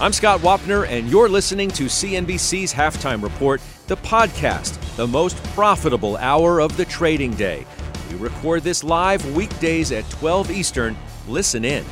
I'm 0.00 0.12
Scott 0.12 0.38
Wapner, 0.42 0.86
and 0.86 1.10
you're 1.10 1.28
listening 1.28 1.72
to 1.72 1.86
CNBC's 1.86 2.72
Halftime 2.72 3.20
Report, 3.20 3.60
the 3.88 3.96
podcast, 3.96 4.78
the 4.94 5.08
most 5.08 5.42
profitable 5.54 6.16
hour 6.18 6.60
of 6.60 6.76
the 6.76 6.84
trading 6.84 7.32
day. 7.32 7.66
We 8.08 8.16
record 8.18 8.62
this 8.62 8.84
live 8.84 9.34
weekdays 9.34 9.90
at 9.90 10.08
12 10.08 10.52
Eastern. 10.52 10.96
Listen 11.26 11.64
in. 11.64 11.84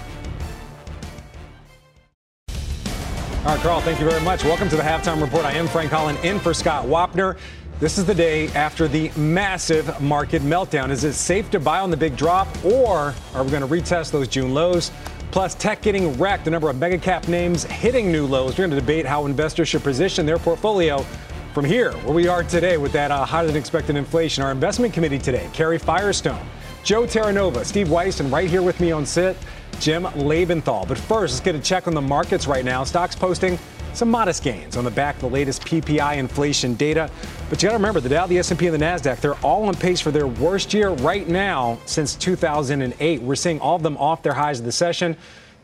All 2.49 3.47
right, 3.47 3.59
Carl, 3.59 3.81
thank 3.81 3.99
you 3.99 4.09
very 4.09 4.23
much. 4.23 4.45
Welcome 4.45 4.69
to 4.69 4.77
the 4.77 4.83
Halftime 4.83 5.21
Report. 5.21 5.45
I 5.45 5.55
am 5.55 5.67
Frank 5.67 5.91
Holland 5.91 6.21
in 6.23 6.39
for 6.39 6.55
Scott 6.55 6.85
Wapner. 6.85 7.37
This 7.81 7.99
is 7.99 8.05
the 8.05 8.15
day 8.15 8.47
after 8.51 8.87
the 8.87 9.11
massive 9.17 10.01
market 10.01 10.43
meltdown. 10.43 10.91
Is 10.91 11.03
it 11.03 11.15
safe 11.15 11.51
to 11.51 11.59
buy 11.59 11.81
on 11.81 11.91
the 11.91 11.97
big 11.97 12.17
drop, 12.17 12.47
or 12.65 13.17
are 13.35 13.43
we 13.43 13.51
going 13.51 13.63
to 13.63 13.69
retest 13.69 14.13
those 14.13 14.29
June 14.29 14.55
lows? 14.55 14.93
Plus, 15.37 15.55
tech 15.55 15.83
getting 15.83 16.17
wrecked, 16.17 16.47
a 16.47 16.51
number 16.51 16.71
of 16.71 16.79
mega 16.79 16.97
cap 16.97 17.29
names 17.29 17.65
hitting 17.65 18.11
new 18.11 18.25
lows. 18.25 18.53
We're 18.53 18.69
going 18.69 18.71
to 18.71 18.81
debate 18.81 19.05
how 19.05 19.27
investors 19.27 19.69
should 19.69 19.83
position 19.83 20.25
their 20.25 20.39
portfolio 20.39 21.05
from 21.53 21.67
here, 21.67 21.93
where 21.93 22.15
we 22.15 22.27
are 22.27 22.43
today 22.43 22.79
with 22.79 22.93
that 22.93 23.11
uh, 23.11 23.23
higher 23.23 23.47
than 23.47 23.55
expected 23.55 23.97
inflation. 23.97 24.43
Our 24.43 24.51
investment 24.51 24.95
committee 24.95 25.19
today, 25.19 25.47
Karen 25.53 25.79
Firestone, 25.79 26.41
Joe 26.85 27.03
Terranova, 27.03 27.67
Steve 27.67 27.91
Weiss, 27.91 28.21
and 28.21 28.33
right 28.33 28.49
here 28.49 28.63
with 28.63 28.81
me 28.81 28.93
on 28.93 29.05
sit, 29.05 29.37
Jim 29.79 30.05
Lebenthal. 30.05 30.89
But 30.89 30.97
first, 30.97 31.35
let's 31.35 31.41
get 31.41 31.55
a 31.55 31.61
check 31.61 31.87
on 31.87 31.93
the 31.93 32.01
markets 32.01 32.47
right 32.47 32.65
now. 32.65 32.83
Stocks 32.83 33.15
posting 33.15 33.59
some 33.97 34.11
modest 34.11 34.43
gains 34.43 34.77
on 34.77 34.85
the 34.85 34.91
back 34.91 35.15
of 35.15 35.23
the 35.23 35.31
latest 35.31 35.63
PPI 35.63 36.19
inflation 36.19 36.75
data. 36.75 37.11
But 37.49 37.63
you 37.63 37.69
got 37.69 37.73
to 37.73 37.79
remember, 37.79 38.01
the 38.01 38.11
Dow, 38.11 38.27
the 38.27 38.39
S&P, 38.39 38.67
and 38.67 38.75
the 38.75 38.85
Nasdaq, 38.85 39.21
they're 39.21 39.37
all 39.37 39.65
on 39.65 39.75
pace 39.75 40.01
for 40.01 40.11
their 40.11 40.27
worst 40.27 40.75
year 40.75 40.91
right 40.91 41.27
now 41.27 41.79
since 41.87 42.15
2008. 42.15 43.23
We're 43.23 43.35
seeing 43.35 43.59
all 43.61 43.77
of 43.77 43.83
them 43.83 43.97
off 43.97 44.23
their 44.23 44.35
highs 44.35 44.59
of 44.59 44.67
the 44.67 44.73
session. 44.73 45.17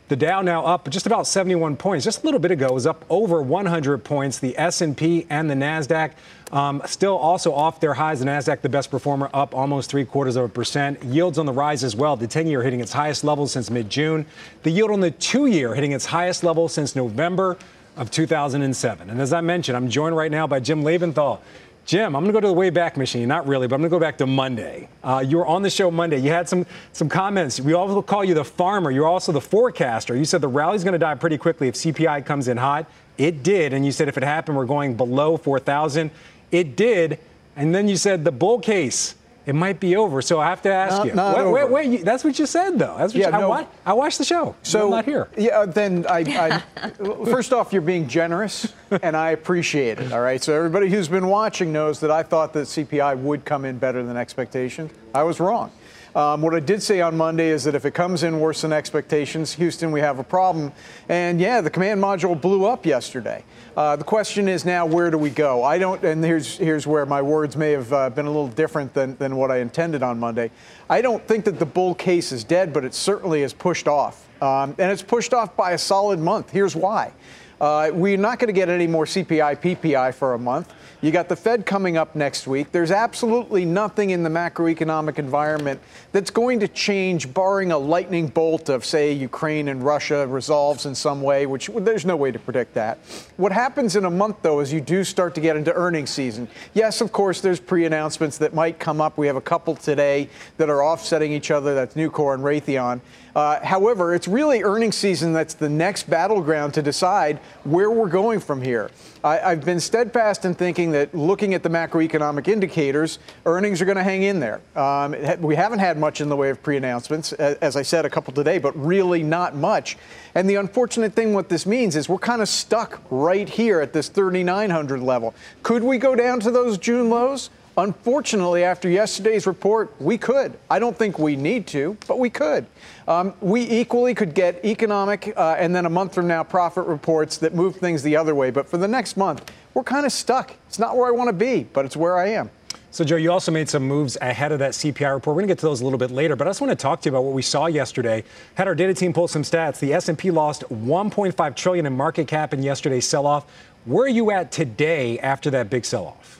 The 0.09 0.15
Dow 0.15 0.41
now 0.41 0.65
up 0.65 0.89
just 0.89 1.05
about 1.05 1.27
71 1.27 1.77
points. 1.77 2.03
Just 2.03 2.23
a 2.23 2.25
little 2.25 2.39
bit 2.39 2.51
ago, 2.51 2.73
was 2.73 2.85
up 2.85 3.05
over 3.09 3.41
100 3.41 4.03
points. 4.03 4.39
The 4.39 4.57
S&P 4.57 5.25
and 5.29 5.49
the 5.49 5.55
Nasdaq 5.55 6.11
um, 6.51 6.81
still 6.85 7.15
also 7.15 7.53
off 7.53 7.79
their 7.79 7.93
highs. 7.93 8.19
The 8.19 8.25
Nasdaq, 8.25 8.61
the 8.61 8.69
best 8.69 8.91
performer, 8.91 9.29
up 9.33 9.55
almost 9.55 9.89
three 9.89 10.05
quarters 10.05 10.35
of 10.35 10.45
a 10.45 10.49
percent. 10.49 11.01
Yields 11.03 11.37
on 11.37 11.45
the 11.45 11.53
rise 11.53 11.83
as 11.83 11.95
well. 11.95 12.15
The 12.15 12.27
10-year 12.27 12.63
hitting 12.63 12.79
its 12.81 12.93
highest 12.93 13.23
level 13.23 13.47
since 13.47 13.69
mid-June. 13.69 14.25
The 14.63 14.71
yield 14.71 14.91
on 14.91 14.99
the 14.99 15.11
two-year 15.11 15.73
hitting 15.73 15.93
its 15.93 16.05
highest 16.05 16.43
level 16.43 16.67
since 16.67 16.95
November 16.95 17.57
of 17.97 18.11
2007. 18.11 19.09
And 19.09 19.21
as 19.21 19.33
I 19.33 19.41
mentioned, 19.41 19.77
I'm 19.77 19.89
joined 19.89 20.15
right 20.15 20.31
now 20.31 20.47
by 20.47 20.59
Jim 20.59 20.83
Lebenthal. 20.83 21.39
Jim, 21.85 22.15
I'm 22.15 22.23
going 22.23 22.33
to 22.33 22.39
go 22.39 22.39
to 22.39 22.47
the 22.47 22.53
Wayback 22.53 22.95
Machine. 22.95 23.27
Not 23.27 23.45
really, 23.45 23.67
but 23.67 23.75
I'm 23.75 23.81
going 23.81 23.89
to 23.89 23.95
go 23.95 23.99
back 23.99 24.17
to 24.19 24.25
Monday. 24.25 24.87
Uh, 25.03 25.23
you 25.25 25.37
were 25.37 25.45
on 25.45 25.63
the 25.63 25.69
show 25.69 25.91
Monday. 25.91 26.17
You 26.17 26.29
had 26.29 26.47
some 26.47 26.65
some 26.93 27.09
comments. 27.09 27.59
We 27.59 27.73
also 27.73 28.01
call 28.01 28.23
you 28.23 28.33
the 28.33 28.45
farmer. 28.45 28.89
You're 28.89 29.07
also 29.07 29.33
the 29.33 29.41
forecaster. 29.41 30.15
You 30.15 30.23
said 30.23 30.39
the 30.39 30.47
rally's 30.47 30.85
going 30.85 30.93
to 30.93 30.99
die 30.99 31.15
pretty 31.15 31.37
quickly 31.37 31.67
if 31.67 31.75
CPI 31.75 32.25
comes 32.25 32.47
in 32.47 32.55
hot. 32.55 32.89
It 33.17 33.43
did, 33.43 33.73
and 33.73 33.85
you 33.85 33.91
said 33.91 34.07
if 34.07 34.17
it 34.17 34.23
happened, 34.23 34.57
we're 34.57 34.65
going 34.65 34.95
below 34.95 35.35
4,000. 35.35 36.09
It 36.51 36.77
did, 36.77 37.19
and 37.57 37.75
then 37.75 37.89
you 37.89 37.97
said 37.97 38.23
the 38.23 38.31
bull 38.31 38.59
case 38.59 39.15
it 39.45 39.55
might 39.55 39.79
be 39.79 39.95
over. 39.95 40.21
So 40.21 40.39
I 40.39 40.49
have 40.49 40.61
to 40.63 40.71
ask 40.71 40.97
not, 40.97 41.05
you. 41.05 41.13
Not 41.13 41.35
wait, 41.35 41.41
over. 41.41 41.51
wait, 41.51 41.89
wait, 41.89 42.05
That's 42.05 42.23
what 42.23 42.39
you 42.39 42.45
said, 42.45 42.79
though. 42.79 42.95
That's 42.97 43.13
what 43.13 43.21
yeah, 43.21 43.27
you, 43.27 43.31
no, 43.31 43.51
I, 43.51 43.67
I, 43.85 43.93
watched 43.93 44.17
the 44.17 44.23
show. 44.23 44.55
So 44.63 44.85
I'm 44.85 44.91
not 44.91 45.05
here. 45.05 45.27
Yeah, 45.37 45.59
uh, 45.59 45.65
then 45.65 46.05
I, 46.07 46.63
I 46.79 46.89
first 47.25 47.51
off, 47.51 47.73
you're 47.73 47.81
being 47.81 48.07
generous, 48.07 48.73
and 49.01 49.17
I 49.17 49.31
appreciate 49.31 49.99
it. 49.99 50.13
All 50.13 50.21
right. 50.21 50.41
So 50.41 50.55
everybody 50.55 50.89
who's 50.89 51.07
been 51.07 51.27
watching 51.27 51.73
knows 51.73 51.99
that 51.99 52.11
I 52.11 52.23
thought 52.23 52.53
that 52.53 52.67
CPI 52.67 53.17
would 53.19 53.43
come 53.43 53.65
in 53.65 53.77
better 53.77 54.03
than 54.03 54.15
expectation. 54.15 54.89
I 55.13 55.23
was 55.23 55.39
wrong. 55.39 55.71
Um, 56.15 56.43
what 56.43 56.53
I 56.53 56.59
did 56.59 56.83
say 56.83 57.01
on 57.01 57.17
Monday 57.17 57.49
is 57.49 57.63
that 57.63 57.73
if 57.73 57.85
it 57.85 57.95
comes 57.95 58.21
in 58.21 58.39
worse 58.39 58.61
than 58.61 58.71
expectations, 58.71 59.53
Houston, 59.53 59.91
we 59.91 59.99
have 60.01 60.19
a 60.19 60.23
problem. 60.23 60.71
And 61.09 61.41
yeah, 61.41 61.59
the 61.59 61.71
command 61.71 62.01
module 62.01 62.39
blew 62.39 62.65
up 62.65 62.85
yesterday. 62.85 63.43
Uh, 63.75 63.95
the 63.95 64.03
question 64.03 64.47
is 64.47 64.63
now, 64.63 64.85
where 64.85 65.09
do 65.09 65.17
we 65.17 65.31
go? 65.31 65.63
I 65.63 65.79
don't, 65.79 66.03
and 66.03 66.23
here's 66.23 66.55
here's 66.57 66.85
where 66.85 67.07
my 67.07 67.23
words 67.23 67.57
may 67.57 67.71
have 67.71 67.91
uh, 67.91 68.09
been 68.11 68.27
a 68.27 68.29
little 68.29 68.47
different 68.47 68.93
than, 68.93 69.15
than 69.17 69.35
what 69.35 69.49
I 69.49 69.57
intended 69.57 70.03
on 70.03 70.19
Monday. 70.19 70.51
I 70.87 71.01
don't 71.01 71.27
think 71.27 71.45
that 71.45 71.57
the 71.57 71.65
bull 71.65 71.95
case 71.95 72.31
is 72.31 72.43
dead, 72.43 72.71
but 72.71 72.85
it 72.85 72.93
certainly 72.93 73.41
is 73.41 73.51
pushed 73.51 73.87
off, 73.87 74.27
um, 74.43 74.75
and 74.77 74.91
it's 74.91 75.01
pushed 75.01 75.33
off 75.33 75.55
by 75.55 75.71
a 75.71 75.77
solid 75.79 76.19
month. 76.19 76.51
Here's 76.51 76.75
why: 76.75 77.11
uh, 77.59 77.89
we're 77.91 78.17
not 78.17 78.37
going 78.37 78.47
to 78.47 78.53
get 78.53 78.69
any 78.69 78.85
more 78.85 79.05
CPI, 79.05 79.59
PPI 79.59 80.13
for 80.13 80.35
a 80.35 80.39
month. 80.39 80.71
You 81.03 81.11
got 81.11 81.27
the 81.27 81.35
Fed 81.35 81.65
coming 81.65 81.97
up 81.97 82.15
next 82.15 82.47
week. 82.47 82.71
There's 82.71 82.91
absolutely 82.91 83.65
nothing 83.65 84.11
in 84.11 84.23
the 84.23 84.29
macroeconomic 84.29 85.19
environment 85.19 85.81
that's 86.13 86.29
going 86.29 86.61
to 86.61 86.67
change, 86.67 87.33
barring 87.33 87.71
a 87.71 87.77
lightning 87.77 88.27
bolt 88.27 88.69
of, 88.69 88.85
say, 88.85 89.11
Ukraine 89.11 89.67
and 89.67 89.83
Russia 89.83 90.25
resolves 90.27 90.85
in 90.85 90.95
some 90.95 91.21
way, 91.21 91.47
which 91.47 91.69
there's 91.75 92.05
no 92.05 92.15
way 92.15 92.31
to 92.31 92.39
predict 92.39 92.75
that. 92.75 92.99
What 93.35 93.51
happens 93.51 93.95
in 93.95 94.05
a 94.05 94.11
month, 94.11 94.37
though, 94.43 94.59
is 94.59 94.71
you 94.71 94.79
do 94.79 95.03
start 95.03 95.33
to 95.35 95.41
get 95.41 95.57
into 95.57 95.73
earnings 95.73 96.11
season. 96.11 96.47
Yes, 96.75 97.01
of 97.01 97.11
course, 97.11 97.41
there's 97.41 97.59
pre 97.59 97.85
announcements 97.85 98.37
that 98.37 98.53
might 98.53 98.79
come 98.79 99.01
up. 99.01 99.17
We 99.17 99.27
have 99.27 99.35
a 99.35 99.41
couple 99.41 99.75
today 99.75 100.29
that 100.57 100.69
are 100.69 100.83
offsetting 100.83 101.33
each 101.33 101.49
other. 101.49 101.73
That's 101.73 101.95
Nucor 101.95 102.35
and 102.35 102.43
Raytheon. 102.43 103.01
Uh, 103.35 103.63
however, 103.65 104.13
it's 104.13 104.27
really 104.27 104.61
earnings 104.61 104.95
season 104.95 105.33
that's 105.33 105.55
the 105.55 105.69
next 105.69 106.07
battleground 106.07 106.73
to 106.75 106.83
decide 106.83 107.39
where 107.63 107.89
we're 107.89 108.09
going 108.09 108.39
from 108.39 108.61
here. 108.61 108.91
I, 109.23 109.37
have 109.37 109.65
been 109.65 109.79
steadfast 109.79 110.45
in 110.45 110.53
thinking 110.53 110.91
that 110.91 111.15
looking 111.15 111.53
at 111.53 111.63
the 111.63 111.69
macroeconomic 111.69 112.47
indicators, 112.47 113.19
earnings 113.45 113.81
are 113.81 113.85
going 113.85 113.97
to 113.97 114.03
hang 114.03 114.23
in 114.23 114.39
there. 114.39 114.61
Um, 114.75 115.15
we 115.41 115.55
haven't 115.55 115.79
had 115.79 115.97
much 116.03 116.19
in 116.19 116.27
the 116.27 116.35
way 116.35 116.49
of 116.49 116.61
pre 116.61 116.75
announcements, 116.75 117.31
as 117.31 117.77
I 117.77 117.81
said 117.81 118.03
a 118.03 118.09
couple 118.09 118.33
today, 118.33 118.57
but 118.57 118.75
really 118.77 119.23
not 119.23 119.55
much. 119.55 119.95
And 120.35 120.49
the 120.49 120.55
unfortunate 120.55 121.13
thing, 121.13 121.33
what 121.33 121.47
this 121.47 121.65
means 121.65 121.95
is 121.95 122.09
we're 122.09 122.17
kind 122.17 122.41
of 122.41 122.49
stuck 122.49 123.01
right 123.09 123.47
here 123.47 123.79
at 123.79 123.93
this 123.93 124.09
3,900 124.09 124.99
level. 124.99 125.33
Could 125.63 125.81
we 125.81 125.97
go 125.97 126.13
down 126.13 126.41
to 126.41 126.51
those 126.51 126.77
June 126.77 127.09
lows? 127.09 127.49
Unfortunately, 127.77 128.65
after 128.65 128.89
yesterday's 128.89 129.47
report, 129.47 129.95
we 129.97 130.17
could. 130.17 130.59
I 130.69 130.77
don't 130.77 130.95
think 130.95 131.17
we 131.17 131.37
need 131.37 131.67
to, 131.67 131.97
but 132.05 132.19
we 132.19 132.29
could. 132.29 132.65
Um, 133.07 133.33
we 133.39 133.61
equally 133.61 134.13
could 134.13 134.33
get 134.35 134.63
economic 134.65 135.33
uh, 135.37 135.55
and 135.57 135.73
then 135.73 135.85
a 135.85 135.89
month 135.89 136.13
from 136.13 136.27
now 136.27 136.43
profit 136.43 136.85
reports 136.85 137.37
that 137.37 137.55
move 137.55 137.77
things 137.77 138.03
the 138.03 138.17
other 138.17 138.35
way. 138.35 138.51
But 138.51 138.67
for 138.67 138.77
the 138.77 138.89
next 138.89 139.15
month, 139.15 139.49
we're 139.73 139.83
kind 139.83 140.05
of 140.05 140.11
stuck. 140.11 140.53
It's 140.67 140.79
not 140.79 140.97
where 140.97 141.07
I 141.07 141.11
want 141.11 141.29
to 141.29 141.33
be, 141.33 141.63
but 141.63 141.85
it's 141.85 141.95
where 141.95 142.17
I 142.17 142.27
am. 142.31 142.51
So, 142.93 143.03
Joe, 143.03 143.15
you 143.15 143.31
also 143.31 143.51
made 143.51 143.67
some 143.67 143.87
moves 143.87 144.19
ahead 144.21 144.51
of 144.51 144.59
that 144.59 144.73
CPI 144.73 145.15
report. 145.15 145.35
We're 145.35 145.41
going 145.41 145.47
to 145.47 145.51
get 145.53 145.57
to 145.61 145.65
those 145.65 145.81
a 145.81 145.83
little 145.83 145.97
bit 145.97 146.11
later, 146.11 146.35
but 146.35 146.45
I 146.45 146.51
just 146.51 146.61
want 146.61 146.69
to 146.69 146.75
talk 146.75 147.01
to 147.01 147.09
you 147.09 147.15
about 147.15 147.23
what 147.23 147.33
we 147.33 147.41
saw 147.41 147.65
yesterday. 147.65 148.23
Had 148.53 148.67
our 148.67 148.75
data 148.75 148.93
team 148.93 149.13
pull 149.13 149.27
some 149.27 149.41
stats. 149.41 149.79
The 149.79 149.95
S&P 149.95 150.29
lost 150.29 150.61
1.5 150.69 151.55
trillion 151.55 151.87
in 151.87 151.97
market 151.97 152.27
cap 152.27 152.53
in 152.53 152.61
yesterday's 152.61 153.09
sell-off. 153.09 153.49
Where 153.85 154.05
are 154.05 154.09
you 154.09 154.29
at 154.29 154.51
today 154.51 155.17
after 155.17 155.49
that 155.49 155.71
big 155.71 155.85
sell-off? 155.85 156.39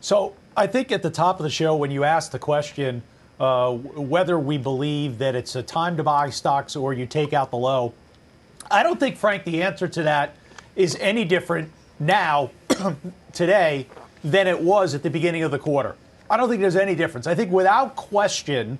So 0.00 0.34
I 0.56 0.66
think 0.66 0.90
at 0.90 1.04
the 1.04 1.10
top 1.10 1.38
of 1.38 1.44
the 1.44 1.50
show, 1.50 1.76
when 1.76 1.92
you 1.92 2.02
asked 2.02 2.32
the 2.32 2.40
question 2.40 3.04
uh, 3.38 3.70
whether 3.74 4.40
we 4.40 4.58
believe 4.58 5.18
that 5.18 5.36
it's 5.36 5.54
a 5.54 5.62
time 5.62 5.96
to 5.98 6.02
buy 6.02 6.30
stocks 6.30 6.74
or 6.74 6.92
you 6.92 7.06
take 7.06 7.32
out 7.32 7.52
the 7.52 7.58
low, 7.58 7.94
I 8.72 8.82
don't 8.82 8.98
think, 8.98 9.18
Frank, 9.18 9.44
the 9.44 9.62
answer 9.62 9.86
to 9.86 10.02
that 10.02 10.34
is 10.74 10.96
any 10.96 11.24
different 11.24 11.70
now, 12.00 12.50
today, 13.32 13.86
than 14.24 14.46
it 14.46 14.60
was 14.60 14.94
at 14.94 15.02
the 15.02 15.10
beginning 15.10 15.42
of 15.42 15.50
the 15.50 15.58
quarter. 15.58 15.94
I 16.30 16.38
don't 16.38 16.48
think 16.48 16.62
there's 16.62 16.74
any 16.74 16.94
difference. 16.94 17.26
I 17.26 17.34
think 17.34 17.52
without 17.52 17.94
question, 17.94 18.78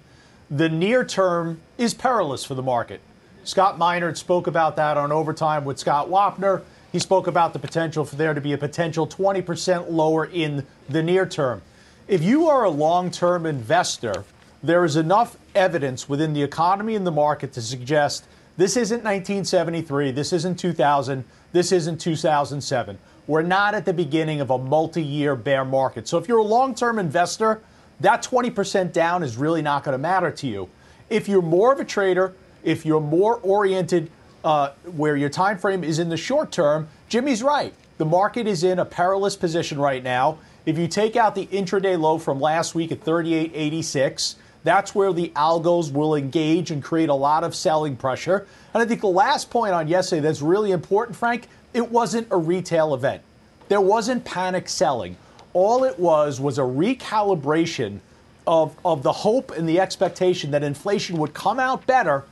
the 0.50 0.68
near 0.68 1.04
term 1.04 1.60
is 1.76 1.92
perilous 1.92 2.44
for 2.44 2.54
the 2.54 2.62
market. 2.62 3.00
Scott 3.44 3.78
Minerd 3.78 4.16
spoke 4.16 4.46
about 4.46 4.76
that 4.76 4.96
on 4.96 5.12
overtime 5.12 5.66
with 5.66 5.78
Scott 5.78 6.08
Wapner. 6.08 6.62
He 6.92 6.98
spoke 6.98 7.26
about 7.26 7.52
the 7.52 7.58
potential 7.58 8.04
for 8.06 8.16
there 8.16 8.32
to 8.32 8.40
be 8.40 8.52
a 8.52 8.58
potential 8.58 9.06
20% 9.06 9.90
lower 9.90 10.24
in 10.24 10.66
the 10.88 11.02
near 11.02 11.26
term. 11.26 11.60
If 12.08 12.22
you 12.22 12.48
are 12.48 12.64
a 12.64 12.70
long 12.70 13.10
term 13.10 13.44
investor, 13.44 14.24
there 14.62 14.84
is 14.84 14.96
enough 14.96 15.36
evidence 15.54 16.08
within 16.08 16.32
the 16.32 16.42
economy 16.42 16.94
and 16.94 17.06
the 17.06 17.10
market 17.10 17.52
to 17.52 17.62
suggest 17.62 18.24
this 18.56 18.76
isn't 18.76 19.04
1973, 19.04 20.12
this 20.12 20.32
isn't 20.32 20.58
2000, 20.58 21.24
this 21.52 21.72
isn't 21.72 22.00
2007. 22.00 22.98
We're 23.26 23.42
not 23.42 23.74
at 23.74 23.84
the 23.84 23.92
beginning 23.92 24.40
of 24.40 24.50
a 24.50 24.58
multi 24.58 25.02
year 25.02 25.34
bear 25.34 25.64
market. 25.64 26.06
So 26.06 26.18
if 26.18 26.28
you're 26.28 26.38
a 26.38 26.44
long 26.44 26.74
term 26.74 26.98
investor, 26.98 27.62
that 28.00 28.22
20% 28.22 28.92
down 28.92 29.22
is 29.22 29.36
really 29.36 29.62
not 29.62 29.84
going 29.84 29.94
to 29.94 29.98
matter 29.98 30.30
to 30.30 30.46
you. 30.46 30.68
If 31.08 31.28
you're 31.28 31.42
more 31.42 31.72
of 31.72 31.80
a 31.80 31.84
trader, 31.84 32.34
if 32.62 32.84
you're 32.84 33.00
more 33.00 33.36
oriented 33.36 34.10
uh, 34.42 34.70
where 34.96 35.16
your 35.16 35.30
time 35.30 35.58
frame 35.58 35.84
is 35.84 35.98
in 35.98 36.08
the 36.08 36.16
short 36.16 36.52
term, 36.52 36.88
Jimmy's 37.08 37.42
right. 37.42 37.72
The 37.96 38.04
market 38.04 38.46
is 38.46 38.64
in 38.64 38.78
a 38.78 38.84
perilous 38.84 39.36
position 39.36 39.78
right 39.78 40.02
now. 40.02 40.38
If 40.66 40.78
you 40.78 40.88
take 40.88 41.14
out 41.14 41.34
the 41.34 41.46
intraday 41.46 41.98
low 41.98 42.18
from 42.18 42.40
last 42.40 42.74
week 42.74 42.90
at 42.90 43.04
38.86, 43.04 44.34
that's 44.64 44.94
where 44.94 45.12
the 45.12 45.28
algos 45.36 45.92
will 45.92 46.14
engage 46.14 46.70
and 46.70 46.82
create 46.82 47.10
a 47.10 47.14
lot 47.14 47.44
of 47.44 47.54
selling 47.54 47.96
pressure. 47.96 48.46
And 48.72 48.82
I 48.82 48.86
think 48.86 49.02
the 49.02 49.06
last 49.06 49.50
point 49.50 49.74
on 49.74 49.88
yesterday 49.88 50.22
that's 50.22 50.42
really 50.42 50.72
important, 50.72 51.16
Frank, 51.16 51.48
it 51.74 51.90
wasn't 51.90 52.28
a 52.30 52.36
retail 52.36 52.94
event. 52.94 53.20
There 53.68 53.80
wasn't 53.80 54.24
panic 54.24 54.68
selling. 54.68 55.16
All 55.52 55.84
it 55.84 55.98
was 55.98 56.40
was 56.40 56.58
a 56.58 56.62
recalibration 56.62 57.98
of, 58.46 58.76
of 58.84 59.02
the 59.02 59.12
hope 59.12 59.50
and 59.50 59.68
the 59.68 59.80
expectation 59.80 60.50
that 60.52 60.62
inflation 60.62 61.18
would 61.18 61.34
come 61.34 61.58
out 61.58 61.86
better 61.86 62.24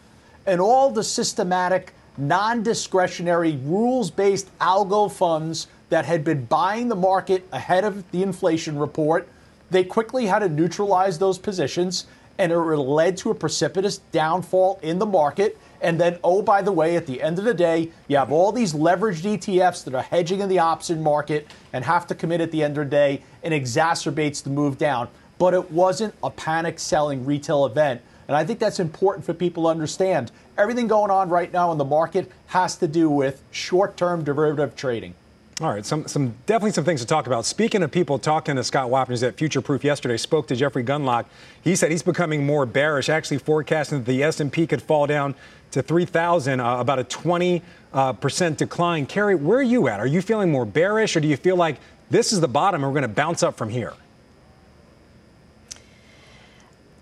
and 0.47 0.61
all 0.61 0.91
the 0.91 1.05
systematic, 1.05 1.93
non 2.17 2.63
discretionary, 2.63 3.59
rules 3.65 4.11
based 4.11 4.57
algo 4.59 5.11
funds 5.11 5.67
that 5.89 6.05
had 6.05 6.25
been 6.25 6.45
buying 6.47 6.89
the 6.89 6.97
market 6.97 7.47
ahead 7.53 7.85
of 7.85 8.11
the 8.13 8.23
inflation 8.23 8.79
report. 8.79 9.29
They 9.71 9.85
quickly 9.85 10.27
had 10.27 10.41
to 10.41 10.49
neutralize 10.49 11.19
those 11.19 11.39
positions, 11.39 12.07
and 12.39 12.53
it 12.53 12.59
led 12.59 13.17
to 13.19 13.31
a 13.31 13.35
precipitous 13.35 13.99
downfall 13.99 14.81
in 14.83 14.99
the 14.99 15.07
market. 15.07 15.59
And 15.83 16.01
then, 16.01 16.19
oh, 16.23 16.43
by 16.43 16.63
the 16.63 16.71
way, 16.71 16.97
at 16.97 17.07
the 17.07 17.21
end 17.21 17.41
of 17.41 17.45
the 17.45 17.53
day, 17.53 17.91
you 18.07 18.17
have 18.17 18.31
all 18.31 18.53
these 18.53 18.73
leveraged 18.73 19.25
ETFs 19.25 19.83
that 19.85 19.95
are 19.95 20.03
hedging 20.03 20.41
in 20.41 20.49
the 20.49 20.61
option 20.61 21.03
market 21.03 21.49
and 21.73 21.85
have 21.85 22.07
to 22.07 22.15
commit 22.15 22.41
at 22.41 22.53
the 22.53 22.63
end 22.63 22.79
of 22.79 22.87
the 22.87 22.91
day 22.91 23.23
and 23.43 23.53
exacerbates 23.53 24.43
the 24.43 24.51
move 24.51 24.79
down. 24.79 25.09
But 25.39 25.55
it 25.55 25.73
wasn't 25.73 26.15
a 26.23 26.31
panic 26.31 26.79
selling 26.79 27.27
retail 27.27 27.67
event. 27.67 28.01
And 28.29 28.37
I 28.37 28.45
think 28.45 28.61
that's 28.61 28.79
important 28.79 29.27
for 29.27 29.35
people 29.35 29.65
to 29.65 29.71
understand. 29.71 30.31
Everything 30.57 30.87
going 30.87 31.11
on 31.11 31.29
right 31.29 31.53
now 31.53 31.73
in 31.73 31.79
the 31.79 31.85
market 31.85 32.31
has 32.47 32.77
to 32.77 32.87
do 32.87 33.11
with 33.11 33.43
short 33.51 33.97
term 33.97 34.23
derivative 34.23 34.77
trading. 34.77 35.15
All 35.63 35.71
right, 35.71 35.87
some, 35.87 36.09
some 36.09 36.35
definitely 36.47 36.73
some 36.73 36.85
things 36.85 37.01
to 37.03 37.07
talk 37.07 37.29
about. 37.29 37.47
Speaking 37.47 37.85
of 37.85 37.93
people 37.93 38.19
talking 38.19 38.57
to 38.57 38.65
Scott 38.65 38.91
Wapner 38.91 39.23
at 39.23 39.37
Future 39.37 39.61
Proof 39.61 39.85
yesterday, 39.85 40.17
spoke 40.17 40.49
to 40.49 40.57
Jeffrey 40.57 40.83
Gundlach. 40.83 41.27
He 41.63 41.77
said 41.77 41.93
he's 41.93 42.03
becoming 42.03 42.45
more 42.45 42.67
bearish, 42.67 43.09
actually 43.09 43.39
forecasting 43.39 43.99
that 43.99 44.07
the 44.07 44.25
S&P 44.25 44.67
could 44.67 44.83
fall 44.83 45.07
down 45.07 45.37
to 45.71 45.81
3,000, 45.81 46.59
uh, 46.59 46.81
about 46.81 46.99
a 46.99 47.05
20 47.05 47.63
uh, 47.93 48.13
percent 48.15 48.59
decline. 48.59 49.07
Karen, 49.07 49.45
where 49.45 49.59
are 49.59 49.63
you 49.63 49.87
at? 49.87 50.01
Are 50.01 50.07
you 50.07 50.21
feeling 50.21 50.51
more 50.51 50.65
bearish, 50.65 51.15
or 51.15 51.21
do 51.21 51.29
you 51.29 51.37
feel 51.37 51.55
like 51.55 51.77
this 52.11 52.33
is 52.33 52.41
the 52.41 52.49
bottom 52.49 52.83
and 52.83 52.93
we're 52.93 53.01
going 53.01 53.09
to 53.09 53.15
bounce 53.15 53.45
up 53.45 53.57
from 53.57 53.69
here? 53.69 53.95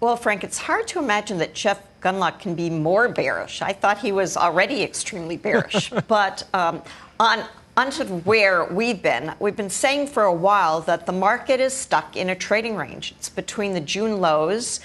Well, 0.00 0.16
Frank, 0.16 0.44
it's 0.44 0.58
hard 0.58 0.86
to 0.88 0.98
imagine 0.98 1.38
that 1.38 1.54
Jeff 1.54 1.82
Gundlach 2.02 2.38
can 2.38 2.54
be 2.54 2.68
more 2.68 3.08
bearish. 3.08 3.62
I 3.62 3.72
thought 3.72 3.98
he 3.98 4.12
was 4.12 4.36
already 4.36 4.82
extremely 4.82 5.38
bearish, 5.38 5.90
but 6.08 6.46
um, 6.52 6.82
on 7.18 7.44
onto 7.80 8.04
where 8.04 8.66
we've 8.66 9.00
been. 9.00 9.32
We've 9.40 9.56
been 9.56 9.70
saying 9.70 10.08
for 10.08 10.24
a 10.24 10.34
while 10.34 10.82
that 10.82 11.06
the 11.06 11.12
market 11.12 11.60
is 11.60 11.72
stuck 11.72 12.14
in 12.14 12.28
a 12.28 12.34
trading 12.34 12.76
range. 12.76 13.14
It's 13.16 13.30
between 13.30 13.72
the 13.72 13.80
June 13.80 14.20
lows 14.20 14.80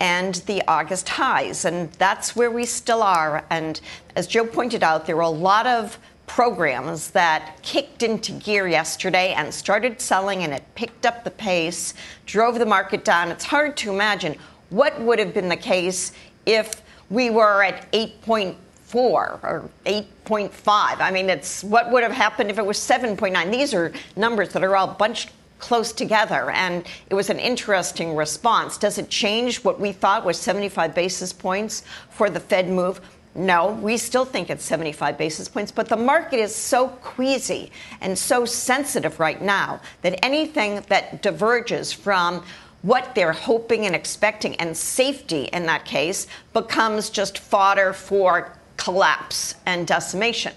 and 0.00 0.34
the 0.46 0.60
August 0.66 1.10
highs, 1.10 1.64
and 1.64 1.92
that's 1.92 2.34
where 2.34 2.50
we 2.50 2.64
still 2.64 3.04
are. 3.04 3.44
And 3.50 3.80
as 4.16 4.26
Joe 4.26 4.44
pointed 4.44 4.82
out, 4.82 5.06
there 5.06 5.14
were 5.14 5.22
a 5.22 5.28
lot 5.30 5.68
of 5.68 5.96
programs 6.26 7.12
that 7.12 7.56
kicked 7.62 8.02
into 8.02 8.32
gear 8.32 8.66
yesterday 8.66 9.32
and 9.32 9.54
started 9.54 10.00
selling, 10.00 10.42
and 10.42 10.52
it 10.52 10.64
picked 10.74 11.06
up 11.06 11.22
the 11.22 11.30
pace, 11.30 11.94
drove 12.26 12.58
the 12.58 12.66
market 12.66 13.04
down. 13.04 13.28
It's 13.28 13.44
hard 13.44 13.76
to 13.76 13.92
imagine 13.92 14.34
what 14.70 15.00
would 15.00 15.20
have 15.20 15.32
been 15.32 15.48
the 15.48 15.56
case 15.56 16.10
if 16.46 16.82
we 17.10 17.30
were 17.30 17.62
at 17.62 17.92
8.4 17.92 18.56
or 18.94 19.68
8.5. 19.86 20.50
I 20.66 21.10
mean, 21.10 21.30
it's 21.30 21.62
what 21.64 21.90
would 21.90 22.02
have 22.02 22.12
happened 22.12 22.50
if 22.50 22.58
it 22.58 22.66
was 22.66 22.78
7.9. 22.78 23.50
These 23.50 23.74
are 23.74 23.92
numbers 24.16 24.50
that 24.50 24.64
are 24.64 24.76
all 24.76 24.88
bunched 24.88 25.30
close 25.58 25.92
together, 25.92 26.50
and 26.50 26.86
it 27.08 27.14
was 27.14 27.30
an 27.30 27.38
interesting 27.38 28.16
response. 28.16 28.78
Does 28.78 28.98
it 28.98 29.10
change 29.10 29.62
what 29.62 29.78
we 29.78 29.92
thought 29.92 30.24
was 30.24 30.38
75 30.38 30.94
basis 30.94 31.32
points 31.32 31.84
for 32.08 32.30
the 32.30 32.40
Fed 32.40 32.68
move? 32.68 33.00
No, 33.34 33.72
we 33.80 33.96
still 33.96 34.24
think 34.24 34.50
it's 34.50 34.64
75 34.64 35.16
basis 35.16 35.48
points, 35.48 35.70
but 35.70 35.88
the 35.88 35.96
market 35.96 36.40
is 36.40 36.54
so 36.54 36.88
queasy 36.88 37.70
and 38.00 38.18
so 38.18 38.44
sensitive 38.44 39.20
right 39.20 39.40
now 39.40 39.80
that 40.02 40.24
anything 40.24 40.82
that 40.88 41.22
diverges 41.22 41.92
from 41.92 42.42
what 42.82 43.14
they're 43.14 43.32
hoping 43.32 43.86
and 43.86 43.94
expecting 43.94 44.56
and 44.56 44.76
safety 44.76 45.44
in 45.52 45.66
that 45.66 45.84
case 45.84 46.26
becomes 46.52 47.10
just 47.10 47.38
fodder 47.38 47.92
for 47.92 48.56
collapse 48.80 49.54
and 49.66 49.86
decimation. 49.86 50.52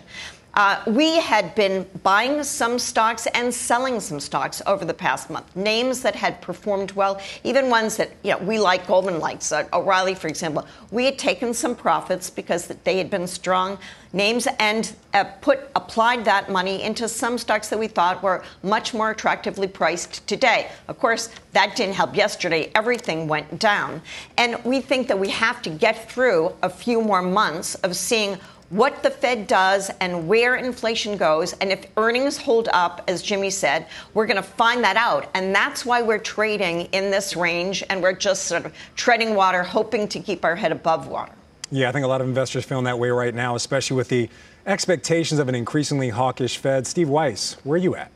Uh, 0.55 0.79
we 0.85 1.19
had 1.19 1.55
been 1.55 1.87
buying 2.03 2.43
some 2.43 2.77
stocks 2.77 3.25
and 3.33 3.51
selling 3.51 3.99
some 3.99 4.19
stocks 4.19 4.61
over 4.67 4.85
the 4.85 4.93
past 4.93 5.31
month. 5.31 5.55
Names 5.55 6.01
that 6.03 6.15
had 6.15 6.39
performed 6.41 6.91
well, 6.91 7.19
even 7.43 7.71
ones 7.71 7.97
that 7.97 8.11
you 8.21 8.31
know 8.31 8.37
we 8.37 8.59
like, 8.59 8.85
Goldman 8.85 9.19
likes, 9.19 9.51
uh, 9.51 9.67
O'Reilly, 9.73 10.13
for 10.13 10.27
example. 10.27 10.67
We 10.91 11.05
had 11.05 11.17
taken 11.17 11.55
some 11.55 11.75
profits 11.75 12.29
because 12.29 12.67
they 12.67 12.99
had 12.99 13.09
been 13.09 13.25
strong 13.25 13.79
names 14.13 14.47
and 14.59 14.95
uh, 15.15 15.23
put 15.41 15.59
applied 15.75 16.23
that 16.25 16.51
money 16.51 16.83
into 16.83 17.07
some 17.07 17.39
stocks 17.39 17.69
that 17.69 17.79
we 17.79 17.87
thought 17.87 18.21
were 18.21 18.43
much 18.61 18.93
more 18.93 19.09
attractively 19.09 19.67
priced 19.67 20.25
today. 20.27 20.69
Of 20.87 20.99
course, 20.99 21.29
that 21.53 21.75
didn't 21.75 21.95
help 21.95 22.15
yesterday. 22.15 22.71
Everything 22.75 23.27
went 23.27 23.57
down, 23.57 24.03
and 24.37 24.63
we 24.63 24.81
think 24.81 25.07
that 25.07 25.17
we 25.17 25.29
have 25.29 25.63
to 25.63 25.71
get 25.71 26.11
through 26.11 26.53
a 26.61 26.69
few 26.69 27.01
more 27.01 27.23
months 27.23 27.73
of 27.75 27.95
seeing 27.95 28.37
what 28.73 29.03
the 29.03 29.09
Fed 29.09 29.45
does 29.45 29.91
and 29.99 30.27
where 30.27 30.55
inflation 30.55 31.15
goes. 31.15 31.53
And 31.53 31.71
if 31.71 31.85
earnings 31.95 32.37
hold 32.37 32.69
up, 32.73 33.03
as 33.07 33.21
Jimmy 33.21 33.51
said, 33.51 33.85
we're 34.15 34.25
going 34.25 34.37
to 34.37 34.41
find 34.41 34.83
that 34.83 34.97
out. 34.97 35.29
And 35.35 35.53
that's 35.53 35.85
why 35.85 36.01
we're 36.01 36.17
trading 36.17 36.81
in 36.87 37.11
this 37.11 37.35
range 37.35 37.83
and 37.91 38.01
we're 38.01 38.13
just 38.13 38.45
sort 38.45 38.65
of 38.65 38.73
treading 38.95 39.35
water, 39.35 39.61
hoping 39.61 40.07
to 40.07 40.19
keep 40.19 40.43
our 40.43 40.55
head 40.55 40.71
above 40.71 41.07
water. 41.07 41.33
Yeah, 41.69 41.89
I 41.89 41.91
think 41.91 42.03
a 42.03 42.07
lot 42.07 42.21
of 42.21 42.27
investors 42.27 42.65
feeling 42.65 42.85
that 42.85 42.97
way 42.97 43.09
right 43.09 43.33
now, 43.33 43.55
especially 43.55 43.97
with 43.97 44.09
the 44.09 44.27
expectations 44.65 45.39
of 45.39 45.49
an 45.49 45.55
increasingly 45.55 46.09
hawkish 46.09 46.57
Fed. 46.57 46.87
Steve 46.87 47.09
Weiss, 47.09 47.57
where 47.63 47.75
are 47.75 47.77
you 47.77 47.95
at? 47.95 48.11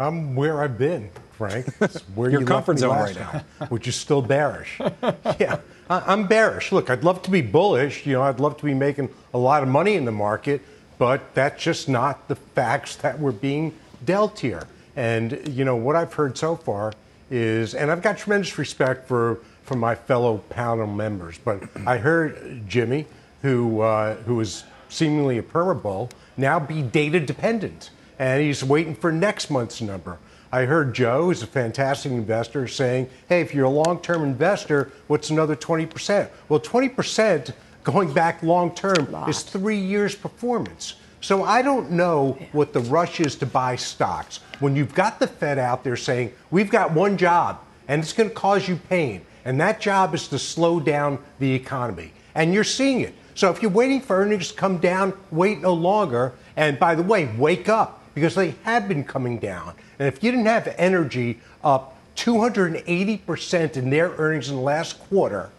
I'm 0.00 0.34
where 0.34 0.62
I've 0.62 0.76
been, 0.76 1.10
Frank. 1.32 1.68
It's 1.80 2.00
where 2.16 2.28
Your 2.28 2.40
you 2.40 2.46
comfort 2.46 2.80
zone 2.80 2.96
right 2.96 3.14
now, 3.14 3.44
which 3.68 3.86
is 3.86 3.94
still 3.94 4.20
bearish. 4.20 4.80
yeah, 5.38 5.60
I'm 5.90 6.26
bearish. 6.26 6.72
Look, 6.72 6.88
I'd 6.88 7.04
love 7.04 7.22
to 7.22 7.30
be 7.30 7.42
bullish. 7.42 8.06
You 8.06 8.14
know, 8.14 8.22
I'd 8.22 8.40
love 8.40 8.56
to 8.58 8.64
be 8.64 8.74
making 8.74 9.10
a 9.32 9.38
lot 9.38 9.62
of 9.62 9.68
money 9.68 9.94
in 9.94 10.04
the 10.04 10.12
market, 10.12 10.62
but 10.98 11.34
that's 11.34 11.62
just 11.62 11.88
not 11.88 12.26
the 12.28 12.36
facts 12.36 12.96
that 12.96 13.18
we're 13.18 13.32
being 13.32 13.74
dealt 14.04 14.40
here. 14.40 14.66
And 14.96 15.40
you 15.48 15.64
know 15.64 15.76
what 15.76 15.96
I've 15.96 16.14
heard 16.14 16.38
so 16.38 16.56
far 16.56 16.92
is, 17.30 17.74
and 17.74 17.90
I've 17.90 18.02
got 18.02 18.18
tremendous 18.18 18.58
respect 18.58 19.08
for 19.08 19.40
for 19.64 19.76
my 19.76 19.94
fellow 19.94 20.38
panel 20.50 20.86
members, 20.86 21.38
but 21.38 21.62
I 21.86 21.96
heard 21.96 22.64
Jimmy, 22.68 23.06
who 23.42 23.80
uh, 23.80 24.14
who 24.16 24.40
is 24.40 24.64
seemingly 24.88 25.38
a 25.38 25.42
perma 25.42 25.80
bull, 25.80 26.10
now 26.36 26.60
be 26.60 26.82
data 26.82 27.18
dependent, 27.18 27.90
and 28.18 28.42
he's 28.42 28.62
waiting 28.62 28.94
for 28.94 29.10
next 29.10 29.50
month's 29.50 29.80
number. 29.80 30.18
I 30.54 30.66
heard 30.66 30.94
Joe, 30.94 31.24
who's 31.24 31.42
a 31.42 31.48
fantastic 31.48 32.12
investor, 32.12 32.68
saying, 32.68 33.10
hey, 33.28 33.40
if 33.40 33.52
you're 33.52 33.64
a 33.64 33.68
long 33.68 34.00
term 34.00 34.22
investor, 34.22 34.92
what's 35.08 35.30
another 35.30 35.56
20%? 35.56 36.28
Well, 36.48 36.60
20% 36.60 37.52
going 37.82 38.12
back 38.12 38.40
long 38.40 38.72
term 38.72 39.12
is 39.26 39.42
three 39.42 39.80
years' 39.80 40.14
performance. 40.14 40.94
So 41.20 41.42
I 41.42 41.60
don't 41.60 41.90
know 41.90 42.38
what 42.52 42.72
the 42.72 42.78
rush 42.82 43.18
is 43.18 43.34
to 43.36 43.46
buy 43.46 43.74
stocks. 43.74 44.38
When 44.60 44.76
you've 44.76 44.94
got 44.94 45.18
the 45.18 45.26
Fed 45.26 45.58
out 45.58 45.82
there 45.82 45.96
saying, 45.96 46.32
we've 46.52 46.70
got 46.70 46.92
one 46.92 47.16
job 47.16 47.58
and 47.88 48.00
it's 48.00 48.12
going 48.12 48.28
to 48.28 48.34
cause 48.36 48.68
you 48.68 48.76
pain, 48.76 49.22
and 49.44 49.60
that 49.60 49.80
job 49.80 50.14
is 50.14 50.28
to 50.28 50.38
slow 50.38 50.78
down 50.78 51.18
the 51.40 51.52
economy. 51.52 52.12
And 52.36 52.54
you're 52.54 52.62
seeing 52.62 53.00
it. 53.00 53.16
So 53.34 53.50
if 53.50 53.60
you're 53.60 53.72
waiting 53.72 54.00
for 54.00 54.18
earnings 54.18 54.52
to 54.52 54.54
come 54.54 54.78
down, 54.78 55.14
wait 55.32 55.60
no 55.60 55.74
longer. 55.74 56.34
And 56.54 56.78
by 56.78 56.94
the 56.94 57.02
way, 57.02 57.28
wake 57.36 57.68
up 57.68 58.04
because 58.14 58.36
they 58.36 58.54
have 58.62 58.86
been 58.86 59.02
coming 59.02 59.40
down. 59.40 59.74
And 59.98 60.08
if 60.08 60.22
you 60.22 60.30
didn't 60.30 60.46
have 60.46 60.74
energy 60.78 61.40
up 61.62 61.96
280% 62.16 63.76
in 63.76 63.90
their 63.90 64.10
earnings 64.10 64.48
in 64.48 64.56
the 64.56 64.62
last 64.62 64.98
quarter, 65.08 65.50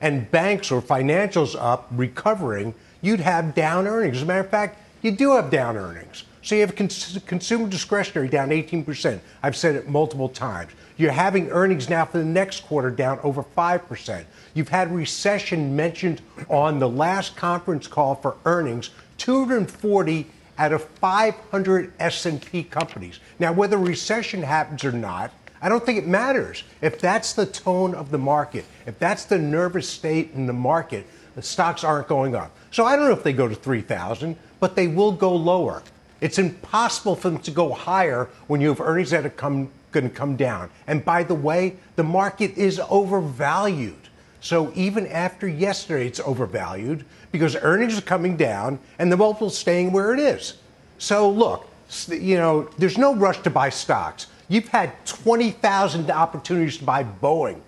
and 0.00 0.30
banks 0.30 0.70
or 0.70 0.82
financials 0.82 1.56
up 1.58 1.88
recovering, 1.90 2.74
you'd 3.00 3.20
have 3.20 3.54
down 3.54 3.86
earnings. 3.86 4.18
As 4.18 4.22
a 4.22 4.26
matter 4.26 4.40
of 4.40 4.50
fact, 4.50 4.78
you 5.02 5.10
do 5.10 5.32
have 5.32 5.50
down 5.50 5.76
earnings. 5.76 6.24
So 6.42 6.54
you 6.54 6.60
have 6.60 6.76
cons- 6.76 7.18
consumer 7.26 7.68
discretionary 7.68 8.28
down 8.28 8.50
18%. 8.50 9.20
I've 9.42 9.56
said 9.56 9.74
it 9.74 9.88
multiple 9.88 10.28
times. 10.28 10.72
You're 10.96 11.12
having 11.12 11.50
earnings 11.50 11.88
now 11.88 12.04
for 12.04 12.18
the 12.18 12.24
next 12.24 12.60
quarter 12.66 12.90
down 12.90 13.18
over 13.22 13.42
5%. 13.42 14.24
You've 14.54 14.68
had 14.68 14.94
recession 14.94 15.74
mentioned 15.74 16.22
on 16.48 16.78
the 16.78 16.88
last 16.88 17.36
conference 17.36 17.86
call 17.86 18.14
for 18.14 18.36
earnings, 18.44 18.90
240 19.18 20.26
out 20.58 20.72
of 20.72 20.84
500 20.84 21.92
S&P 21.98 22.64
companies. 22.64 23.20
Now, 23.38 23.52
whether 23.52 23.76
recession 23.76 24.42
happens 24.42 24.84
or 24.84 24.92
not, 24.92 25.32
I 25.60 25.68
don't 25.68 25.84
think 25.84 25.98
it 25.98 26.06
matters. 26.06 26.64
If 26.80 27.00
that's 27.00 27.32
the 27.32 27.46
tone 27.46 27.94
of 27.94 28.10
the 28.10 28.18
market, 28.18 28.64
if 28.86 28.98
that's 28.98 29.24
the 29.24 29.38
nervous 29.38 29.88
state 29.88 30.32
in 30.34 30.46
the 30.46 30.52
market, 30.52 31.06
the 31.34 31.42
stocks 31.42 31.84
aren't 31.84 32.08
going 32.08 32.34
up. 32.34 32.56
So 32.70 32.84
I 32.84 32.96
don't 32.96 33.06
know 33.06 33.12
if 33.12 33.22
they 33.22 33.32
go 33.32 33.48
to 33.48 33.54
3,000, 33.54 34.36
but 34.60 34.76
they 34.76 34.88
will 34.88 35.12
go 35.12 35.34
lower. 35.34 35.82
It's 36.20 36.38
impossible 36.38 37.16
for 37.16 37.30
them 37.30 37.40
to 37.40 37.50
go 37.50 37.72
higher 37.72 38.28
when 38.46 38.60
you 38.60 38.68
have 38.68 38.80
earnings 38.80 39.10
that 39.10 39.26
are 39.26 39.30
come, 39.30 39.70
going 39.92 40.08
to 40.08 40.14
come 40.14 40.36
down. 40.36 40.70
And 40.86 41.04
by 41.04 41.22
the 41.22 41.34
way, 41.34 41.76
the 41.96 42.04
market 42.04 42.56
is 42.56 42.80
overvalued. 42.88 44.08
So 44.40 44.72
even 44.74 45.06
after 45.06 45.48
yesterday, 45.48 46.06
it's 46.06 46.20
overvalued 46.20 47.04
because 47.36 47.56
earnings 47.56 47.98
are 47.98 48.02
coming 48.02 48.36
down 48.36 48.78
and 48.98 49.10
the 49.10 49.16
multiple's 49.16 49.56
staying 49.56 49.92
where 49.92 50.12
it 50.12 50.20
is. 50.20 50.54
So 50.98 51.30
look, 51.30 51.68
you 52.08 52.36
know, 52.36 52.68
there's 52.78 52.98
no 52.98 53.14
rush 53.14 53.40
to 53.42 53.50
buy 53.50 53.68
stocks. 53.68 54.26
You've 54.48 54.68
had 54.68 54.92
20,000 55.06 56.10
opportunities 56.10 56.78
to 56.78 56.84
buy 56.84 57.04
Boeing, 57.04 57.60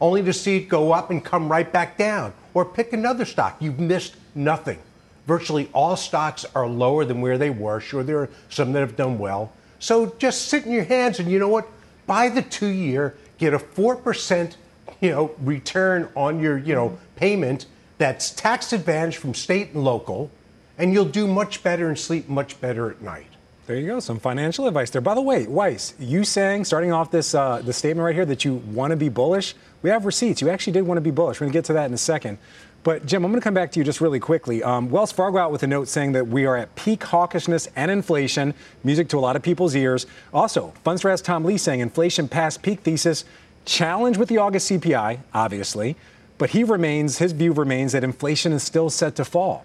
only 0.00 0.22
to 0.22 0.32
see 0.32 0.58
it 0.58 0.68
go 0.68 0.92
up 0.92 1.10
and 1.10 1.24
come 1.24 1.50
right 1.50 1.70
back 1.70 1.96
down. 1.96 2.32
Or 2.54 2.64
pick 2.64 2.92
another 2.92 3.24
stock. 3.24 3.56
You've 3.60 3.78
missed 3.78 4.16
nothing. 4.34 4.78
Virtually 5.26 5.68
all 5.72 5.96
stocks 5.96 6.44
are 6.54 6.66
lower 6.66 7.04
than 7.04 7.20
where 7.20 7.38
they 7.38 7.50
were. 7.50 7.80
Sure, 7.80 8.02
there 8.02 8.20
are 8.20 8.30
some 8.48 8.72
that 8.72 8.80
have 8.80 8.96
done 8.96 9.18
well. 9.18 9.52
So 9.78 10.14
just 10.18 10.46
sit 10.46 10.64
in 10.64 10.72
your 10.72 10.84
hands 10.84 11.20
and 11.20 11.30
you 11.30 11.38
know 11.38 11.48
what? 11.48 11.68
Buy 12.06 12.30
the 12.30 12.42
two 12.42 12.68
year, 12.68 13.16
get 13.38 13.54
a 13.54 13.58
4% 13.58 14.54
you 15.00 15.10
know, 15.10 15.30
return 15.40 16.08
on 16.16 16.40
your, 16.40 16.58
you 16.58 16.74
know, 16.74 16.98
payment 17.16 17.66
that's 17.98 18.30
tax 18.30 18.72
advantage 18.72 19.16
from 19.16 19.34
state 19.34 19.72
and 19.74 19.84
local, 19.84 20.30
and 20.78 20.92
you'll 20.92 21.04
do 21.04 21.26
much 21.26 21.62
better 21.62 21.88
and 21.88 21.98
sleep 21.98 22.28
much 22.28 22.60
better 22.60 22.90
at 22.90 23.02
night. 23.02 23.26
There 23.66 23.76
you 23.76 23.86
go, 23.86 24.00
some 24.00 24.18
financial 24.18 24.66
advice 24.66 24.88
there. 24.88 25.02
By 25.02 25.14
the 25.14 25.20
way, 25.20 25.46
Weiss, 25.46 25.92
you 25.98 26.24
saying 26.24 26.64
starting 26.64 26.90
off 26.90 27.10
this 27.10 27.34
uh, 27.34 27.60
the 27.62 27.72
statement 27.74 28.02
right 28.06 28.14
here 28.14 28.24
that 28.24 28.42
you 28.42 28.54
want 28.54 28.92
to 28.92 28.96
be 28.96 29.10
bullish. 29.10 29.54
We 29.82 29.90
have 29.90 30.06
receipts. 30.06 30.40
You 30.40 30.48
actually 30.48 30.72
did 30.72 30.82
want 30.82 30.96
to 30.96 31.02
be 31.02 31.10
bullish. 31.10 31.38
We're 31.38 31.44
going 31.44 31.52
to 31.52 31.58
get 31.58 31.64
to 31.66 31.72
that 31.74 31.84
in 31.84 31.92
a 31.92 31.98
second. 31.98 32.38
But 32.82 33.04
Jim, 33.04 33.24
I'm 33.24 33.30
going 33.30 33.40
to 33.40 33.44
come 33.44 33.52
back 33.54 33.70
to 33.72 33.78
you 33.78 33.84
just 33.84 34.00
really 34.00 34.20
quickly. 34.20 34.62
Um, 34.62 34.88
Wells 34.88 35.12
Fargo 35.12 35.36
out 35.36 35.52
with 35.52 35.62
a 35.64 35.66
note 35.66 35.88
saying 35.88 36.12
that 36.12 36.28
we 36.28 36.46
are 36.46 36.56
at 36.56 36.74
peak 36.76 37.00
hawkishness 37.00 37.68
and 37.76 37.90
inflation, 37.90 38.54
music 38.84 39.08
to 39.08 39.18
a 39.18 39.20
lot 39.20 39.36
of 39.36 39.42
people's 39.42 39.74
ears. 39.74 40.06
Also, 40.32 40.72
Fundstrat's 40.84 41.20
Tom 41.20 41.44
Lee 41.44 41.58
saying 41.58 41.80
inflation 41.80 42.28
past 42.28 42.62
peak 42.62 42.80
thesis, 42.80 43.26
challenge 43.66 44.16
with 44.16 44.30
the 44.30 44.38
August 44.38 44.70
CPI, 44.70 45.18
obviously, 45.34 45.96
but 46.38 46.50
he 46.50 46.64
remains, 46.64 47.18
his 47.18 47.32
view 47.32 47.52
remains 47.52 47.92
that 47.92 48.04
inflation 48.04 48.52
is 48.52 48.62
still 48.62 48.90
set 48.90 49.16
to 49.16 49.24
fall. 49.24 49.64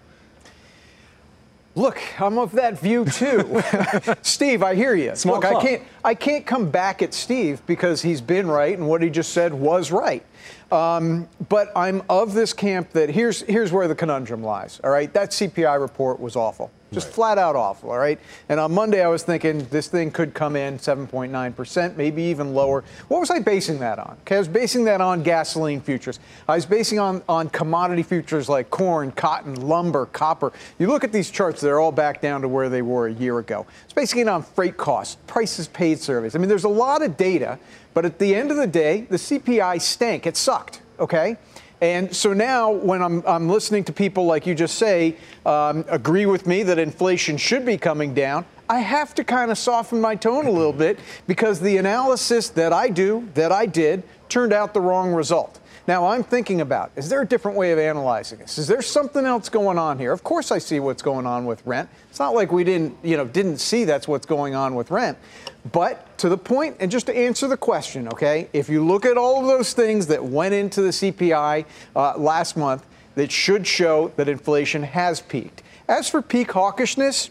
Look, 1.75 1.99
I'm 2.21 2.37
of 2.37 2.51
that 2.51 2.79
view 2.79 3.05
too. 3.05 3.63
Steve, 4.21 4.61
I 4.61 4.75
hear 4.75 4.93
you. 4.93 5.15
Small 5.15 5.35
Look, 5.35 5.45
club. 5.45 5.57
I 5.57 5.61
can't 5.65 5.81
I 6.03 6.13
can't 6.13 6.45
come 6.45 6.69
back 6.69 7.01
at 7.01 7.15
Steve 7.15 7.65
because 7.65 8.01
he's 8.01 8.21
been 8.21 8.47
right 8.47 8.77
and 8.77 8.87
what 8.87 9.01
he 9.01 9.09
just 9.09 9.33
said 9.33 9.53
was 9.53 9.91
right. 9.91 10.23
Um, 10.71 11.27
but 11.49 11.71
I'm 11.75 12.03
of 12.09 12.33
this 12.35 12.53
camp 12.53 12.91
that 12.91 13.09
here's 13.09 13.41
here's 13.41 13.71
where 13.71 13.87
the 13.87 13.95
conundrum 13.95 14.43
lies. 14.43 14.79
All 14.83 14.91
right, 14.91 15.11
that 15.13 15.31
CPI 15.31 15.81
report 15.81 16.19
was 16.19 16.35
awful, 16.35 16.71
just 16.93 17.07
Right. 17.07 17.15
flat 17.15 17.37
out 17.37 17.55
awful. 17.55 17.91
All 17.91 17.97
right, 17.97 18.19
and 18.49 18.59
on 18.59 18.73
Monday 18.73 19.03
I 19.03 19.07
was 19.07 19.23
thinking 19.23 19.67
this 19.69 19.87
thing 19.87 20.11
could 20.11 20.33
come 20.33 20.55
in 20.55 20.77
7.9 20.79 21.53
percent, 21.55 21.97
maybe 21.97 22.23
even 22.23 22.53
lower. 22.53 22.83
What 23.07 23.19
was 23.19 23.29
I 23.29 23.39
basing 23.39 23.79
that 23.79 23.99
on? 23.99 24.17
Okay, 24.21 24.35
I 24.35 24.39
was 24.39 24.47
basing 24.47 24.85
that 24.85 25.01
on 25.01 25.23
gasoline 25.23 25.81
futures. 25.81 26.19
I 26.47 26.55
was 26.55 26.65
basing 26.65 26.99
on 26.99 27.21
on 27.27 27.49
commodity 27.49 28.03
futures 28.03 28.47
like 28.49 28.69
corn, 28.69 29.11
cotton, 29.11 29.67
lumber, 29.67 30.05
copper. 30.07 30.53
You 30.79 30.87
look 30.87 31.03
at 31.03 31.11
these 31.11 31.29
charts; 31.29 31.61
they're 31.61 31.79
all 31.79 31.91
back 31.91 32.21
down 32.21 32.41
to 32.41 32.47
where 32.47 32.69
they 32.69 32.81
were 32.81 33.07
a 33.07 33.13
year 33.13 33.39
ago. 33.39 33.65
It's 33.83 33.93
basically 33.93 34.21
it 34.21 34.27
on 34.27 34.43
freight 34.43 34.77
costs, 34.77 35.17
prices 35.27 35.67
paid 35.67 35.99
surveys. 35.99 36.35
I 36.35 36.39
mean, 36.39 36.49
there's 36.49 36.63
a 36.63 36.69
lot 36.69 37.01
of 37.01 37.17
data, 37.17 37.59
but 37.93 38.05
at 38.05 38.19
the 38.19 38.35
end 38.35 38.51
of 38.51 38.57
the 38.57 38.67
day, 38.67 39.01
the 39.09 39.17
CPI 39.17 39.81
stank. 39.81 40.25
It 40.27 40.37
sucked. 40.37 40.81
Okay. 40.99 41.37
And 41.83 42.15
so 42.15 42.31
now, 42.31 42.71
when 42.71 43.01
I'm, 43.01 43.21
I'm 43.27 43.49
listening 43.49 43.83
to 43.83 43.91
people 43.91 44.25
like 44.25 44.47
you 44.47 44.55
just 44.55 44.77
say 44.77 45.17
um, 45.45 45.83
agree 45.89 46.25
with 46.25 46.47
me 46.47 46.63
that 46.63 46.79
inflation 46.79 47.35
should 47.35 47.65
be 47.65 47.77
coming 47.77 48.13
down, 48.13 48.45
I 48.69 48.79
have 48.79 49.13
to 49.15 49.25
kind 49.25 49.51
of 49.51 49.57
soften 49.57 49.99
my 49.99 50.15
tone 50.15 50.45
a 50.45 50.49
little 50.49 50.71
bit 50.87 50.97
because 51.27 51.59
the 51.59 51.75
analysis 51.75 52.47
that 52.51 52.71
I 52.71 52.87
do, 52.87 53.27
that 53.33 53.51
I 53.51 53.65
did, 53.65 54.03
turned 54.29 54.53
out 54.53 54.73
the 54.73 54.79
wrong 54.79 55.11
result. 55.11 55.59
Now 55.85 56.07
I'm 56.07 56.23
thinking 56.23 56.61
about 56.61 56.91
is 56.95 57.09
there 57.09 57.21
a 57.21 57.25
different 57.25 57.57
way 57.57 57.71
of 57.71 57.79
analyzing 57.79 58.39
this? 58.39 58.57
Is 58.57 58.67
there 58.67 58.81
something 58.81 59.25
else 59.25 59.49
going 59.49 59.77
on 59.77 59.99
here? 59.99 60.13
Of 60.13 60.23
course 60.23 60.51
I 60.51 60.57
see 60.57 60.79
what's 60.79 61.01
going 61.01 61.25
on 61.25 61.45
with 61.45 61.65
rent. 61.65 61.89
It's 62.09 62.19
not 62.19 62.33
like 62.33 62.51
we 62.51 62.63
didn't, 62.63 62.97
you 63.03 63.17
know, 63.17 63.25
didn't 63.25 63.57
see 63.57 63.83
that's 63.83 64.07
what's 64.07 64.25
going 64.25 64.55
on 64.55 64.75
with 64.75 64.91
rent. 64.91 65.17
But 65.71 66.17
to 66.19 66.29
the 66.29 66.37
point, 66.37 66.77
and 66.79 66.89
just 66.89 67.05
to 67.07 67.17
answer 67.17 67.47
the 67.47 67.57
question, 67.57 68.07
okay, 68.09 68.49
if 68.53 68.69
you 68.69 68.85
look 68.85 69.05
at 69.05 69.17
all 69.17 69.41
of 69.41 69.47
those 69.47 69.73
things 69.73 70.07
that 70.07 70.23
went 70.23 70.53
into 70.53 70.81
the 70.81 70.89
CPI 70.89 71.65
uh, 71.95 72.17
last 72.17 72.55
month, 72.55 72.85
that 73.15 73.31
should 73.31 73.67
show 73.67 74.11
that 74.15 74.27
inflation 74.27 74.83
has 74.83 75.21
peaked. 75.21 75.61
As 75.87 76.09
for 76.09 76.21
peak 76.21 76.49
hawkishness, 76.49 77.29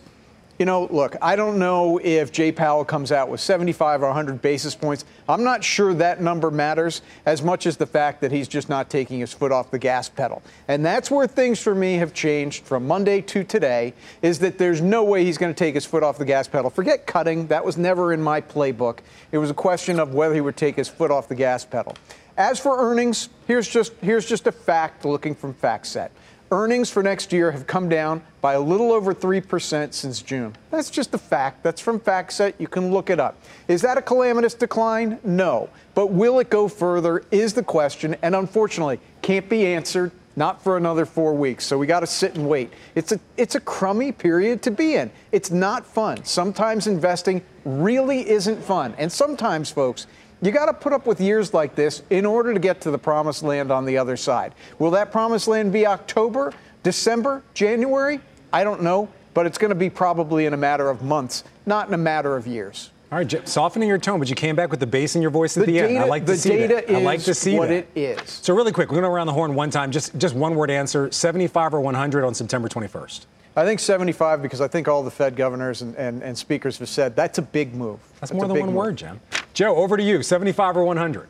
you 0.62 0.66
know, 0.66 0.86
look, 0.92 1.16
I 1.20 1.34
don't 1.34 1.58
know 1.58 1.98
if 1.98 2.30
Jay 2.30 2.52
Powell 2.52 2.84
comes 2.84 3.10
out 3.10 3.28
with 3.28 3.40
75 3.40 4.00
or 4.00 4.06
100 4.06 4.40
basis 4.40 4.76
points. 4.76 5.04
I'm 5.28 5.42
not 5.42 5.64
sure 5.64 5.92
that 5.94 6.20
number 6.20 6.52
matters 6.52 7.02
as 7.26 7.42
much 7.42 7.66
as 7.66 7.76
the 7.76 7.84
fact 7.84 8.20
that 8.20 8.30
he's 8.30 8.46
just 8.46 8.68
not 8.68 8.88
taking 8.88 9.18
his 9.18 9.32
foot 9.32 9.50
off 9.50 9.72
the 9.72 9.78
gas 9.80 10.08
pedal. 10.08 10.40
And 10.68 10.86
that's 10.86 11.10
where 11.10 11.26
things 11.26 11.58
for 11.60 11.74
me 11.74 11.94
have 11.94 12.14
changed 12.14 12.62
from 12.62 12.86
Monday 12.86 13.20
to 13.22 13.42
today 13.42 13.92
is 14.22 14.38
that 14.38 14.56
there's 14.56 14.80
no 14.80 15.02
way 15.02 15.24
he's 15.24 15.36
going 15.36 15.52
to 15.52 15.58
take 15.58 15.74
his 15.74 15.84
foot 15.84 16.04
off 16.04 16.16
the 16.16 16.24
gas 16.24 16.46
pedal. 16.46 16.70
Forget 16.70 17.08
cutting. 17.08 17.48
That 17.48 17.64
was 17.64 17.76
never 17.76 18.12
in 18.12 18.22
my 18.22 18.40
playbook. 18.40 19.00
It 19.32 19.38
was 19.38 19.50
a 19.50 19.54
question 19.54 19.98
of 19.98 20.14
whether 20.14 20.32
he 20.32 20.40
would 20.40 20.56
take 20.56 20.76
his 20.76 20.88
foot 20.88 21.10
off 21.10 21.26
the 21.26 21.34
gas 21.34 21.64
pedal. 21.64 21.96
As 22.36 22.60
for 22.60 22.78
earnings, 22.78 23.30
here's 23.48 23.68
just 23.68 23.94
here's 24.00 24.26
just 24.26 24.46
a 24.46 24.52
fact 24.52 25.04
looking 25.04 25.34
from 25.34 25.54
FactSet. 25.54 26.10
Earnings 26.52 26.90
for 26.90 27.02
next 27.02 27.32
year 27.32 27.50
have 27.50 27.66
come 27.66 27.88
down 27.88 28.20
by 28.42 28.52
a 28.52 28.60
little 28.60 28.92
over 28.92 29.14
3% 29.14 29.94
since 29.94 30.20
June. 30.20 30.54
That's 30.70 30.90
just 30.90 31.14
a 31.14 31.18
fact. 31.18 31.62
That's 31.62 31.80
from 31.80 31.98
FactSet. 31.98 32.52
You 32.58 32.68
can 32.68 32.90
look 32.90 33.08
it 33.08 33.18
up. 33.18 33.38
Is 33.68 33.80
that 33.80 33.96
a 33.96 34.02
calamitous 34.02 34.52
decline? 34.52 35.18
No. 35.24 35.70
But 35.94 36.08
will 36.08 36.40
it 36.40 36.50
go 36.50 36.68
further 36.68 37.24
is 37.30 37.54
the 37.54 37.62
question, 37.62 38.16
and 38.20 38.36
unfortunately, 38.36 39.00
can't 39.22 39.48
be 39.48 39.66
answered. 39.66 40.12
Not 40.36 40.62
for 40.62 40.76
another 40.76 41.06
four 41.06 41.34
weeks. 41.34 41.64
So 41.64 41.78
we 41.78 41.86
got 41.86 42.00
to 42.00 42.06
sit 42.06 42.36
and 42.36 42.48
wait. 42.48 42.72
It's 42.94 43.12
a 43.12 43.20
it's 43.36 43.54
a 43.54 43.60
crummy 43.60 44.12
period 44.12 44.62
to 44.62 44.70
be 44.70 44.94
in. 44.94 45.10
It's 45.30 45.50
not 45.50 45.86
fun. 45.86 46.24
Sometimes 46.24 46.86
investing 46.86 47.42
really 47.66 48.28
isn't 48.28 48.62
fun. 48.62 48.94
And 48.96 49.12
sometimes, 49.12 49.70
folks, 49.70 50.06
you 50.42 50.50
got 50.50 50.66
to 50.66 50.74
put 50.74 50.92
up 50.92 51.06
with 51.06 51.20
years 51.20 51.54
like 51.54 51.74
this 51.74 52.02
in 52.10 52.26
order 52.26 52.52
to 52.52 52.60
get 52.60 52.80
to 52.82 52.90
the 52.90 52.98
promised 52.98 53.42
land 53.42 53.70
on 53.70 53.84
the 53.84 53.96
other 53.96 54.16
side. 54.16 54.54
Will 54.78 54.90
that 54.90 55.12
promised 55.12 55.46
land 55.48 55.72
be 55.72 55.86
October, 55.86 56.52
December, 56.82 57.42
January? 57.54 58.20
I 58.52 58.64
don't 58.64 58.82
know, 58.82 59.08
but 59.34 59.46
it's 59.46 59.56
going 59.56 59.70
to 59.70 59.76
be 59.76 59.88
probably 59.88 60.46
in 60.46 60.52
a 60.52 60.56
matter 60.56 60.90
of 60.90 61.02
months, 61.02 61.44
not 61.64 61.86
in 61.88 61.94
a 61.94 61.98
matter 61.98 62.36
of 62.36 62.46
years. 62.46 62.90
All 63.12 63.18
right, 63.18 63.26
Jim, 63.26 63.44
softening 63.46 63.88
your 63.88 63.98
tone, 63.98 64.18
but 64.18 64.30
you 64.30 64.34
came 64.34 64.56
back 64.56 64.70
with 64.70 64.80
the 64.80 64.86
bass 64.86 65.16
in 65.16 65.22
your 65.22 65.30
voice 65.30 65.56
at 65.56 65.66
The 65.66 65.72
the, 65.72 65.80
end. 65.80 65.98
I 65.98 66.04
like 66.04 66.24
to 66.24 66.32
the 66.32 66.38
see 66.38 66.48
data 66.48 66.82
that. 66.86 66.90
I 66.90 66.98
like 67.00 67.20
to 67.24 67.34
see 67.34 67.58
what 67.58 67.68
that. 67.68 67.86
it 67.94 68.20
is. 68.20 68.30
So 68.42 68.54
really 68.56 68.72
quick, 68.72 68.88
we're 68.88 68.96
going 68.96 69.04
to 69.04 69.10
around 69.10 69.26
the 69.26 69.34
horn 69.34 69.54
one 69.54 69.68
time. 69.70 69.90
Just 69.92 70.16
just 70.16 70.34
one 70.34 70.54
word 70.54 70.70
answer: 70.70 71.12
75 71.12 71.74
or 71.74 71.80
100 71.82 72.24
on 72.24 72.34
September 72.34 72.68
21st. 72.70 73.26
I 73.54 73.64
think 73.66 73.80
75 73.80 74.40
because 74.40 74.62
I 74.62 74.68
think 74.68 74.88
all 74.88 75.02
the 75.02 75.10
Fed 75.10 75.36
governors 75.36 75.82
and, 75.82 75.94
and, 75.96 76.22
and 76.22 76.36
speakers 76.36 76.78
have 76.78 76.88
said 76.88 77.14
that's 77.14 77.36
a 77.36 77.42
big 77.42 77.74
move. 77.74 78.00
That's, 78.18 78.32
a 78.32 78.34
more 78.34 78.48
than 78.48 78.58
one 78.58 78.66
move. 78.68 78.74
word, 78.76 78.96
Jim. 78.96 79.20
Joe, 79.54 79.76
over 79.76 79.96
to 79.96 80.02
you. 80.02 80.22
75 80.22 80.76
or 80.76 80.84
100. 80.84 81.28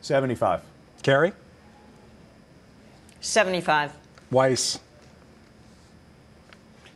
75. 0.00 0.60
Karen, 1.02 1.32
75. 3.20 3.92
Weiss. 4.30 4.78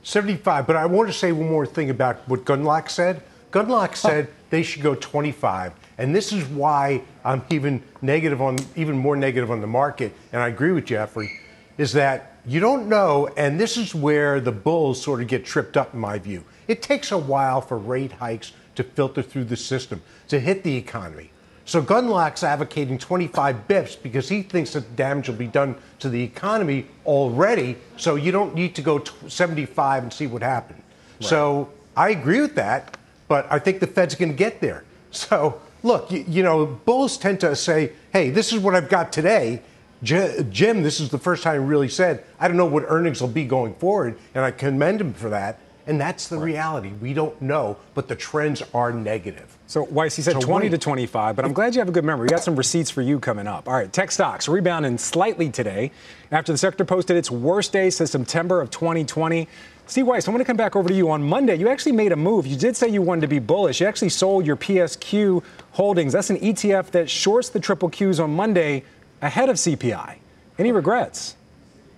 75. 0.02 0.66
But 0.66 0.76
I 0.76 0.86
want 0.86 1.08
to 1.08 1.12
say 1.12 1.32
one 1.32 1.48
more 1.48 1.66
thing 1.66 1.90
about 1.90 2.28
what 2.28 2.44
Gundlach 2.44 2.88
said. 2.88 3.22
Gundlach 3.50 3.96
said 3.96 4.28
they 4.50 4.62
should 4.62 4.82
go 4.82 4.94
25. 4.94 5.72
And 5.98 6.14
this 6.14 6.32
is 6.32 6.44
why 6.46 7.02
I'm 7.24 7.42
even 7.50 7.82
negative 8.00 8.40
on, 8.40 8.58
even 8.76 8.96
more 8.96 9.16
negative 9.16 9.50
on 9.50 9.60
the 9.60 9.66
market. 9.66 10.12
And 10.32 10.40
I 10.40 10.48
agree 10.48 10.72
with 10.72 10.86
Jeffrey, 10.86 11.40
is 11.76 11.92
that 11.92 12.36
you 12.46 12.60
don't 12.60 12.88
know, 12.88 13.28
and 13.36 13.60
this 13.60 13.76
is 13.76 13.94
where 13.94 14.40
the 14.40 14.52
bulls 14.52 15.02
sort 15.02 15.20
of 15.20 15.26
get 15.26 15.44
tripped 15.44 15.76
up, 15.76 15.92
in 15.92 16.00
my 16.00 16.18
view. 16.18 16.44
It 16.68 16.80
takes 16.80 17.12
a 17.12 17.18
while 17.18 17.60
for 17.60 17.76
rate 17.76 18.12
hikes 18.12 18.52
to 18.74 18.82
filter 18.82 19.22
through 19.22 19.44
the 19.44 19.56
system, 19.56 20.02
to 20.28 20.40
hit 20.40 20.62
the 20.62 20.76
economy. 20.76 21.30
So 21.64 21.80
Gundlach's 21.80 22.42
advocating 22.42 22.98
25 22.98 23.68
bips 23.68 24.00
because 24.02 24.28
he 24.28 24.42
thinks 24.42 24.72
that 24.72 24.96
damage 24.96 25.28
will 25.28 25.36
be 25.36 25.46
done 25.46 25.76
to 26.00 26.08
the 26.08 26.20
economy 26.22 26.86
already. 27.06 27.76
So 27.96 28.16
you 28.16 28.32
don't 28.32 28.54
need 28.54 28.74
to 28.74 28.82
go 28.82 28.98
t- 28.98 29.12
75 29.28 30.02
and 30.02 30.12
see 30.12 30.26
what 30.26 30.42
happened. 30.42 30.82
So 31.20 31.70
I 31.96 32.10
agree 32.10 32.40
with 32.40 32.54
that, 32.56 32.96
but 33.28 33.46
I 33.52 33.58
think 33.58 33.78
the 33.80 33.86
Fed's 33.86 34.14
going 34.14 34.30
to 34.32 34.36
get 34.36 34.60
there. 34.60 34.84
So 35.12 35.60
look, 35.82 36.12
you, 36.12 36.24
you 36.28 36.42
know, 36.44 36.64
bulls 36.66 37.18
tend 37.18 37.40
to 37.40 37.56
say, 37.56 37.90
"Hey, 38.12 38.30
this 38.30 38.52
is 38.52 38.60
what 38.60 38.76
I've 38.76 38.88
got 38.88 39.12
today." 39.12 39.60
J- 40.04 40.46
Jim, 40.48 40.84
this 40.84 41.00
is 41.00 41.08
the 41.08 41.18
first 41.18 41.42
time 41.42 41.60
he 41.60 41.66
really 41.66 41.88
said, 41.88 42.22
"I 42.38 42.46
don't 42.46 42.56
know 42.56 42.66
what 42.66 42.84
earnings 42.86 43.20
will 43.20 43.28
be 43.28 43.44
going 43.44 43.74
forward," 43.74 44.16
and 44.36 44.44
I 44.44 44.52
commend 44.52 45.00
him 45.00 45.12
for 45.12 45.28
that. 45.30 45.58
And 45.90 46.00
that's 46.00 46.28
the 46.28 46.38
reality. 46.38 46.92
We 47.00 47.12
don't 47.14 47.42
know, 47.42 47.76
but 47.94 48.06
the 48.06 48.14
trends 48.14 48.62
are 48.72 48.92
negative. 48.92 49.58
So, 49.66 49.82
Weiss, 49.82 50.14
he 50.14 50.22
said 50.22 50.34
So 50.34 50.40
20 50.40 50.66
wait. 50.66 50.70
to 50.70 50.78
25, 50.78 51.34
but 51.34 51.44
I'm 51.44 51.52
glad 51.52 51.74
you 51.74 51.80
have 51.80 51.88
a 51.88 51.92
good 51.92 52.04
memory. 52.04 52.26
We 52.26 52.28
got 52.28 52.44
some 52.44 52.54
receipts 52.54 52.90
for 52.90 53.02
you 53.02 53.18
coming 53.18 53.48
up. 53.48 53.66
All 53.66 53.74
right, 53.74 53.92
tech 53.92 54.12
stocks 54.12 54.46
rebounding 54.46 54.98
slightly 54.98 55.50
today 55.50 55.90
after 56.30 56.52
the 56.52 56.58
sector 56.58 56.84
posted 56.84 57.16
its 57.16 57.28
worst 57.28 57.72
day 57.72 57.90
since 57.90 58.12
September 58.12 58.60
of 58.60 58.70
2020. 58.70 59.48
Steve 59.88 60.06
Weiss, 60.06 60.28
I'm 60.28 60.32
going 60.32 60.44
to 60.44 60.46
come 60.46 60.56
back 60.56 60.76
over 60.76 60.88
to 60.88 60.94
you 60.94 61.10
on 61.10 61.24
Monday. 61.24 61.56
You 61.56 61.68
actually 61.68 61.90
made 61.90 62.12
a 62.12 62.16
move. 62.16 62.46
You 62.46 62.56
did 62.56 62.76
say 62.76 62.88
you 62.88 63.02
wanted 63.02 63.22
to 63.22 63.26
be 63.26 63.40
bullish. 63.40 63.80
You 63.80 63.88
actually 63.88 64.10
sold 64.10 64.46
your 64.46 64.56
PSQ 64.56 65.42
holdings. 65.72 66.12
That's 66.12 66.30
an 66.30 66.36
ETF 66.36 66.92
that 66.92 67.10
shorts 67.10 67.48
the 67.48 67.58
triple 67.58 67.90
Qs 67.90 68.22
on 68.22 68.32
Monday 68.32 68.84
ahead 69.22 69.48
of 69.48 69.56
CPI. 69.56 70.18
Any 70.56 70.70
regrets? 70.70 71.34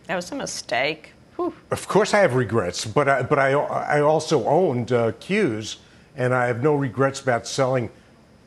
That 0.07 0.17
was 0.17 0.33
a 0.33 0.35
mistake. 0.35 1.13
Whew. 1.37 1.55
Of 1.71 1.89
course, 1.89 2.15
I 2.15 2.21
have 2.21 2.35
regrets, 2.35 2.85
but 2.85 3.09
I, 3.09 3.23
but 3.23 3.39
I, 3.39 3.53
I 3.53 4.01
also 4.01 4.47
owned 4.47 4.93
uh, 4.93 5.13
Qs, 5.13 5.77
and 6.17 6.35
I 6.35 6.47
have 6.47 6.63
no 6.63 6.75
regrets 6.75 7.21
about 7.21 7.47
selling 7.47 7.91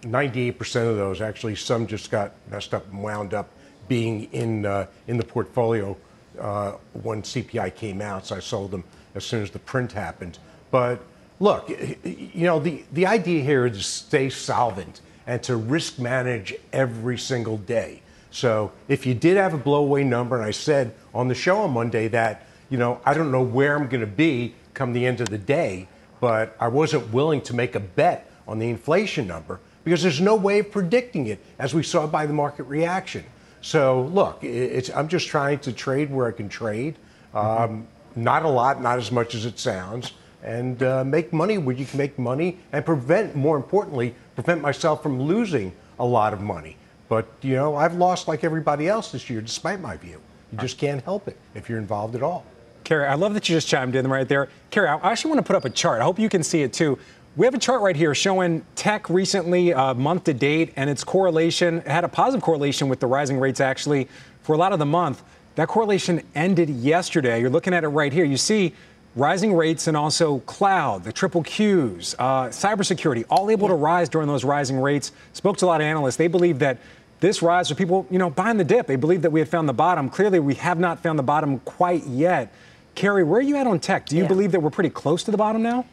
98% 0.02 0.90
of 0.90 0.98
those. 0.98 1.22
Actually, 1.22 1.56
some 1.56 1.88
just 1.88 2.12
got 2.12 2.34
messed 2.52 2.74
up 2.74 2.86
and 2.92 3.02
wound 3.02 3.34
up 3.34 3.50
being 3.88 4.26
in 4.32 4.66
uh, 4.66 4.88
in 5.08 5.18
the 5.18 5.24
portfolio 5.24 5.98
uh, 6.40 6.74
when 7.04 7.22
CPI 7.22 7.76
came 7.76 8.02
out, 8.02 8.28
so 8.28 8.36
I 8.36 8.40
sold 8.40 8.72
them 8.72 8.84
as 9.16 9.26
soon 9.26 9.42
as 9.42 9.52
the 9.52 9.60
print 9.60 9.92
happened. 9.92 10.38
But 10.72 11.00
look, 11.40 11.70
you 11.70 12.46
know, 12.46 12.60
the, 12.60 12.84
the 12.92 13.06
idea 13.06 13.44
here 13.44 13.66
is 13.66 13.78
to 13.78 13.84
stay 13.84 14.30
solvent 14.30 15.02
and 15.28 15.42
to 15.44 15.56
risk 15.56 16.00
manage 16.00 16.54
every 16.72 17.18
single 17.18 17.58
day. 17.58 18.02
So 18.32 18.72
if 18.88 19.06
you 19.06 19.14
did 19.14 19.38
have 19.38 19.54
a 19.54 19.58
blowaway 19.58 20.06
number, 20.06 20.36
and 20.36 20.46
I 20.46 20.52
said 20.52 20.94
on 21.14 21.28
the 21.28 21.36
show 21.36 21.60
on 21.60 21.72
Monday 21.72 22.08
that, 22.10 22.46
you 22.70 22.78
know, 22.78 23.00
I 23.06 23.14
don't 23.14 23.32
know 23.32 23.44
where 23.44 23.76
I'm 23.76 23.88
going 23.88 24.02
to 24.02 24.08
be 24.08 24.56
come 24.74 24.94
the 24.94 25.06
end 25.06 25.22
of 25.22 25.30
the 25.30 25.38
day, 25.38 25.88
but 26.20 26.56
I 26.60 26.68
wasn't 26.68 27.14
willing 27.14 27.42
to 27.42 27.56
make 27.56 27.76
a 27.76 27.80
bet 27.80 28.30
on 28.48 28.60
the 28.60 28.70
inflation 28.70 29.28
number 29.28 29.60
because 29.84 30.02
there's 30.02 30.22
no 30.22 30.36
way 30.36 30.60
of 30.60 30.72
predicting 30.72 31.28
it, 31.28 31.40
as 31.60 31.74
we 31.74 31.84
saw 31.84 32.08
by 32.08 32.26
the 32.26 32.34
market 32.34 32.64
reaction. 32.64 33.24
So 33.62 34.04
look, 34.04 34.44
I'm 34.44 35.08
just 35.08 35.28
trying 35.28 35.60
to 35.60 35.74
trade 35.74 36.12
where 36.12 36.28
I 36.28 36.32
can 36.32 36.50
trade. 36.50 36.96
Um, 37.34 37.88
not 38.16 38.44
a 38.44 38.50
lot, 38.50 38.82
not 38.82 38.98
as 38.98 39.12
much 39.12 39.36
as 39.36 39.46
it 39.46 39.60
sounds, 39.60 40.14
and 40.44 40.82
uh, 40.82 41.04
make 41.04 41.34
money 41.34 41.58
where 41.58 41.76
you 41.76 41.86
can 41.86 41.98
make 41.98 42.18
money 42.18 42.60
and 42.72 42.86
prevent, 42.86 43.36
more 43.36 43.58
importantly, 43.58 44.16
prevent 44.36 44.62
myself 44.62 45.04
from 45.04 45.22
losing 45.22 45.74
a 46.00 46.06
lot 46.06 46.34
of 46.34 46.42
money. 46.42 46.78
But, 47.10 47.28
you 47.42 47.56
know, 47.56 47.76
I've 47.76 47.96
lost 47.96 48.28
like 48.28 48.44
everybody 48.44 48.88
else 48.88 49.12
this 49.12 49.30
year, 49.30 49.42
despite 49.42 49.80
my 49.82 49.98
view. 49.98 50.22
You 50.52 50.58
just 50.60 50.78
can't 50.78 51.04
help 51.04 51.28
it 51.28 51.38
if 51.54 51.70
you're 51.70 51.80
involved 51.80 52.16
at 52.16 52.24
all. 52.24 52.46
Karen, 52.86 53.12
I 53.12 53.16
love 53.16 53.34
that 53.34 53.50
you 53.50 53.56
just 53.56 53.68
chimed 53.68 53.96
in 53.96 54.08
right 54.08 54.28
there. 54.28 54.48
Karen, 54.70 55.00
I 55.02 55.12
actually 55.12 55.32
want 55.32 55.40
to 55.40 55.48
put 55.48 55.56
up 55.56 55.66
a 55.66 55.70
chart. 55.70 56.02
I 56.02 56.04
hope 56.06 56.20
you 56.20 56.30
can 56.30 56.44
see 56.44 56.62
it 56.62 56.72
too. 56.72 56.98
We 57.36 57.46
have 57.46 57.56
a 57.56 57.60
chart 57.60 57.82
right 57.82 57.96
here 57.96 58.16
showing 58.16 58.64
tech 58.76 59.10
recently, 59.10 59.74
uh, 59.74 59.96
month 59.96 60.26
to 60.26 60.34
date, 60.34 60.72
and 60.78 60.90
its 60.90 61.04
correlation 61.04 61.80
it 61.80 61.88
had 61.88 62.06
a 62.06 62.08
positive 62.08 62.44
correlation 62.44 62.88
with 62.88 63.02
the 63.02 63.08
rising 63.08 63.40
rates 63.40 63.60
actually 63.60 64.08
for 64.44 64.54
a 64.54 64.58
lot 64.58 64.72
of 64.72 64.80
the 64.80 64.86
month. 64.86 65.24
That 65.56 65.68
correlation 65.68 66.22
ended 66.36 66.70
yesterday. 66.70 67.42
You're 67.42 67.50
looking 67.50 67.74
at 67.74 67.84
it 67.84 67.88
right 67.90 68.14
here. 68.14 68.24
You 68.24 68.38
see 68.38 68.74
rising 69.16 69.54
rates 69.54 69.88
and 69.88 69.98
also 69.98 70.40
cloud, 70.40 71.04
the 71.04 71.12
triple 71.12 71.44
Qs, 71.44 72.16
uh, 72.20 72.48
cybersecurity, 72.50 73.26
all 73.30 73.50
able 73.50 73.68
to 73.68 73.74
rise 73.74 74.10
during 74.10 74.28
those 74.28 74.44
rising 74.44 74.80
rates. 74.80 75.12
Spoke 75.34 75.58
to 75.58 75.66
a 75.66 75.68
lot 75.68 75.82
of 75.82 75.86
analysts. 75.86 76.18
They 76.18 76.28
believe 76.28 76.60
that 76.60 76.78
this 77.20 77.42
rise 77.42 77.70
for 77.70 77.76
people, 77.76 78.06
you 78.12 78.20
know, 78.20 78.30
buying 78.30 78.58
the 78.58 78.64
dip. 78.64 78.86
They 78.88 78.98
believe 78.98 79.24
that 79.24 79.32
we 79.32 79.40
had 79.40 79.50
found 79.50 79.68
the 79.68 79.74
bottom. 79.74 80.10
Clearly, 80.10 80.40
we 80.40 80.54
have 80.56 80.78
not 80.78 81.02
found 81.02 81.18
the 81.18 81.24
bottom 81.24 81.60
quite 81.60 82.06
yet. 82.06 82.54
Karen, 82.96 83.28
where 83.28 83.40
are 83.40 83.44
you 83.44 83.58
at 83.58 83.68
on 83.68 83.80
tech? 83.80 84.06
Do 84.06 84.16
you 84.16 84.24
Yeah. 84.24 84.28
believe 84.30 84.52
that 84.54 84.62
we're 84.62 84.70
pretty 84.70 84.90
close 84.90 85.24
to 85.26 85.32
the 85.32 85.38
bottom 85.38 85.62
now? 85.62 85.86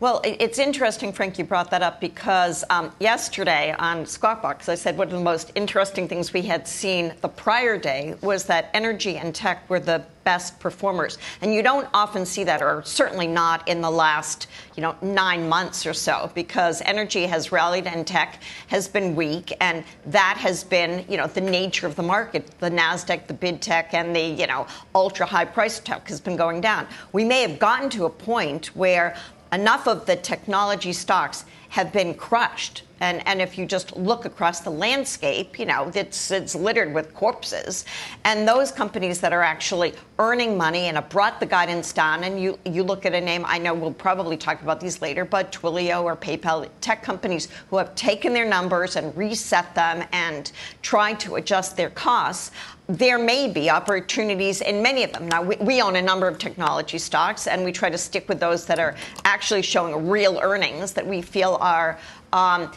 Well, 0.00 0.22
it's 0.24 0.58
interesting, 0.58 1.12
Frank, 1.12 1.38
you 1.38 1.44
brought 1.44 1.70
that 1.72 1.82
up 1.82 2.00
because 2.00 2.64
um, 2.70 2.90
yesterday 3.00 3.74
on 3.78 4.06
Squawk 4.06 4.40
Box, 4.40 4.70
I 4.70 4.74
said 4.74 4.96
one 4.96 5.08
of 5.08 5.12
the 5.12 5.20
most 5.20 5.52
interesting 5.54 6.08
things 6.08 6.32
we 6.32 6.40
had 6.40 6.66
seen 6.66 7.12
the 7.20 7.28
prior 7.28 7.76
day 7.76 8.14
was 8.22 8.44
that 8.44 8.70
energy 8.72 9.18
and 9.18 9.34
tech 9.34 9.68
were 9.68 9.78
the 9.78 10.02
best 10.24 10.58
performers. 10.58 11.18
And 11.42 11.52
you 11.52 11.62
don't 11.62 11.86
often 11.92 12.24
see 12.24 12.44
that, 12.44 12.62
or 12.62 12.82
certainly 12.82 13.26
not 13.26 13.68
in 13.68 13.82
the 13.82 13.90
last, 13.90 14.46
you 14.74 14.80
know, 14.80 14.96
nine 15.02 15.50
months 15.50 15.84
or 15.84 15.92
so, 15.92 16.30
because 16.34 16.80
energy 16.86 17.26
has 17.26 17.52
rallied 17.52 17.86
and 17.86 18.06
tech 18.06 18.42
has 18.68 18.88
been 18.88 19.14
weak. 19.14 19.52
And 19.60 19.84
that 20.06 20.38
has 20.38 20.64
been, 20.64 21.04
you 21.10 21.18
know, 21.18 21.26
the 21.26 21.42
nature 21.42 21.86
of 21.86 21.96
the 21.96 22.02
market. 22.02 22.58
The 22.58 22.70
NASDAQ, 22.70 23.26
the 23.26 23.34
bid 23.34 23.60
tech, 23.60 23.92
and 23.92 24.16
the, 24.16 24.22
you 24.22 24.46
know, 24.46 24.66
ultra 24.94 25.26
high 25.26 25.44
price 25.44 25.78
tech 25.78 26.08
has 26.08 26.22
been 26.22 26.36
going 26.36 26.62
down. 26.62 26.86
We 27.12 27.22
may 27.22 27.42
have 27.42 27.58
gotten 27.58 27.90
to 27.90 28.06
a 28.06 28.10
point 28.10 28.74
where 28.74 29.14
enough 29.52 29.86
of 29.86 30.06
the 30.06 30.16
technology 30.16 30.92
stocks 30.92 31.44
have 31.70 31.92
been 31.92 32.14
crushed. 32.14 32.82
And, 33.00 33.26
and 33.26 33.40
if 33.40 33.56
you 33.58 33.66
just 33.66 33.96
look 33.96 34.24
across 34.24 34.60
the 34.60 34.70
landscape, 34.70 35.58
you 35.58 35.66
know, 35.66 35.90
it's, 35.94 36.30
it's 36.30 36.54
littered 36.54 36.92
with 36.92 37.14
corpses. 37.14 37.84
And 38.24 38.46
those 38.46 38.70
companies 38.70 39.20
that 39.20 39.32
are 39.32 39.42
actually 39.42 39.94
earning 40.18 40.56
money 40.56 40.86
and 40.86 40.96
have 40.96 41.08
brought 41.08 41.40
the 41.40 41.46
guidance 41.46 41.92
down, 41.92 42.24
and 42.24 42.40
you, 42.40 42.58
you 42.64 42.82
look 42.82 43.06
at 43.06 43.14
a 43.14 43.20
name, 43.20 43.44
I 43.46 43.58
know 43.58 43.72
we'll 43.72 43.92
probably 43.92 44.36
talk 44.36 44.60
about 44.62 44.80
these 44.80 45.00
later, 45.00 45.24
but 45.24 45.50
Twilio 45.50 46.04
or 46.04 46.14
PayPal, 46.14 46.68
tech 46.80 47.02
companies 47.02 47.48
who 47.70 47.78
have 47.78 47.94
taken 47.94 48.32
their 48.34 48.46
numbers 48.46 48.96
and 48.96 49.16
reset 49.16 49.74
them 49.74 50.06
and 50.12 50.52
tried 50.82 51.18
to 51.20 51.36
adjust 51.36 51.76
their 51.76 51.90
costs, 51.90 52.50
there 52.86 53.18
may 53.18 53.50
be 53.50 53.70
opportunities 53.70 54.60
in 54.60 54.82
many 54.82 55.04
of 55.04 55.12
them. 55.12 55.28
Now, 55.28 55.42
we, 55.42 55.56
we 55.56 55.80
own 55.80 55.96
a 55.96 56.02
number 56.02 56.26
of 56.26 56.38
technology 56.38 56.98
stocks, 56.98 57.46
and 57.46 57.64
we 57.64 57.72
try 57.72 57.88
to 57.88 57.98
stick 57.98 58.28
with 58.28 58.40
those 58.40 58.66
that 58.66 58.78
are 58.78 58.96
actually 59.24 59.62
showing 59.62 60.08
real 60.08 60.40
earnings 60.42 60.92
that 60.92 61.06
we 61.06 61.22
feel 61.22 61.56
are 61.60 61.98
um, 62.32 62.70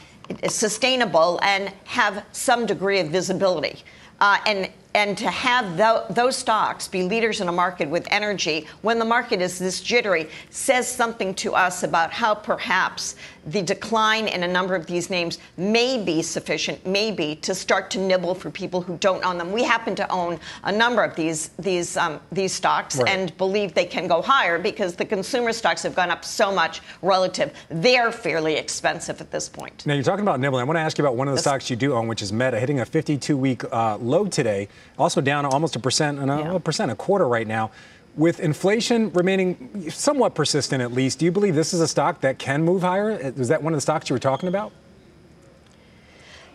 sustainable 0.48 1.40
and 1.42 1.74
have 1.86 2.26
some 2.32 2.66
degree 2.66 3.00
of 3.00 3.10
visibility. 3.10 3.84
Uh, 4.20 4.38
and 4.46 4.70
and 4.96 5.18
to 5.18 5.30
have 5.30 5.76
tho- 5.78 6.06
those 6.10 6.36
stocks 6.36 6.88
be 6.88 7.04
leaders 7.04 7.42
in 7.42 7.48
a 7.48 7.52
market 7.52 7.90
with 7.90 8.08
energy 8.12 8.68
when 8.82 9.00
the 9.00 9.06
market 9.06 9.42
is 9.42 9.58
this 9.60 9.82
jittery 9.82 10.30
says 10.50 10.88
something 10.88 11.34
to 11.36 11.54
us 11.56 11.84
about 11.84 12.12
how 12.12 12.34
perhaps 12.36 13.16
the 13.48 13.62
decline 13.62 14.28
in 14.30 14.44
a 14.44 14.48
number 14.48 14.74
of 14.74 14.86
these 14.86 15.10
names 15.10 15.38
may 15.58 16.02
be 16.02 16.22
sufficient, 16.22 16.86
maybe, 16.88 17.36
to 17.36 17.54
start 17.54 17.92
to 17.92 18.00
nibble 18.00 18.34
for 18.34 18.50
people 18.50 18.82
who 18.82 18.96
don't 19.00 19.26
own 19.26 19.38
them. 19.38 19.52
We 19.52 19.64
happen 19.64 19.96
to 19.96 20.10
own 20.10 20.40
a 20.64 20.72
number 20.72 21.04
of 21.04 21.14
these 21.16 21.50
these 21.60 21.98
um, 21.98 22.22
these 22.32 22.54
stocks 22.54 22.98
Right. 22.98 23.10
and 23.10 23.36
believe 23.38 23.74
they 23.74 23.84
can 23.86 24.08
go 24.08 24.22
higher 24.22 24.58
because 24.60 24.96
the 24.96 25.04
consumer 25.04 25.52
stocks 25.52 25.84
have 25.84 25.94
gone 25.94 26.10
up 26.10 26.24
so 26.24 26.54
much 26.54 26.82
relative. 27.02 27.52
They're 27.70 28.14
fairly 28.14 28.56
expensive 28.56 29.20
at 29.20 29.30
this 29.32 29.50
point. 29.50 29.86
Now, 29.86 29.94
you're 29.96 30.04
talking 30.04 30.24
about 30.24 30.40
nibbling. 30.40 30.62
I 30.62 30.64
want 30.66 30.78
to 30.78 30.82
ask 30.82 30.98
you 30.98 31.04
about 31.04 31.18
one 31.18 31.28
of 31.28 31.36
the 31.36 31.42
stocks 31.42 31.70
you 31.70 31.76
do 31.76 31.94
own, 31.96 32.08
which 32.08 32.22
is 32.22 32.32
Meta, 32.32 32.58
hitting 32.60 32.80
a 32.80 32.86
52 32.86 33.36
week 33.36 33.64
uh, 33.74 33.98
low 33.98 34.26
today, 34.26 34.70
also 34.98 35.22
down 35.22 35.46
almost 35.46 35.76
a 35.76 35.80
percent 35.80 36.20
and 36.20 36.30
a, 36.32 36.38
Yeah. 36.38 36.56
a 36.56 36.60
percent, 36.60 36.92
a 36.92 36.96
quarter 36.96 37.28
right 37.28 37.48
now. 37.48 37.72
With 38.16 38.40
inflation 38.40 39.12
remaining 39.14 39.90
somewhat 39.90 40.36
persistent, 40.36 40.82
at 40.84 40.92
least, 40.94 41.18
do 41.20 41.26
you 41.26 41.32
believe 41.32 41.56
this 41.56 41.74
is 41.74 41.82
a 41.82 41.88
stock 41.88 42.22
that 42.22 42.38
can 42.38 42.64
move 42.64 42.84
higher? 42.84 43.10
Is 43.12 43.48
that 43.48 43.64
one 43.64 43.74
of 43.74 43.78
the 43.78 43.82
stocks 43.82 44.10
you 44.10 44.14
were 44.14 44.20
talking 44.20 44.48
about? 44.50 44.72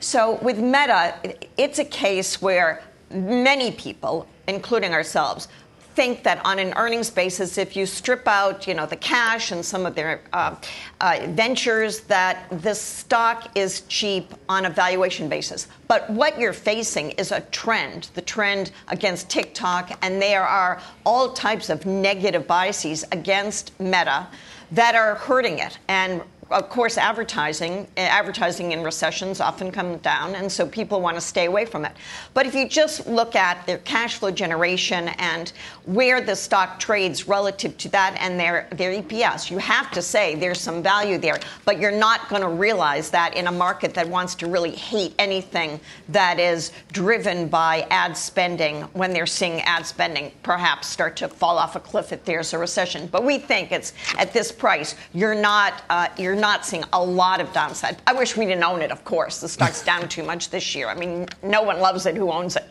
So 0.01 0.39
with 0.43 0.59
Meta, 0.59 1.15
it's 1.57 1.79
a 1.81 1.85
case 1.85 2.41
where 2.41 2.83
many 3.11 3.73
people, 3.73 4.29
including 4.47 4.93
ourselves, 4.93 5.49
think 5.99 6.23
that 6.23 6.41
on 6.47 6.61
an 6.61 6.73
earnings 6.77 7.11
basis, 7.11 7.59
if 7.59 7.75
you 7.75 7.85
strip 7.85 8.29
out, 8.29 8.69
you 8.69 8.75
know, 8.75 8.87
the 8.87 8.95
cash 8.95 9.51
and 9.51 9.65
some 9.65 9.85
of 9.85 9.97
their 9.97 10.21
uh, 10.33 10.55
uh, 11.01 11.19
ventures, 11.31 12.03
that 12.03 12.47
this 12.53 12.81
stock 12.81 13.51
is 13.57 13.81
cheap 13.89 14.33
on 14.49 14.67
a 14.67 14.71
valuation 14.71 15.29
basis. 15.29 15.67
But 15.89 16.09
what 16.09 16.39
you're 16.39 16.53
facing 16.53 17.11
is 17.23 17.33
a 17.33 17.41
trend, 17.51 18.11
the 18.15 18.23
trend 18.23 18.71
against 18.87 19.29
TikTok, 19.29 19.99
and 20.03 20.23
there 20.23 20.47
are 20.47 20.81
all 21.05 21.33
types 21.33 21.69
of 21.69 21.85
negative 21.85 22.47
biases 22.47 23.05
against 23.11 23.73
Meta 23.81 24.29
that 24.71 24.95
are 24.95 25.17
hurting 25.17 25.59
it. 25.59 25.81
And 25.89 26.23
of 26.51 26.69
course, 26.69 26.97
advertising 26.97 27.87
eh, 27.97 28.07
advertising 28.07 28.73
in 28.73 28.83
recessions 28.83 29.41
often 29.41 29.71
come 29.71 29.99
down, 29.99 30.35
and 30.35 30.51
so 30.51 30.67
people 30.67 31.01
want 31.01 31.17
to 31.17 31.21
stay 31.21 31.47
away 31.47 31.65
from 31.65 31.85
it. 31.85 31.93
But 32.33 32.47
if 32.47 32.55
you 32.55 32.69
just 32.69 33.07
look 33.07 33.37
at 33.37 33.67
their 33.67 33.79
cash 33.79 34.17
flow 34.17 34.31
generation 34.31 35.09
and 35.19 35.53
where 35.85 36.21
the 36.21 36.35
stock 36.35 36.79
trades 36.79 37.29
relative 37.29 37.77
to 37.79 37.89
that 37.91 38.17
and 38.21 38.41
their 38.41 38.69
their 38.73 39.03
EPS, 39.03 39.51
you 39.51 39.59
have 39.59 39.91
to 39.93 40.01
say 40.01 40.35
there's 40.35 40.61
some 40.61 40.83
value 40.83 41.19
there. 41.19 41.39
But 41.65 41.79
you're 41.79 41.91
not 41.91 42.29
going 42.29 42.43
to 42.43 42.49
realize 42.49 43.11
that 43.11 43.37
in 43.37 43.47
a 43.47 43.53
market 43.53 43.93
that 43.95 44.09
wants 44.09 44.35
to 44.37 44.47
really 44.47 44.73
hate 44.73 45.15
anything 45.19 45.81
that 46.09 46.39
is 46.39 46.73
driven 46.93 47.49
by 47.49 47.87
ad 47.91 48.17
spending 48.17 48.83
when 48.95 49.13
they're 49.13 49.27
seeing 49.27 49.61
ad 49.63 49.87
spending 49.87 50.33
perhaps 50.43 50.89
start 50.89 51.17
to 51.17 51.29
fall 51.29 51.59
off 51.59 51.77
a 51.77 51.81
cliff 51.81 52.13
if 52.13 52.25
there's 52.25 52.55
a 52.55 52.59
recession. 52.59 53.07
But 53.07 53.25
we 53.25 53.39
think 53.39 53.71
it's 53.71 53.93
at 54.17 54.33
this 54.33 54.51
price, 54.51 54.95
you're 55.13 55.35
not 55.35 55.83
uh, 55.91 56.09
you're 56.17 56.38
not 56.41 56.65
seeing 56.65 56.85
a 56.93 57.05
lot 57.05 57.41
of 57.41 57.53
downside. 57.53 57.99
I 58.07 58.13
wish 58.13 58.37
we 58.37 58.47
didn't 58.47 58.65
own 58.65 58.83
it. 58.83 58.91
Of 58.91 59.05
course, 59.05 59.41
the 59.41 59.49
stock's 59.49 59.85
down 59.85 60.09
too 60.09 60.23
much 60.23 60.51
this 60.51 60.75
year. 60.75 60.89
I 60.89 60.95
mean, 60.95 61.27
no 61.43 61.63
one 61.63 61.81
loves 61.81 62.07
it 62.07 62.17
who 62.17 62.31
owns 62.31 62.57
it. 62.57 62.65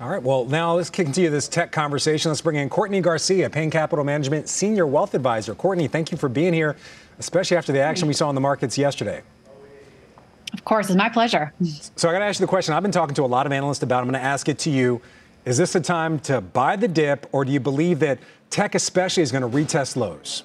All 0.00 0.08
right. 0.08 0.22
Well, 0.22 0.44
now 0.44 0.74
let's 0.74 0.90
continue 0.90 1.30
this 1.30 1.46
tech 1.48 1.70
conversation. 1.70 2.30
Let's 2.30 2.40
bring 2.40 2.56
in 2.56 2.68
Courtney 2.68 3.00
Garcia, 3.00 3.48
Payne 3.48 3.70
Capital 3.70 4.04
Management 4.04 4.48
Senior 4.48 4.86
Wealth 4.86 5.14
Advisor. 5.14 5.54
Courtney, 5.54 5.86
thank 5.86 6.10
you 6.10 6.18
for 6.18 6.28
being 6.28 6.52
here, 6.52 6.76
especially 7.18 7.56
after 7.56 7.72
the 7.72 7.80
action 7.80 8.08
we 8.08 8.14
saw 8.14 8.28
in 8.28 8.34
the 8.34 8.40
markets 8.40 8.76
yesterday. 8.76 9.22
Of 10.52 10.64
course, 10.64 10.88
it's 10.88 10.96
my 10.96 11.08
pleasure. 11.08 11.52
So 11.96 12.08
I 12.08 12.12
got 12.12 12.18
to 12.18 12.24
ask 12.24 12.40
you 12.40 12.46
the 12.46 12.50
question 12.50 12.74
I've 12.74 12.82
been 12.82 12.92
talking 12.92 13.14
to 13.14 13.22
a 13.22 13.26
lot 13.26 13.46
of 13.46 13.52
analysts 13.52 13.82
about. 13.82 14.00
I'm 14.00 14.10
going 14.10 14.20
to 14.20 14.26
ask 14.26 14.48
it 14.48 14.58
to 14.60 14.70
you. 14.70 15.00
Is 15.44 15.58
this 15.58 15.74
a 15.74 15.80
time 15.80 16.18
to 16.20 16.40
buy 16.40 16.76
the 16.76 16.88
dip, 16.88 17.26
or 17.32 17.44
do 17.44 17.52
you 17.52 17.60
believe 17.60 18.00
that 18.00 18.18
tech, 18.50 18.74
especially, 18.74 19.22
is 19.22 19.32
going 19.32 19.42
to 19.42 19.48
retest 19.48 19.96
lows? 19.96 20.42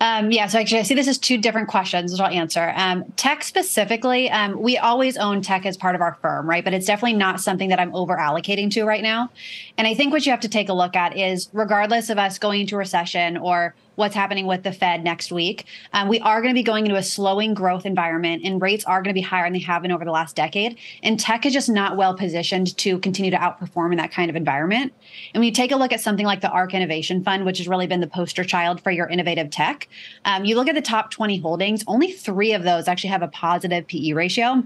Um, 0.00 0.30
yeah, 0.30 0.46
so 0.46 0.58
actually, 0.58 0.80
I 0.80 0.82
see 0.84 0.94
this 0.94 1.08
as 1.08 1.18
two 1.18 1.36
different 1.36 1.68
questions, 1.68 2.10
which 2.10 2.20
I'll 2.20 2.32
answer. 2.32 2.72
Um, 2.74 3.04
tech 3.16 3.44
specifically, 3.44 4.30
um, 4.30 4.58
we 4.58 4.78
always 4.78 5.18
own 5.18 5.42
tech 5.42 5.66
as 5.66 5.76
part 5.76 5.94
of 5.94 6.00
our 6.00 6.14
firm, 6.22 6.48
right? 6.48 6.64
But 6.64 6.72
it's 6.72 6.86
definitely 6.86 7.18
not 7.18 7.40
something 7.40 7.68
that 7.68 7.78
I'm 7.78 7.94
over 7.94 8.16
allocating 8.16 8.70
to 8.72 8.84
right 8.84 9.02
now. 9.02 9.28
And 9.76 9.86
I 9.86 9.94
think 9.94 10.12
what 10.12 10.24
you 10.24 10.32
have 10.32 10.40
to 10.40 10.48
take 10.48 10.70
a 10.70 10.72
look 10.72 10.96
at 10.96 11.18
is, 11.18 11.50
regardless 11.52 12.08
of 12.08 12.18
us 12.18 12.38
going 12.38 12.62
into 12.62 12.76
recession 12.76 13.36
or 13.36 13.74
what's 13.96 14.14
happening 14.14 14.46
with 14.46 14.62
the 14.62 14.72
Fed 14.72 15.04
next 15.04 15.30
week. 15.30 15.66
Um, 15.92 16.08
we 16.08 16.20
are 16.20 16.40
going 16.40 16.54
to 16.54 16.58
be 16.58 16.62
going 16.62 16.86
into 16.86 16.98
a 16.98 17.02
slowing 17.02 17.54
growth 17.54 17.84
environment, 17.84 18.42
and 18.44 18.60
rates 18.60 18.84
are 18.84 19.02
going 19.02 19.14
to 19.14 19.18
be 19.18 19.20
higher 19.20 19.44
than 19.44 19.52
they 19.52 19.58
have 19.60 19.82
been 19.82 19.92
over 19.92 20.04
the 20.04 20.10
last 20.10 20.36
decade. 20.36 20.78
And 21.02 21.18
tech 21.18 21.44
is 21.44 21.52
just 21.52 21.68
not 21.68 21.96
well 21.96 22.14
positioned 22.14 22.76
to 22.78 22.98
continue 22.98 23.30
to 23.30 23.36
outperform 23.36 23.92
in 23.92 23.98
that 23.98 24.12
kind 24.12 24.30
of 24.30 24.36
environment. 24.36 24.92
And 25.34 25.40
when 25.40 25.46
you 25.46 25.52
take 25.52 25.72
a 25.72 25.76
look 25.76 25.92
at 25.92 26.00
something 26.00 26.26
like 26.26 26.40
the 26.40 26.50
ARK 26.50 26.74
Innovation 26.74 27.22
Fund, 27.22 27.44
which 27.44 27.58
has 27.58 27.68
really 27.68 27.86
been 27.86 28.00
the 28.00 28.06
poster 28.06 28.44
child 28.44 28.80
for 28.80 28.90
your 28.90 29.06
innovative 29.06 29.50
tech, 29.50 29.88
um, 30.24 30.44
you 30.44 30.56
look 30.56 30.68
at 30.68 30.74
the 30.74 30.82
top 30.82 31.10
20 31.10 31.38
holdings, 31.38 31.84
only 31.86 32.12
three 32.12 32.52
of 32.52 32.62
those 32.62 32.88
actually 32.88 33.10
have 33.10 33.22
a 33.22 33.28
positive 33.28 33.86
PE 33.86 34.12
ratio. 34.12 34.62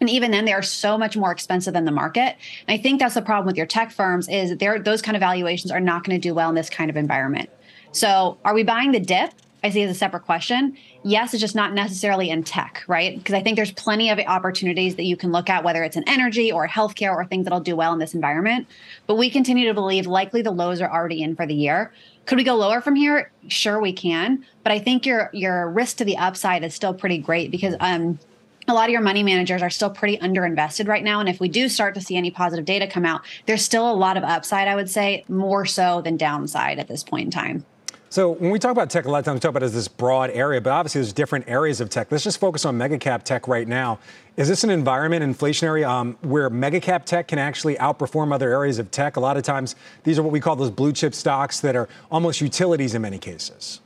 And 0.00 0.10
even 0.10 0.30
then, 0.30 0.44
they 0.44 0.52
are 0.52 0.62
so 0.62 0.98
much 0.98 1.16
more 1.16 1.30
expensive 1.30 1.72
than 1.72 1.84
the 1.84 1.92
market. 1.92 2.36
And 2.66 2.78
I 2.78 2.78
think 2.78 2.98
that's 2.98 3.14
the 3.14 3.22
problem 3.22 3.46
with 3.46 3.56
your 3.56 3.66
tech 3.66 3.92
firms 3.92 4.28
is 4.28 4.56
those 4.58 5.02
kind 5.02 5.16
of 5.16 5.20
valuations 5.20 5.70
are 5.70 5.80
not 5.80 6.04
going 6.04 6.20
to 6.20 6.28
do 6.28 6.34
well 6.34 6.48
in 6.48 6.54
this 6.54 6.68
kind 6.68 6.90
of 6.90 6.96
environment. 6.96 7.48
So, 7.94 8.38
are 8.44 8.54
we 8.54 8.64
buying 8.64 8.90
the 8.90 8.98
dip? 8.98 9.30
I 9.62 9.70
see 9.70 9.82
as 9.82 9.90
a 9.90 9.94
separate 9.94 10.24
question. 10.24 10.76
Yes, 11.04 11.32
it's 11.32 11.40
just 11.40 11.54
not 11.54 11.72
necessarily 11.72 12.28
in 12.28 12.42
tech, 12.42 12.82
right? 12.88 13.16
Because 13.16 13.34
I 13.34 13.42
think 13.42 13.54
there's 13.56 13.70
plenty 13.70 14.10
of 14.10 14.18
opportunities 14.18 14.96
that 14.96 15.04
you 15.04 15.16
can 15.16 15.30
look 15.30 15.48
at, 15.48 15.62
whether 15.62 15.82
it's 15.84 15.96
in 15.96 16.06
energy 16.08 16.50
or 16.50 16.66
healthcare 16.66 17.14
or 17.14 17.24
things 17.24 17.44
that'll 17.44 17.60
do 17.60 17.76
well 17.76 17.92
in 17.92 18.00
this 18.00 18.12
environment. 18.12 18.66
But 19.06 19.14
we 19.14 19.30
continue 19.30 19.68
to 19.68 19.74
believe 19.74 20.06
likely 20.06 20.42
the 20.42 20.50
lows 20.50 20.82
are 20.82 20.90
already 20.90 21.22
in 21.22 21.36
for 21.36 21.46
the 21.46 21.54
year. 21.54 21.92
Could 22.26 22.36
we 22.36 22.44
go 22.44 22.56
lower 22.56 22.80
from 22.80 22.96
here? 22.96 23.30
Sure, 23.46 23.80
we 23.80 23.92
can. 23.92 24.44
But 24.64 24.72
I 24.72 24.80
think 24.80 25.06
your 25.06 25.30
your 25.32 25.70
risk 25.70 25.98
to 25.98 26.04
the 26.04 26.16
upside 26.16 26.64
is 26.64 26.74
still 26.74 26.94
pretty 26.94 27.18
great 27.18 27.52
because 27.52 27.76
um, 27.78 28.18
a 28.66 28.74
lot 28.74 28.88
of 28.88 28.90
your 28.90 29.02
money 29.02 29.22
managers 29.22 29.62
are 29.62 29.70
still 29.70 29.90
pretty 29.90 30.18
underinvested 30.18 30.88
right 30.88 31.04
now. 31.04 31.20
And 31.20 31.28
if 31.28 31.38
we 31.38 31.48
do 31.48 31.68
start 31.68 31.94
to 31.94 32.00
see 32.00 32.16
any 32.16 32.30
positive 32.30 32.64
data 32.64 32.86
come 32.86 33.06
out, 33.06 33.22
there's 33.46 33.64
still 33.64 33.90
a 33.90 33.94
lot 33.94 34.16
of 34.16 34.24
upside, 34.24 34.68
I 34.68 34.74
would 34.74 34.90
say, 34.90 35.24
more 35.28 35.64
so 35.64 36.00
than 36.00 36.16
downside 36.16 36.78
at 36.78 36.88
this 36.88 37.04
point 37.04 37.26
in 37.26 37.30
time. 37.30 37.64
So 38.14 38.30
when 38.30 38.52
we 38.52 38.60
talk 38.60 38.70
about 38.70 38.90
tech, 38.90 39.06
a 39.06 39.10
lot 39.10 39.18
of 39.18 39.24
times 39.24 39.38
we 39.38 39.40
talk 39.40 39.50
about 39.50 39.64
it 39.64 39.66
as 39.66 39.74
this 39.74 39.88
broad 39.88 40.30
area, 40.30 40.60
but 40.60 40.70
obviously 40.70 41.00
there's 41.00 41.12
different 41.12 41.48
areas 41.48 41.80
of 41.80 41.90
tech. 41.90 42.12
Let's 42.12 42.22
just 42.22 42.38
focus 42.38 42.64
on 42.64 42.78
mega 42.78 42.96
cap 42.96 43.24
tech 43.24 43.48
right 43.48 43.66
now. 43.66 43.98
Is 44.36 44.46
this 44.46 44.62
an 44.62 44.70
environment, 44.70 45.24
inflationary, 45.24 45.84
um, 45.84 46.16
where 46.20 46.48
mega 46.48 46.78
cap 46.78 47.06
tech 47.06 47.26
can 47.26 47.40
actually 47.40 47.74
outperform 47.74 48.32
other 48.32 48.48
areas 48.52 48.78
of 48.78 48.92
tech? 48.92 49.16
A 49.16 49.20
lot 49.20 49.36
of 49.36 49.42
times 49.42 49.74
these 50.04 50.16
are 50.16 50.22
what 50.22 50.30
we 50.30 50.38
call 50.38 50.54
those 50.54 50.70
blue 50.70 50.92
chip 50.92 51.12
stocks 51.12 51.58
that 51.58 51.74
are 51.74 51.88
almost 52.08 52.40
utilities 52.40 52.94
in 52.94 53.02
many 53.02 53.18
cases. 53.18 53.80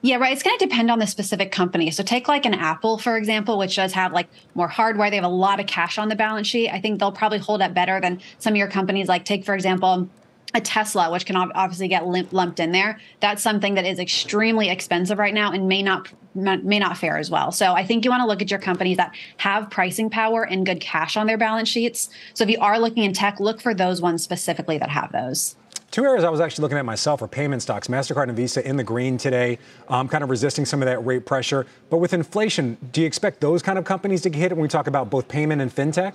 Yeah, 0.00 0.16
right. 0.16 0.32
It's 0.32 0.42
going 0.42 0.58
to 0.58 0.64
depend 0.64 0.90
on 0.90 0.98
the 0.98 1.06
specific 1.06 1.52
company. 1.52 1.90
So 1.90 2.02
take 2.02 2.28
like 2.28 2.46
an 2.46 2.54
Apple, 2.54 2.96
for 2.96 3.18
example, 3.18 3.58
which 3.58 3.76
does 3.76 3.92
have 3.92 4.14
like 4.14 4.28
more 4.54 4.68
hardware. 4.68 5.10
They 5.10 5.16
have 5.16 5.24
a 5.26 5.28
lot 5.28 5.60
of 5.60 5.66
cash 5.66 5.98
on 5.98 6.08
the 6.08 6.16
balance 6.16 6.46
sheet. 6.46 6.70
I 6.70 6.80
think 6.80 6.98
they'll 6.98 7.12
probably 7.12 7.40
hold 7.40 7.60
up 7.60 7.74
better 7.74 8.00
than 8.00 8.22
some 8.38 8.54
of 8.54 8.56
your 8.56 8.68
companies. 8.68 9.06
Like 9.06 9.26
take, 9.26 9.44
for 9.44 9.54
example, 9.54 10.08
a 10.54 10.60
Tesla, 10.60 11.10
which 11.10 11.26
can 11.26 11.36
obviously 11.36 11.88
get 11.88 12.06
lumped 12.06 12.60
in 12.60 12.72
there, 12.72 12.98
that's 13.20 13.42
something 13.42 13.74
that 13.74 13.84
is 13.84 13.98
extremely 13.98 14.70
expensive 14.70 15.18
right 15.18 15.34
now 15.34 15.52
and 15.52 15.68
may 15.68 15.82
not 15.82 16.08
may 16.34 16.78
not 16.78 16.96
fare 16.96 17.18
as 17.18 17.30
well. 17.30 17.50
So 17.50 17.72
I 17.72 17.84
think 17.84 18.04
you 18.04 18.12
want 18.12 18.20
to 18.20 18.26
look 18.26 18.40
at 18.40 18.50
your 18.50 18.60
companies 18.60 18.96
that 18.98 19.12
have 19.38 19.70
pricing 19.70 20.08
power 20.08 20.44
and 20.44 20.64
good 20.64 20.80
cash 20.80 21.16
on 21.16 21.26
their 21.26 21.38
balance 21.38 21.68
sheets. 21.68 22.10
So 22.34 22.44
if 22.44 22.50
you 22.50 22.58
are 22.60 22.78
looking 22.78 23.02
in 23.02 23.12
tech, 23.12 23.40
look 23.40 23.60
for 23.60 23.74
those 23.74 24.00
ones 24.00 24.22
specifically 24.22 24.78
that 24.78 24.88
have 24.88 25.10
those. 25.10 25.56
Two 25.90 26.04
areas 26.04 26.22
I 26.22 26.28
was 26.28 26.40
actually 26.40 26.62
looking 26.62 26.78
at 26.78 26.84
myself 26.84 27.22
are 27.22 27.28
payment 27.28 27.62
stocks. 27.62 27.88
MasterCard 27.88 28.28
and 28.28 28.36
Visa 28.36 28.66
in 28.66 28.76
the 28.76 28.84
green 28.84 29.16
today, 29.16 29.58
um, 29.88 30.06
kind 30.06 30.22
of 30.22 30.30
resisting 30.30 30.64
some 30.64 30.82
of 30.82 30.86
that 30.86 31.04
rate 31.04 31.24
pressure. 31.24 31.66
But 31.88 31.96
with 31.96 32.12
inflation, 32.12 32.76
do 32.92 33.00
you 33.00 33.06
expect 33.06 33.40
those 33.40 33.62
kind 33.62 33.78
of 33.78 33.84
companies 33.84 34.20
to 34.22 34.30
get 34.30 34.38
hit 34.38 34.52
when 34.52 34.60
we 34.60 34.68
talk 34.68 34.86
about 34.86 35.10
both 35.10 35.28
payment 35.28 35.62
and 35.62 35.74
fintech? 35.74 36.12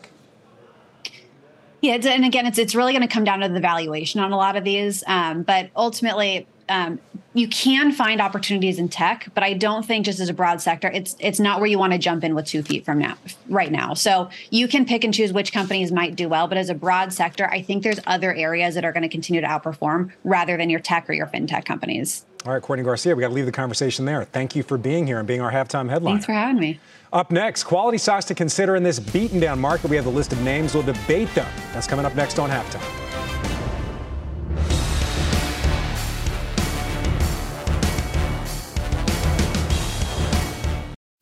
Yeah, 1.84 1.96
and 1.96 2.24
again, 2.24 2.46
it's 2.46 2.58
it's 2.58 2.76
really 2.76 2.93
going 2.93 3.06
to 3.06 3.13
come 3.13 3.26
down 3.26 3.41
to 3.41 3.50
the 3.50 3.60
valuation 3.60 4.22
on 4.22 4.32
a 4.32 4.38
lot 4.38 4.56
of 4.56 4.63
these. 4.63 5.04
Um, 5.06 5.43
but 5.43 5.69
ultimately, 5.76 6.48
um, 6.74 7.00
you 7.36 7.48
can 7.48 7.92
find 7.92 8.22
opportunities 8.22 8.78
in 8.78 8.90
tech, 8.90 9.28
but 9.34 9.44
I 9.44 9.54
don't 9.54 9.84
think 9.84 10.06
just 10.06 10.20
as 10.20 10.30
a 10.30 10.34
broad 10.34 10.62
sector, 10.62 10.90
it's 10.90 11.16
it's 11.20 11.40
not 11.40 11.60
where 11.60 11.68
you 11.68 11.80
want 11.80 11.94
to 11.94 12.00
jump 12.00 12.24
in 12.24 12.36
with 12.36 12.46
two 12.46 12.62
feet 12.62 12.86
from 12.86 13.00
now, 13.00 13.16
right 13.50 13.72
now. 13.72 13.94
So 13.94 14.30
you 14.50 14.68
can 14.68 14.86
pick 14.86 15.04
and 15.04 15.14
choose 15.14 15.34
which 15.34 15.52
companies 15.52 15.92
might 15.92 16.16
do 16.16 16.30
well, 16.30 16.48
but 16.48 16.58
as 16.58 16.70
a 16.70 16.76
broad 16.76 17.12
sector, 17.12 17.50
I 17.50 17.62
think 17.62 17.84
there's 17.84 18.00
other 18.06 18.34
areas 18.34 18.76
that 18.76 18.86
are 18.86 18.92
going 18.92 19.04
to 19.04 19.10
continue 19.10 19.42
to 19.42 19.48
outperform 19.48 20.12
rather 20.24 20.58
than 20.58 20.70
your 20.70 20.80
tech 20.80 21.10
or 21.10 21.14
your 21.14 21.28
fintech 21.28 21.66
companies. 21.66 22.26
All 22.46 22.54
right, 22.54 22.62
Courtney 22.62 22.84
Garcia, 22.84 23.16
we 23.16 23.22
got 23.22 23.30
to 23.30 23.34
leave 23.34 23.46
the 23.46 23.52
conversation 23.52 24.06
there. 24.06 24.26
Thank 24.26 24.56
you 24.56 24.64
for 24.64 24.78
being 24.78 25.08
here 25.08 25.18
and 25.18 25.28
being 25.28 25.42
our 25.42 25.52
halftime 25.52 25.90
headline. 25.90 26.16
Thanks 26.16 26.26
for 26.26 26.34
having 26.34 26.60
me. 26.60 26.80
Up 27.14 27.32
next, 27.32 27.64
quality 27.64 27.98
stocks 27.98 28.26
to 28.26 28.36
consider 28.36 28.76
in 28.76 28.84
this 28.84 29.00
beaten 29.00 29.40
down 29.40 29.60
market. 29.60 29.90
We 29.90 29.96
have 29.96 30.06
the 30.06 30.12
list 30.12 30.34
of 30.34 30.42
names. 30.42 30.74
We'll 30.74 30.84
debate 30.84 31.34
them. 31.36 31.48
That's 31.72 31.88
coming 31.88 32.06
up 32.06 32.16
next 32.16 32.40
on 32.40 32.50
halftime. 32.50 33.03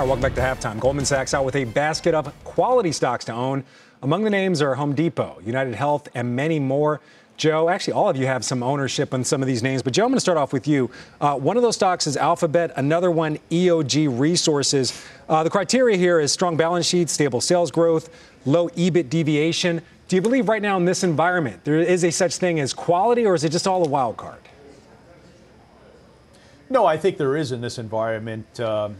All 0.00 0.06
right, 0.06 0.16
welcome 0.16 0.22
back 0.22 0.34
to 0.36 0.66
halftime. 0.68 0.80
Goldman 0.80 1.04
Sachs 1.04 1.34
out 1.34 1.44
with 1.44 1.56
a 1.56 1.64
basket 1.64 2.14
of 2.14 2.32
quality 2.42 2.90
stocks 2.90 3.26
to 3.26 3.34
own. 3.34 3.62
Among 4.02 4.24
the 4.24 4.30
names 4.30 4.62
are 4.62 4.74
Home 4.74 4.94
Depot, 4.94 5.38
United 5.44 5.74
Health, 5.74 6.08
and 6.14 6.34
many 6.34 6.58
more. 6.58 7.02
Joe, 7.36 7.68
actually, 7.68 7.92
all 7.92 8.08
of 8.08 8.16
you 8.16 8.24
have 8.24 8.42
some 8.42 8.62
ownership 8.62 9.12
on 9.12 9.24
some 9.24 9.42
of 9.42 9.46
these 9.46 9.62
names, 9.62 9.82
but 9.82 9.92
Joe, 9.92 10.04
I'm 10.04 10.08
going 10.08 10.16
to 10.16 10.20
start 10.20 10.38
off 10.38 10.54
with 10.54 10.66
you. 10.66 10.90
Uh, 11.20 11.36
one 11.36 11.58
of 11.58 11.62
those 11.62 11.74
stocks 11.74 12.06
is 12.06 12.16
Alphabet, 12.16 12.72
another 12.76 13.10
one, 13.10 13.38
EOG 13.50 14.18
Resources. 14.18 15.04
Uh, 15.28 15.42
the 15.42 15.50
criteria 15.50 15.98
here 15.98 16.18
is 16.18 16.32
strong 16.32 16.56
balance 16.56 16.86
sheet, 16.86 17.10
stable 17.10 17.42
sales 17.42 17.70
growth, 17.70 18.08
low 18.46 18.70
EBIT 18.70 19.10
deviation. 19.10 19.82
Do 20.08 20.16
you 20.16 20.22
believe 20.22 20.48
right 20.48 20.62
now 20.62 20.78
in 20.78 20.86
this 20.86 21.04
environment 21.04 21.62
there 21.64 21.78
is 21.78 22.04
a 22.04 22.10
such 22.10 22.38
thing 22.38 22.58
as 22.58 22.72
quality, 22.72 23.26
or 23.26 23.34
is 23.34 23.44
it 23.44 23.52
just 23.52 23.66
all 23.66 23.84
a 23.84 23.88
wild 23.88 24.16
card? 24.16 24.40
No, 26.70 26.86
I 26.86 26.96
think 26.96 27.18
there 27.18 27.36
is 27.36 27.52
in 27.52 27.60
this 27.60 27.78
environment 27.78 28.60
um, 28.60 28.96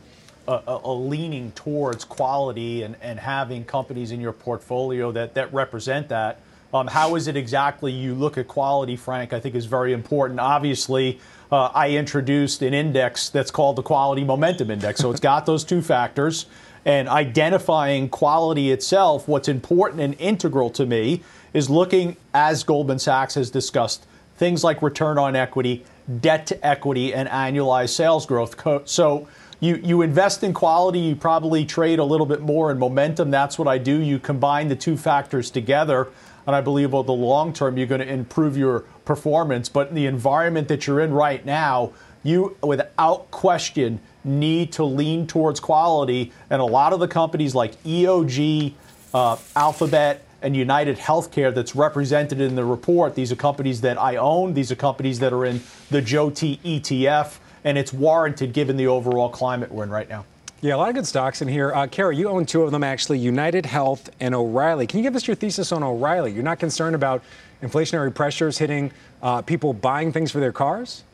a, 0.51 0.81
a, 0.85 0.93
leaning 0.93 1.53
towards 1.53 2.05
quality 2.05 2.83
and, 2.83 2.97
and 3.01 3.21
having 3.21 3.65
companies 3.65 4.11
in 4.11 4.21
your 4.21 4.33
portfolio 4.33 5.13
that, 5.13 5.35
that 5.35 5.53
represent 5.53 6.09
that. 6.09 6.41
Um, 6.73 6.87
how 6.87 7.17
is 7.17 7.27
it 7.27 7.37
exactly 7.37 7.93
you 7.93 8.15
look 8.15 8.39
at 8.39 8.49
quality, 8.49 8.97
Frank? 8.97 9.33
I 9.33 9.41
think 9.41 9.55
is 9.55 9.67
very 9.67 9.93
important. 9.93 10.41
Obviously, 10.41 11.21
uh, 11.51 11.71
I 11.75 11.91
introduced 11.91 12.63
an 12.63 12.75
index 12.75 13.29
that's 13.29 13.51
called 13.51 13.77
the 13.77 13.83
Quality 13.83 14.25
Momentum 14.25 14.71
Index. 14.71 15.01
So 15.01 15.11
it's 15.11 15.21
got 15.21 15.47
those 15.47 15.65
two 15.65 15.83
factors. 15.83 16.47
And 16.85 17.09
identifying 17.09 18.09
quality 18.09 18.71
itself, 18.71 19.29
what's 19.29 19.49
important 19.49 20.01
and 20.01 20.15
integral 20.19 20.71
to 20.71 20.87
me 20.87 21.23
is 21.53 21.69
looking, 21.69 22.17
as 22.33 22.63
Goldman 22.63 22.99
Sachs 22.99 23.35
has 23.35 23.51
discussed, 23.51 24.07
things 24.37 24.65
like 24.65 24.81
return 24.81 25.19
on 25.19 25.37
equity, 25.37 25.85
debt 26.21 26.47
to 26.47 26.67
equity, 26.67 27.13
and 27.13 27.29
annualized 27.29 27.91
sales 27.91 28.25
growth. 28.25 28.57
So 28.89 29.29
you, 29.61 29.77
you 29.77 30.03
invest 30.03 30.43
in 30.43 30.55
quality, 30.55 30.99
you 30.99 31.15
probably 31.15 31.67
trade 31.67 31.99
a 31.99 32.05
little 32.05 32.27
bit 32.27 32.41
more 32.41 32.71
in 32.71 32.79
momentum. 32.79 33.31
That's 33.31 33.59
what 33.59 33.69
I 33.69 33.77
do. 33.77 34.01
You 34.01 34.19
combine 34.19 34.69
the 34.69 34.77
two 34.77 34.97
factors 34.97 35.51
together. 35.51 36.09
And 36.47 36.57
I 36.57 36.63
believe 36.63 36.95
over 36.95 37.07
the 37.07 37.13
long 37.13 37.53
term, 37.53 37.77
you're 37.77 37.87
going 37.87 38.01
to 38.01 38.11
improve 38.11 38.57
your 38.57 38.81
performance. 39.05 39.69
But 39.69 39.91
in 39.91 39.95
the 39.95 40.07
environment 40.07 40.69
that 40.69 40.87
you're 40.87 41.01
in 41.01 41.13
right 41.13 41.45
now, 41.45 41.93
you, 42.23 42.57
without 42.63 43.31
question, 43.31 44.01
need 44.25 44.73
to 44.73 44.85
lean 44.85 45.27
towards 45.27 45.61
quality. 45.61 46.33
And 46.49 46.63
a 46.63 46.65
lot 46.65 46.95
of 46.95 47.01
the 47.01 47.09
companies 47.09 47.55
like 47.55 47.81
EOG, 47.85 48.73
uh, 49.13 49.37
Alphabet, 49.55 50.25
and 50.43 50.57
United 50.57 50.97
Healthcare 50.97 51.55
that's 51.55 51.77
represented 51.77 52.41
in 52.41 52.55
the 52.55 52.65
report, 52.65 53.15
these 53.15 53.31
are 53.31 53.37
companies 53.37 53.83
that 53.83 54.01
I 54.01 54.17
own. 54.17 54.55
These 54.55 54.73
are 54.73 54.77
companies 54.77 55.19
that 55.19 55.35
are 55.35 55.45
in 55.45 55.61
the 55.91 56.01
JOET 56.01 56.61
ETF. 56.63 57.39
And 57.65 57.77
it's 57.77 57.93
warranted 57.93 58.53
given 58.53 58.77
the 58.77 58.87
overall 58.87 59.29
climate 59.29 59.71
we're 59.71 59.85
in 59.85 59.91
right 59.91 60.09
now. 60.09 60.25
Yeah, 60.63 60.75
a 60.75 60.77
lot 60.77 60.91
of 60.91 60.95
good 60.95 61.07
stocks 61.07 61.41
in 61.41 61.49
here. 61.49 61.73
Uh, 61.73 61.87
Karen, 61.87 62.19
you 62.19 62.29
own 62.29 62.45
two 62.45 62.63
of 62.63 62.71
them 62.71 62.85
actually 62.85 63.19
United 63.19 63.65
Health 63.65 64.11
and 64.21 64.35
O'Reilly. 64.35 64.87
Can 64.87 64.99
you 64.99 65.03
give 65.03 65.17
us 65.17 65.27
your 65.27 65.35
thesis 65.35 65.73
on 65.73 65.83
O'Reilly? 65.83 66.33
You're 66.33 66.43
not 66.43 66.59
concerned 66.59 66.95
about 66.95 67.23
inflationary 67.63 68.15
pressures 68.15 68.59
hitting 68.59 68.93
uh, 69.23 69.41
people 69.41 69.73
buying 69.73 70.13
things 70.13 70.31
for 70.31 70.39
their 70.39 70.53
cars? 70.53 71.05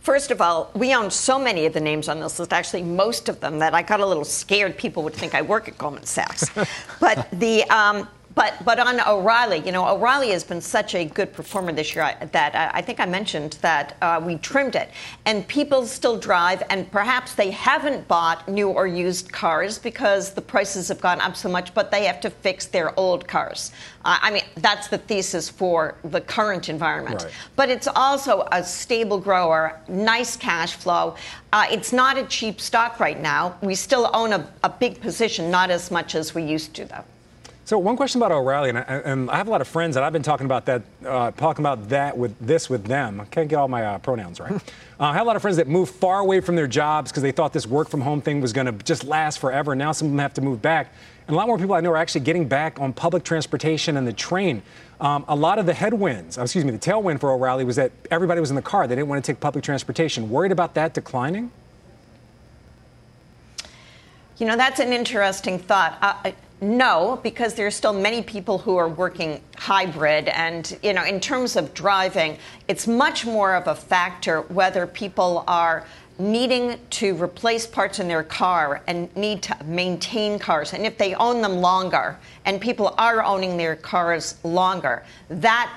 First 0.00 0.30
of 0.30 0.40
all, 0.40 0.70
we 0.74 0.94
own 0.94 1.10
so 1.10 1.38
many 1.38 1.66
of 1.66 1.72
the 1.72 1.80
names 1.80 2.08
on 2.08 2.20
this 2.20 2.38
list, 2.38 2.52
actually 2.52 2.82
most 2.82 3.28
of 3.28 3.40
them, 3.40 3.58
that 3.58 3.74
I 3.74 3.82
got 3.82 4.00
a 4.00 4.06
little 4.06 4.24
scared 4.24 4.76
people 4.76 5.02
would 5.04 5.14
think 5.14 5.34
I 5.34 5.42
work 5.42 5.68
at 5.68 5.76
Goldman 5.78 6.04
Sachs. 6.04 6.50
but 7.00 7.28
the 7.32 7.64
um, 7.64 8.08
but 8.34 8.54
but 8.64 8.78
on 8.78 9.00
O'Reilly, 9.06 9.58
you 9.58 9.72
know, 9.72 9.86
O'Reilly 9.88 10.30
has 10.30 10.44
been 10.44 10.60
such 10.60 10.94
a 10.94 11.04
good 11.04 11.32
performer 11.32 11.72
this 11.72 11.94
year 11.94 12.16
that 12.32 12.54
I, 12.54 12.78
I 12.78 12.82
think 12.82 13.00
I 13.00 13.06
mentioned 13.06 13.58
that 13.60 13.96
uh, 14.00 14.20
we 14.24 14.36
trimmed 14.36 14.76
it, 14.76 14.90
and 15.24 15.46
people 15.48 15.84
still 15.86 16.16
drive, 16.18 16.62
and 16.70 16.90
perhaps 16.92 17.34
they 17.34 17.50
haven't 17.50 18.06
bought 18.06 18.48
new 18.48 18.68
or 18.68 18.86
used 18.86 19.32
cars 19.32 19.78
because 19.78 20.32
the 20.32 20.40
prices 20.40 20.88
have 20.88 21.00
gone 21.00 21.20
up 21.20 21.36
so 21.36 21.48
much, 21.48 21.74
but 21.74 21.90
they 21.90 22.04
have 22.04 22.20
to 22.20 22.30
fix 22.30 22.66
their 22.66 22.98
old 22.98 23.26
cars. 23.26 23.72
Uh, 24.04 24.18
I 24.22 24.30
mean, 24.30 24.44
that's 24.56 24.88
the 24.88 24.98
thesis 24.98 25.48
for 25.50 25.96
the 26.04 26.20
current 26.20 26.68
environment. 26.68 27.22
Right. 27.24 27.32
But 27.56 27.68
it's 27.68 27.88
also 27.88 28.46
a 28.52 28.62
stable 28.64 29.18
grower, 29.18 29.80
nice 29.88 30.36
cash 30.36 30.74
flow. 30.74 31.16
Uh, 31.52 31.66
it's 31.70 31.92
not 31.92 32.16
a 32.16 32.24
cheap 32.24 32.60
stock 32.60 33.00
right 33.00 33.20
now. 33.20 33.56
We 33.60 33.74
still 33.74 34.08
own 34.14 34.32
a, 34.32 34.48
a 34.64 34.70
big 34.70 35.00
position, 35.00 35.50
not 35.50 35.70
as 35.70 35.90
much 35.90 36.14
as 36.14 36.34
we 36.34 36.42
used 36.42 36.74
to, 36.74 36.84
though. 36.84 37.04
So 37.70 37.78
one 37.78 37.96
question 37.96 38.20
about 38.20 38.32
O'Reilly, 38.32 38.70
and 38.70 38.78
I, 38.78 38.82
and 38.82 39.30
I, 39.30 39.36
have 39.36 39.46
a 39.46 39.50
lot 39.52 39.60
of 39.60 39.68
friends 39.68 39.94
that 39.94 40.02
I've 40.02 40.12
been 40.12 40.24
talking 40.24 40.44
about 40.44 40.66
that, 40.66 40.82
uh, 41.06 41.30
talking 41.30 41.64
about 41.64 41.88
that 41.90 42.18
with 42.18 42.36
this 42.40 42.68
with 42.68 42.84
them. 42.84 43.20
I 43.20 43.26
can't 43.26 43.48
get 43.48 43.54
all 43.60 43.68
my 43.68 43.84
uh, 43.84 43.98
pronouns 43.98 44.40
right. 44.40 44.50
uh, 44.50 44.58
I 44.98 45.12
have 45.12 45.22
a 45.22 45.24
lot 45.24 45.36
of 45.36 45.42
friends 45.42 45.56
that 45.58 45.68
moved 45.68 45.94
far 45.94 46.18
away 46.18 46.40
from 46.40 46.56
their 46.56 46.66
jobs 46.66 47.12
because 47.12 47.22
they 47.22 47.30
thought 47.30 47.52
this 47.52 47.68
work 47.68 47.88
from 47.88 48.00
home 48.00 48.22
thing 48.22 48.40
was 48.40 48.52
going 48.52 48.66
to 48.66 48.72
just 48.72 49.04
last 49.04 49.38
forever. 49.38 49.76
Now 49.76 49.92
some 49.92 50.06
of 50.06 50.12
them 50.12 50.18
have 50.18 50.34
to 50.34 50.40
move 50.40 50.60
back, 50.60 50.92
and 51.28 51.34
a 51.34 51.36
lot 51.36 51.46
more 51.46 51.58
people 51.58 51.76
I 51.76 51.80
know 51.80 51.92
are 51.92 51.96
actually 51.96 52.22
getting 52.22 52.48
back 52.48 52.80
on 52.80 52.92
public 52.92 53.22
transportation 53.22 53.96
and 53.96 54.04
the 54.04 54.12
train. 54.12 54.64
Um, 55.00 55.24
a 55.28 55.36
lot 55.36 55.60
of 55.60 55.66
the 55.66 55.74
headwinds, 55.74 56.38
uh, 56.38 56.42
excuse 56.42 56.64
me, 56.64 56.72
the 56.72 56.76
tailwind 56.76 57.20
for 57.20 57.30
O'Reilly 57.30 57.62
was 57.62 57.76
that 57.76 57.92
everybody 58.10 58.40
was 58.40 58.50
in 58.50 58.56
the 58.56 58.62
car. 58.62 58.88
They 58.88 58.96
didn't 58.96 59.06
want 59.06 59.24
to 59.24 59.32
take 59.32 59.38
public 59.38 59.64
transportation. 59.64 60.28
Worried 60.28 60.50
about 60.50 60.74
that 60.74 60.92
declining? 60.92 61.52
You 64.38 64.46
know, 64.46 64.56
that's 64.56 64.80
an 64.80 64.92
interesting 64.92 65.60
thought. 65.60 65.96
Uh, 66.02 66.32
no, 66.60 67.18
because 67.22 67.54
there 67.54 67.66
are 67.66 67.70
still 67.70 67.92
many 67.92 68.22
people 68.22 68.58
who 68.58 68.76
are 68.76 68.88
working 68.88 69.40
hybrid. 69.56 70.28
And, 70.28 70.78
you 70.82 70.92
know, 70.92 71.04
in 71.04 71.20
terms 71.20 71.56
of 71.56 71.72
driving, 71.74 72.38
it's 72.68 72.86
much 72.86 73.24
more 73.24 73.54
of 73.54 73.66
a 73.66 73.74
factor 73.74 74.42
whether 74.42 74.86
people 74.86 75.44
are 75.46 75.86
needing 76.18 76.78
to 76.90 77.14
replace 77.22 77.66
parts 77.66 77.98
in 77.98 78.06
their 78.06 78.22
car 78.22 78.82
and 78.86 79.14
need 79.16 79.42
to 79.42 79.56
maintain 79.64 80.38
cars. 80.38 80.74
And 80.74 80.84
if 80.84 80.98
they 80.98 81.14
own 81.14 81.40
them 81.40 81.56
longer 81.56 82.18
and 82.44 82.60
people 82.60 82.94
are 82.98 83.24
owning 83.24 83.56
their 83.56 83.74
cars 83.74 84.36
longer, 84.44 85.02
that 85.30 85.72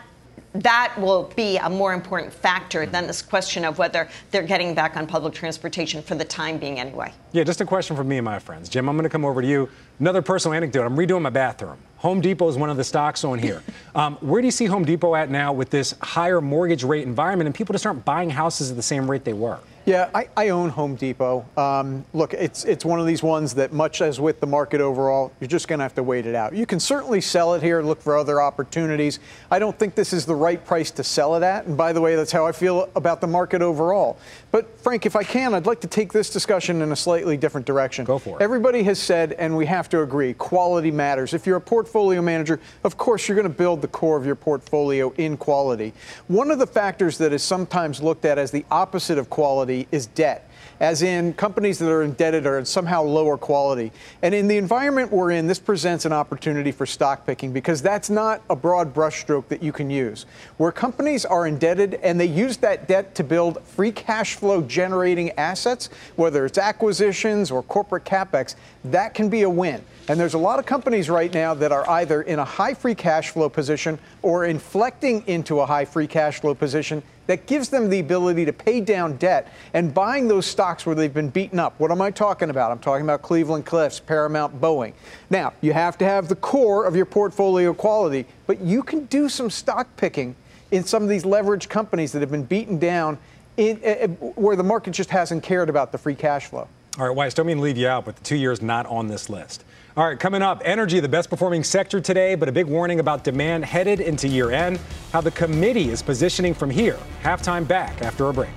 that 0.53 0.93
will 0.97 1.31
be 1.35 1.57
a 1.57 1.69
more 1.69 1.93
important 1.93 2.31
factor 2.31 2.85
than 2.85 3.07
this 3.07 3.21
question 3.21 3.65
of 3.65 3.77
whether 3.77 4.07
they're 4.31 4.43
getting 4.43 4.75
back 4.75 4.95
on 4.95 5.07
public 5.07 5.33
transportation 5.33 6.01
for 6.01 6.15
the 6.15 6.25
time 6.25 6.57
being 6.57 6.79
anyway. 6.79 7.11
Yeah, 7.31 7.43
just 7.43 7.61
a 7.61 7.65
question 7.65 7.95
for 7.95 8.03
me 8.03 8.17
and 8.17 8.25
my 8.25 8.39
friends. 8.39 8.69
Jim, 8.69 8.87
I'm 8.87 8.95
going 8.95 9.03
to 9.03 9.09
come 9.09 9.25
over 9.25 9.41
to 9.41 9.47
you. 9.47 9.69
Another 9.99 10.21
personal 10.21 10.55
anecdote. 10.55 10.85
I'm 10.85 10.95
redoing 10.95 11.21
my 11.21 11.29
bathroom. 11.29 11.77
Home 11.97 12.21
Depot 12.21 12.47
is 12.49 12.57
one 12.57 12.69
of 12.69 12.77
the 12.77 12.83
stocks 12.83 13.23
on 13.23 13.39
here. 13.39 13.61
Um, 13.95 14.15
where 14.21 14.41
do 14.41 14.47
you 14.47 14.51
see 14.51 14.65
Home 14.65 14.83
Depot 14.85 15.13
at 15.13 15.29
now 15.29 15.53
with 15.53 15.69
this 15.69 15.93
higher 16.01 16.41
mortgage 16.41 16.83
rate 16.83 17.05
environment 17.05 17.45
and 17.45 17.53
people 17.53 17.73
just 17.73 17.85
aren't 17.85 18.03
buying 18.03 18.31
houses 18.31 18.71
at 18.71 18.75
the 18.75 18.81
same 18.81 19.09
rate 19.09 19.23
they 19.23 19.33
were? 19.33 19.59
Yeah, 19.85 20.09
I, 20.15 20.29
I 20.37 20.49
own 20.49 20.69
Home 20.69 20.95
Depot. 20.95 21.45
Um, 21.57 22.05
look, 22.13 22.33
it's 22.33 22.63
it's 22.63 22.85
one 22.85 23.01
of 23.01 23.05
these 23.05 23.21
ones 23.21 23.53
that, 23.55 23.73
much 23.73 24.01
as 24.01 24.17
with 24.17 24.39
the 24.39 24.47
market 24.47 24.79
overall, 24.79 25.33
you're 25.41 25.49
just 25.49 25.67
going 25.67 25.79
to 25.79 25.83
have 25.83 25.95
to 25.95 26.03
wait 26.03 26.25
it 26.25 26.35
out. 26.35 26.55
You 26.55 26.65
can 26.65 26.79
certainly 26.79 27.19
sell 27.19 27.53
it 27.53 27.61
here, 27.61 27.81
look 27.81 28.01
for 28.01 28.17
other 28.17 28.41
opportunities. 28.41 29.19
I 29.51 29.59
don't 29.59 29.77
think 29.77 29.93
this 29.93 30.13
is 30.13 30.25
the 30.25 30.35
right 30.35 30.63
price 30.63 30.89
to 30.91 31.03
sell 31.03 31.35
it 31.35 31.43
at. 31.43 31.65
And 31.65 31.75
by 31.75 31.91
the 31.91 31.99
way, 31.99 32.15
that's 32.15 32.31
how 32.31 32.47
I 32.47 32.53
feel 32.53 32.89
about 32.95 33.19
the 33.19 33.27
market 33.27 33.61
overall. 33.61 34.17
But 34.53 34.79
Frank, 34.81 35.07
if 35.07 35.15
I 35.15 35.23
can, 35.23 35.55
I'd 35.55 35.65
like 35.65 35.81
to 35.81 35.87
take 35.87 36.13
this 36.13 36.29
discussion 36.29 36.83
in 36.83 36.91
a 36.91 36.95
slightly 36.95 37.37
different 37.37 37.65
direction. 37.65 38.05
Go 38.05 38.19
for 38.19 38.37
it. 38.37 38.43
Everybody 38.43 38.83
has 38.83 38.99
said, 38.99 39.33
and 39.33 39.57
we 39.57 39.65
have 39.65 39.89
to 39.89 40.03
agree, 40.03 40.35
quality 40.35 40.91
matters. 40.91 41.33
If 41.33 41.47
you're 41.47 41.57
a 41.57 41.61
portfolio 41.61 42.21
manager, 42.21 42.59
of 42.83 42.95
course 42.95 43.27
you're 43.27 43.35
going 43.35 43.51
to 43.51 43.57
build 43.57 43.81
the 43.81 43.87
core 43.87 44.15
of 44.15 44.27
your 44.27 44.35
portfolio 44.35 45.11
in 45.17 45.37
quality. 45.37 45.91
One 46.27 46.51
of 46.51 46.59
the 46.59 46.67
factors 46.67 47.17
that 47.17 47.33
is 47.33 47.41
sometimes 47.41 47.99
looked 47.99 48.25
at 48.25 48.37
as 48.37 48.51
the 48.51 48.63
opposite 48.69 49.17
of 49.17 49.27
quality 49.31 49.87
is 49.91 50.05
debt 50.05 50.47
as 50.79 51.01
in 51.01 51.33
companies 51.33 51.79
that 51.79 51.89
are 51.89 52.03
indebted 52.03 52.45
are 52.45 52.63
somehow 52.65 53.03
lower 53.03 53.37
quality. 53.37 53.91
And 54.21 54.33
in 54.33 54.47
the 54.47 54.57
environment 54.57 55.11
we're 55.11 55.31
in, 55.31 55.47
this 55.47 55.59
presents 55.59 56.05
an 56.05 56.13
opportunity 56.13 56.71
for 56.71 56.85
stock 56.85 57.25
picking 57.25 57.53
because 57.53 57.81
that's 57.81 58.09
not 58.09 58.41
a 58.49 58.55
broad 58.55 58.93
brushstroke 58.93 59.47
that 59.49 59.61
you 59.61 59.71
can 59.71 59.89
use. 59.89 60.25
Where 60.57 60.71
companies 60.71 61.25
are 61.25 61.47
indebted 61.47 61.95
and 61.95 62.19
they 62.19 62.25
use 62.25 62.57
that 62.57 62.87
debt 62.87 63.15
to 63.15 63.23
build 63.23 63.61
free 63.63 63.91
cash 63.91 64.35
flow 64.35 64.61
generating 64.61 65.31
assets, 65.31 65.89
whether 66.15 66.45
it's 66.45 66.57
acquisitions 66.57 67.51
or 67.51 67.63
corporate 67.63 68.05
capex, 68.05 68.55
that 68.85 69.13
can 69.13 69.29
be 69.29 69.43
a 69.43 69.49
win. 69.49 69.83
And 70.09 70.19
there's 70.19 70.33
a 70.33 70.39
lot 70.39 70.59
of 70.59 70.65
companies 70.65 71.09
right 71.09 71.33
now 71.33 71.53
that 71.53 71.71
are 71.71 71.89
either 71.89 72.23
in 72.23 72.39
a 72.39 72.45
high 72.45 72.73
free 72.73 72.95
cash 72.95 73.29
flow 73.29 73.47
position 73.47 73.97
or 74.21 74.45
inflecting 74.45 75.23
into 75.27 75.61
a 75.61 75.65
high 75.65 75.85
free 75.85 76.07
cash 76.07 76.41
flow 76.41 76.53
position 76.53 77.01
that 77.27 77.45
gives 77.45 77.69
them 77.69 77.89
the 77.89 77.99
ability 77.99 78.45
to 78.45 78.53
pay 78.53 78.81
down 78.81 79.17
debt 79.17 79.51
and 79.73 79.93
buying 79.93 80.27
those 80.27 80.45
stocks 80.45 80.85
where 80.85 80.95
they've 80.95 81.13
been 81.13 81.29
beaten 81.29 81.59
up. 81.59 81.73
What 81.79 81.91
am 81.91 82.01
I 82.01 82.11
talking 82.11 82.49
about? 82.49 82.71
I'm 82.71 82.79
talking 82.79 83.03
about 83.03 83.21
Cleveland 83.21 83.65
Cliffs, 83.65 83.99
Paramount, 83.99 84.59
Boeing. 84.59 84.93
Now, 85.29 85.53
you 85.61 85.73
have 85.73 85.97
to 85.99 86.05
have 86.05 86.27
the 86.27 86.35
core 86.35 86.85
of 86.85 86.95
your 86.95 87.05
portfolio 87.05 87.73
quality, 87.73 88.25
but 88.47 88.61
you 88.61 88.83
can 88.83 89.05
do 89.05 89.29
some 89.29 89.49
stock 89.49 89.87
picking 89.97 90.35
in 90.71 90.83
some 90.83 91.03
of 91.03 91.09
these 91.09 91.23
leveraged 91.23 91.69
companies 91.69 92.11
that 92.11 92.21
have 92.21 92.31
been 92.31 92.43
beaten 92.43 92.79
down 92.79 93.17
in, 93.57 93.79
uh, 93.85 94.07
where 94.07 94.55
the 94.55 94.63
market 94.63 94.91
just 94.91 95.09
hasn't 95.09 95.43
cared 95.43 95.69
about 95.69 95.91
the 95.91 95.97
free 95.97 96.15
cash 96.15 96.47
flow. 96.47 96.67
All 96.99 97.07
right, 97.07 97.15
Weiss, 97.15 97.33
don't 97.33 97.47
mean 97.47 97.61
leave 97.61 97.77
you 97.77 97.87
out, 97.87 98.05
but 98.05 98.15
the 98.15 98.23
two 98.23 98.35
years 98.35 98.61
not 98.61 98.85
on 98.87 99.07
this 99.07 99.29
list. 99.29 99.63
All 99.95 100.07
right, 100.07 100.19
coming 100.19 100.41
up, 100.41 100.63
energy, 100.65 100.99
the 100.99 101.07
best 101.07 101.29
performing 101.29 101.63
sector 101.63 102.01
today, 102.01 102.33
but 102.33 102.49
a 102.49 102.51
big 102.51 102.65
warning 102.65 102.99
about 102.99 103.23
demand 103.23 103.63
headed 103.63 103.99
into 103.99 104.27
year 104.27 104.49
end, 104.49 104.79
how 105.11 105.21
the 105.21 105.29
committee 105.29 105.91
is 105.91 106.01
positioning 106.01 106.55
from 106.55 106.71
here. 106.71 106.97
Halftime 107.21 107.67
back 107.67 108.01
after 108.01 108.27
a 108.27 108.33
break. 108.33 108.49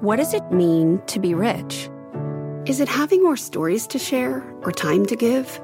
What 0.00 0.16
does 0.16 0.32
it 0.32 0.48
mean 0.52 1.02
to 1.06 1.18
be 1.18 1.34
rich? 1.34 1.90
Is 2.66 2.78
it 2.78 2.88
having 2.88 3.20
more 3.20 3.36
stories 3.36 3.88
to 3.88 3.98
share 3.98 4.48
or 4.62 4.70
time 4.70 5.06
to 5.06 5.16
give? 5.16 5.60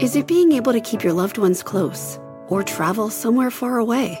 Is 0.00 0.16
it 0.16 0.26
being 0.26 0.50
able 0.50 0.72
to 0.72 0.80
keep 0.80 1.04
your 1.04 1.12
loved 1.12 1.38
ones 1.38 1.62
close 1.62 2.18
or 2.48 2.64
travel 2.64 3.10
somewhere 3.10 3.52
far 3.52 3.78
away? 3.78 4.20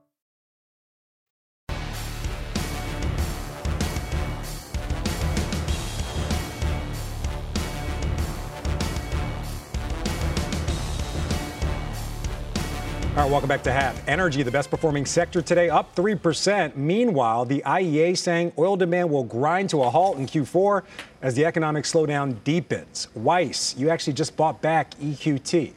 All 13.11 13.17
right, 13.17 13.29
welcome 13.29 13.49
back 13.49 13.61
to 13.63 13.73
Half. 13.73 14.07
Energy, 14.07 14.41
the 14.41 14.51
best 14.51 14.69
performing 14.69 15.05
sector 15.05 15.41
today, 15.41 15.69
up 15.69 15.93
3%. 15.97 16.77
Meanwhile, 16.77 17.43
the 17.43 17.61
IEA 17.65 18.17
saying 18.17 18.53
oil 18.57 18.77
demand 18.77 19.09
will 19.09 19.25
grind 19.25 19.69
to 19.71 19.83
a 19.83 19.89
halt 19.89 20.17
in 20.17 20.25
Q4 20.25 20.83
as 21.21 21.35
the 21.35 21.43
economic 21.43 21.83
slowdown 21.83 22.41
deepens. 22.45 23.09
Weiss, 23.13 23.75
you 23.77 23.89
actually 23.89 24.13
just 24.13 24.37
bought 24.37 24.61
back 24.61 24.91
EQT. 24.91 25.73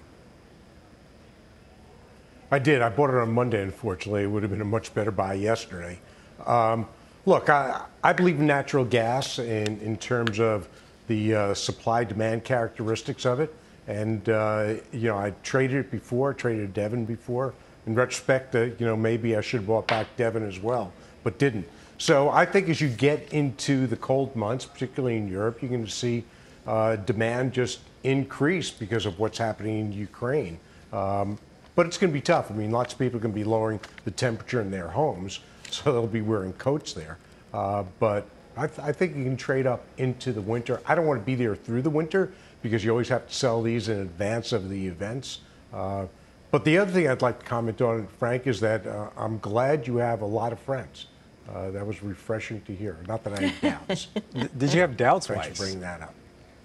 I 2.53 2.59
did. 2.61 2.81
I 2.83 2.89
bought 2.89 3.11
it 3.11 3.17
on 3.17 3.33
Monday, 3.33 3.65
unfortunately. 3.65 4.23
It 4.23 4.27
would 4.29 4.45
have 4.45 4.53
been 4.53 4.61
a 4.61 4.65
much 4.65 4.95
better 4.95 5.11
buy 5.11 5.35
yesterday. 5.35 5.99
Um, 6.47 6.87
look, 7.27 7.49
I, 7.51 7.85
I, 8.05 8.13
believe 8.13 8.39
in 8.39 8.47
natural 8.47 8.85
gas 8.85 9.41
in, 9.41 9.81
in 9.81 9.97
terms 9.97 10.39
of 10.39 10.69
the 11.09 11.35
uh, 11.35 11.55
supply 11.55 12.05
demand 12.05 12.45
characteristics 12.45 13.27
of 13.27 13.41
it. 13.41 13.53
And, 13.87 14.29
uh, 14.29 14.75
you 14.93 15.09
know, 15.09 15.19
I 15.19 15.35
traded 15.43 15.77
it 15.77 15.91
before, 15.91 16.33
traded 16.33 16.73
Devon 16.73 17.05
before. 17.05 17.55
In 17.87 17.95
retrospect, 17.95 18.55
uh, 18.55 18.63
you 18.63 18.87
know, 18.87 18.97
maybe 18.97 19.37
I 19.37 19.43
should 19.43 19.61
have 19.61 19.67
bought 19.67 19.87
back 19.87 20.07
Devon 20.17 20.47
as 20.47 20.59
well, 20.59 20.93
but 21.23 21.39
didn't. 21.39 21.69
So 21.99 22.31
I 22.31 22.47
think 22.47 22.69
as 22.69 22.81
you 22.81 22.89
get 22.89 23.33
into 23.33 23.87
the 23.87 23.97
cold 23.97 24.35
months, 24.35 24.65
particularly 24.65 25.17
in 25.17 25.29
Europe, 25.29 25.61
you're 25.61 25.71
going 25.71 25.85
to 25.85 25.91
see 25.91 26.25
uh, 26.67 26.97
demand 26.97 27.53
just 27.53 27.81
increase 28.03 28.71
because 28.71 29.07
of 29.07 29.19
what's 29.19 29.39
happening 29.39 29.81
in 29.81 29.93
Ukraine. 29.93 30.59
Um, 30.93 31.39
but 31.75 31.87
it's 31.87 31.99
going 31.99 32.11
to 32.13 32.15
be 32.15 32.23
tough. 32.23 32.51
I 32.51 32.55
mean, 32.55 32.71
lots 32.71 32.93
of 32.93 32.99
people 32.99 33.19
are 33.19 33.23
going 33.23 33.35
to 33.35 33.39
be 33.39 33.45
lowering 33.45 33.81
the 34.05 34.11
temperature 34.11 34.61
in 34.61 34.71
their 34.71 34.89
homes, 34.89 35.41
so 35.71 35.93
they'll 35.93 36.07
be 36.07 36.23
wearing 36.23 36.53
coats 36.55 36.93
there. 36.93 37.19
Uh, 37.53 37.85
but 37.99 38.27
I, 38.57 38.67
th- 38.67 38.81
I, 38.81 38.93
think 38.93 39.17
you 39.17 39.25
can 39.25 39.37
trade 39.37 39.67
up 39.67 39.85
into 39.99 40.33
the 40.33 40.41
winter. 40.41 40.81
I 40.87 40.95
don't 40.95 41.07
want 41.07 41.21
to 41.21 41.27
be 41.27 41.35
there 41.35 41.55
through 41.55 41.83
the 41.83 41.91
winter 41.91 42.33
because 42.65 42.83
you 42.83 42.91
always 42.91 43.11
have 43.11 43.29
to 43.29 43.35
sell 43.35 43.61
these 43.61 43.91
in 43.91 43.99
advance 44.01 44.51
of 44.51 44.71
the 44.71 44.87
events. 44.87 45.41
Uh, 45.73 46.07
but 46.51 46.65
the 46.65 46.79
other 46.79 46.91
thing 46.91 47.07
I'd 47.07 47.21
like 47.21 47.39
to 47.41 47.45
comment 47.45 47.83
on, 47.83 48.07
Frank, 48.19 48.47
is 48.47 48.59
that 48.61 48.87
uh, 48.87 49.11
I'm 49.19 49.39
glad 49.39 49.87
you 49.87 49.99
have 49.99 50.23
a 50.23 50.27
lot 50.27 50.51
of 50.51 50.59
friends. 50.59 51.07
Uh, 51.55 51.71
that 51.73 51.87
was 51.87 52.03
refreshing 52.03 52.63
to 52.63 52.75
hear. 52.75 52.97
Not 53.07 53.23
that 53.25 53.39
I 53.39 53.49
have 53.49 53.61
doubts. 53.61 54.07
Did 54.57 54.73
you 54.73 54.81
have 54.81 54.97
doubts, 54.97 55.27
Thanks 55.27 55.49
for 55.49 55.55
bringing 55.65 55.81
that 55.81 56.01
up. 56.01 56.15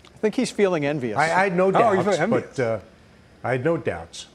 I 0.05 0.17
think 0.19 0.35
he's 0.35 0.51
feeling 0.51 0.85
envious. 0.85 1.17
I, 1.17 1.23
I 1.25 1.43
had 1.43 1.55
no 1.57 1.67
Oh, 1.67 1.71
doubts, 1.71 2.15
feeling 2.17 2.29
but 2.29 2.57
uh, 2.62 2.79
I 3.43 3.51
had 3.51 3.65
no 3.65 3.75
doubts. 3.75 4.27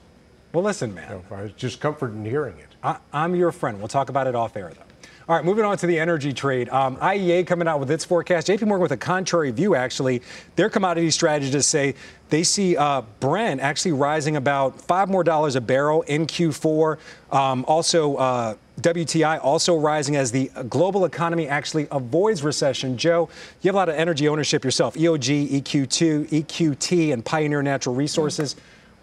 Well, 0.52 0.62
listen, 0.62 0.92
man. 0.94 1.08
Know, 1.08 1.24
I 1.34 1.42
was 1.44 1.52
just 1.52 1.80
comforted 1.80 2.14
in 2.16 2.26
hearing 2.26 2.58
it. 2.58 2.68
I, 2.82 2.98
I'm 3.10 3.34
your 3.34 3.52
friend. 3.52 3.78
We'll 3.78 3.88
talk 3.88 4.10
about 4.10 4.26
it 4.26 4.34
off 4.34 4.54
air, 4.54 4.70
though. 4.74 4.83
All 5.26 5.34
right, 5.34 5.42
moving 5.42 5.64
on 5.64 5.78
to 5.78 5.86
the 5.86 5.98
energy 5.98 6.34
trade. 6.34 6.68
Um, 6.68 6.98
IEA 6.98 7.46
coming 7.46 7.66
out 7.66 7.80
with 7.80 7.90
its 7.90 8.04
forecast. 8.04 8.46
JP 8.46 8.66
Morgan 8.66 8.82
with 8.82 8.92
a 8.92 8.98
contrary 8.98 9.50
view, 9.52 9.74
actually. 9.74 10.20
Their 10.56 10.68
commodity 10.68 11.10
strategists 11.10 11.70
say 11.70 11.94
they 12.28 12.42
see 12.42 12.76
uh, 12.76 13.00
Brent 13.20 13.62
actually 13.62 13.92
rising 13.92 14.36
about 14.36 14.78
five 14.82 15.08
more 15.08 15.24
dollars 15.24 15.56
a 15.56 15.62
barrel 15.62 16.02
in 16.02 16.26
Q4. 16.26 16.98
Um, 17.32 17.64
also, 17.66 18.16
uh, 18.16 18.56
WTI 18.82 19.42
also 19.42 19.78
rising 19.78 20.14
as 20.14 20.30
the 20.30 20.50
global 20.68 21.06
economy 21.06 21.48
actually 21.48 21.88
avoids 21.90 22.42
recession. 22.42 22.98
Joe, 22.98 23.30
you 23.62 23.68
have 23.68 23.76
a 23.76 23.78
lot 23.78 23.88
of 23.88 23.94
energy 23.94 24.28
ownership 24.28 24.62
yourself 24.62 24.94
EOG, 24.94 25.62
EQ2, 25.62 26.28
EQT, 26.28 27.14
and 27.14 27.24
Pioneer 27.24 27.62
Natural 27.62 27.94
Resources. 27.94 28.56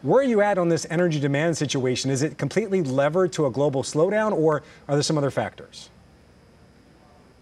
Where 0.04 0.20
are 0.20 0.28
you 0.28 0.42
at 0.42 0.60
on 0.60 0.70
this 0.70 0.86
energy 0.92 1.20
demand 1.20 1.58
situation? 1.58 2.12
Is 2.12 2.22
it 2.22 2.38
completely 2.38 2.84
levered 2.84 3.34
to 3.34 3.48
a 3.48 3.52
global 3.52 3.82
slowdown, 3.82 4.34
or 4.34 4.62
are 4.88 4.96
there 4.96 5.02
some 5.02 5.18
other 5.18 5.32
factors? 5.32 5.91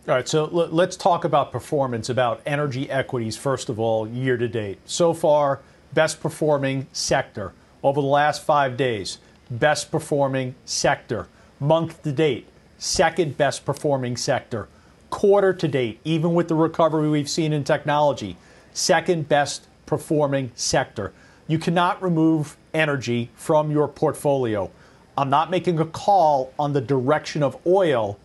All 0.09 0.15
right, 0.15 0.27
so 0.27 0.45
let's 0.45 0.97
talk 0.97 1.23
about 1.23 1.51
performance, 1.51 2.09
about 2.09 2.41
energy 2.43 2.89
equities, 2.89 3.37
first 3.37 3.69
of 3.69 3.79
all, 3.79 4.07
year 4.07 4.37
to 4.37 4.47
date. 4.47 4.79
So 4.85 5.13
far, 5.13 5.61
best 5.93 6.19
performing 6.19 6.87
sector. 6.91 7.53
Over 7.83 8.01
the 8.01 8.07
last 8.07 8.43
five 8.43 8.75
days, 8.75 9.19
best 9.51 9.91
performing 9.91 10.55
sector. 10.65 11.27
Month 11.59 12.01
to 12.01 12.11
date, 12.11 12.47
second 12.79 13.37
best 13.37 13.65
performing 13.65 14.17
sector. 14.17 14.67
Quarter 15.11 15.53
to 15.53 15.67
date, 15.67 15.99
even 16.03 16.33
with 16.33 16.47
the 16.47 16.55
recovery 16.55 17.07
we've 17.07 17.29
seen 17.29 17.53
in 17.53 17.63
technology, 17.63 18.35
second 18.73 19.29
best 19.29 19.67
performing 19.85 20.51
sector. 20.55 21.13
You 21.47 21.59
cannot 21.59 22.01
remove 22.01 22.57
energy 22.73 23.29
from 23.35 23.69
your 23.69 23.87
portfolio. 23.87 24.71
I'm 25.15 25.29
not 25.29 25.51
making 25.51 25.77
a 25.77 25.85
call 25.85 26.51
on 26.57 26.73
the 26.73 26.81
direction 26.81 27.43
of 27.43 27.55
oil. 27.67 28.17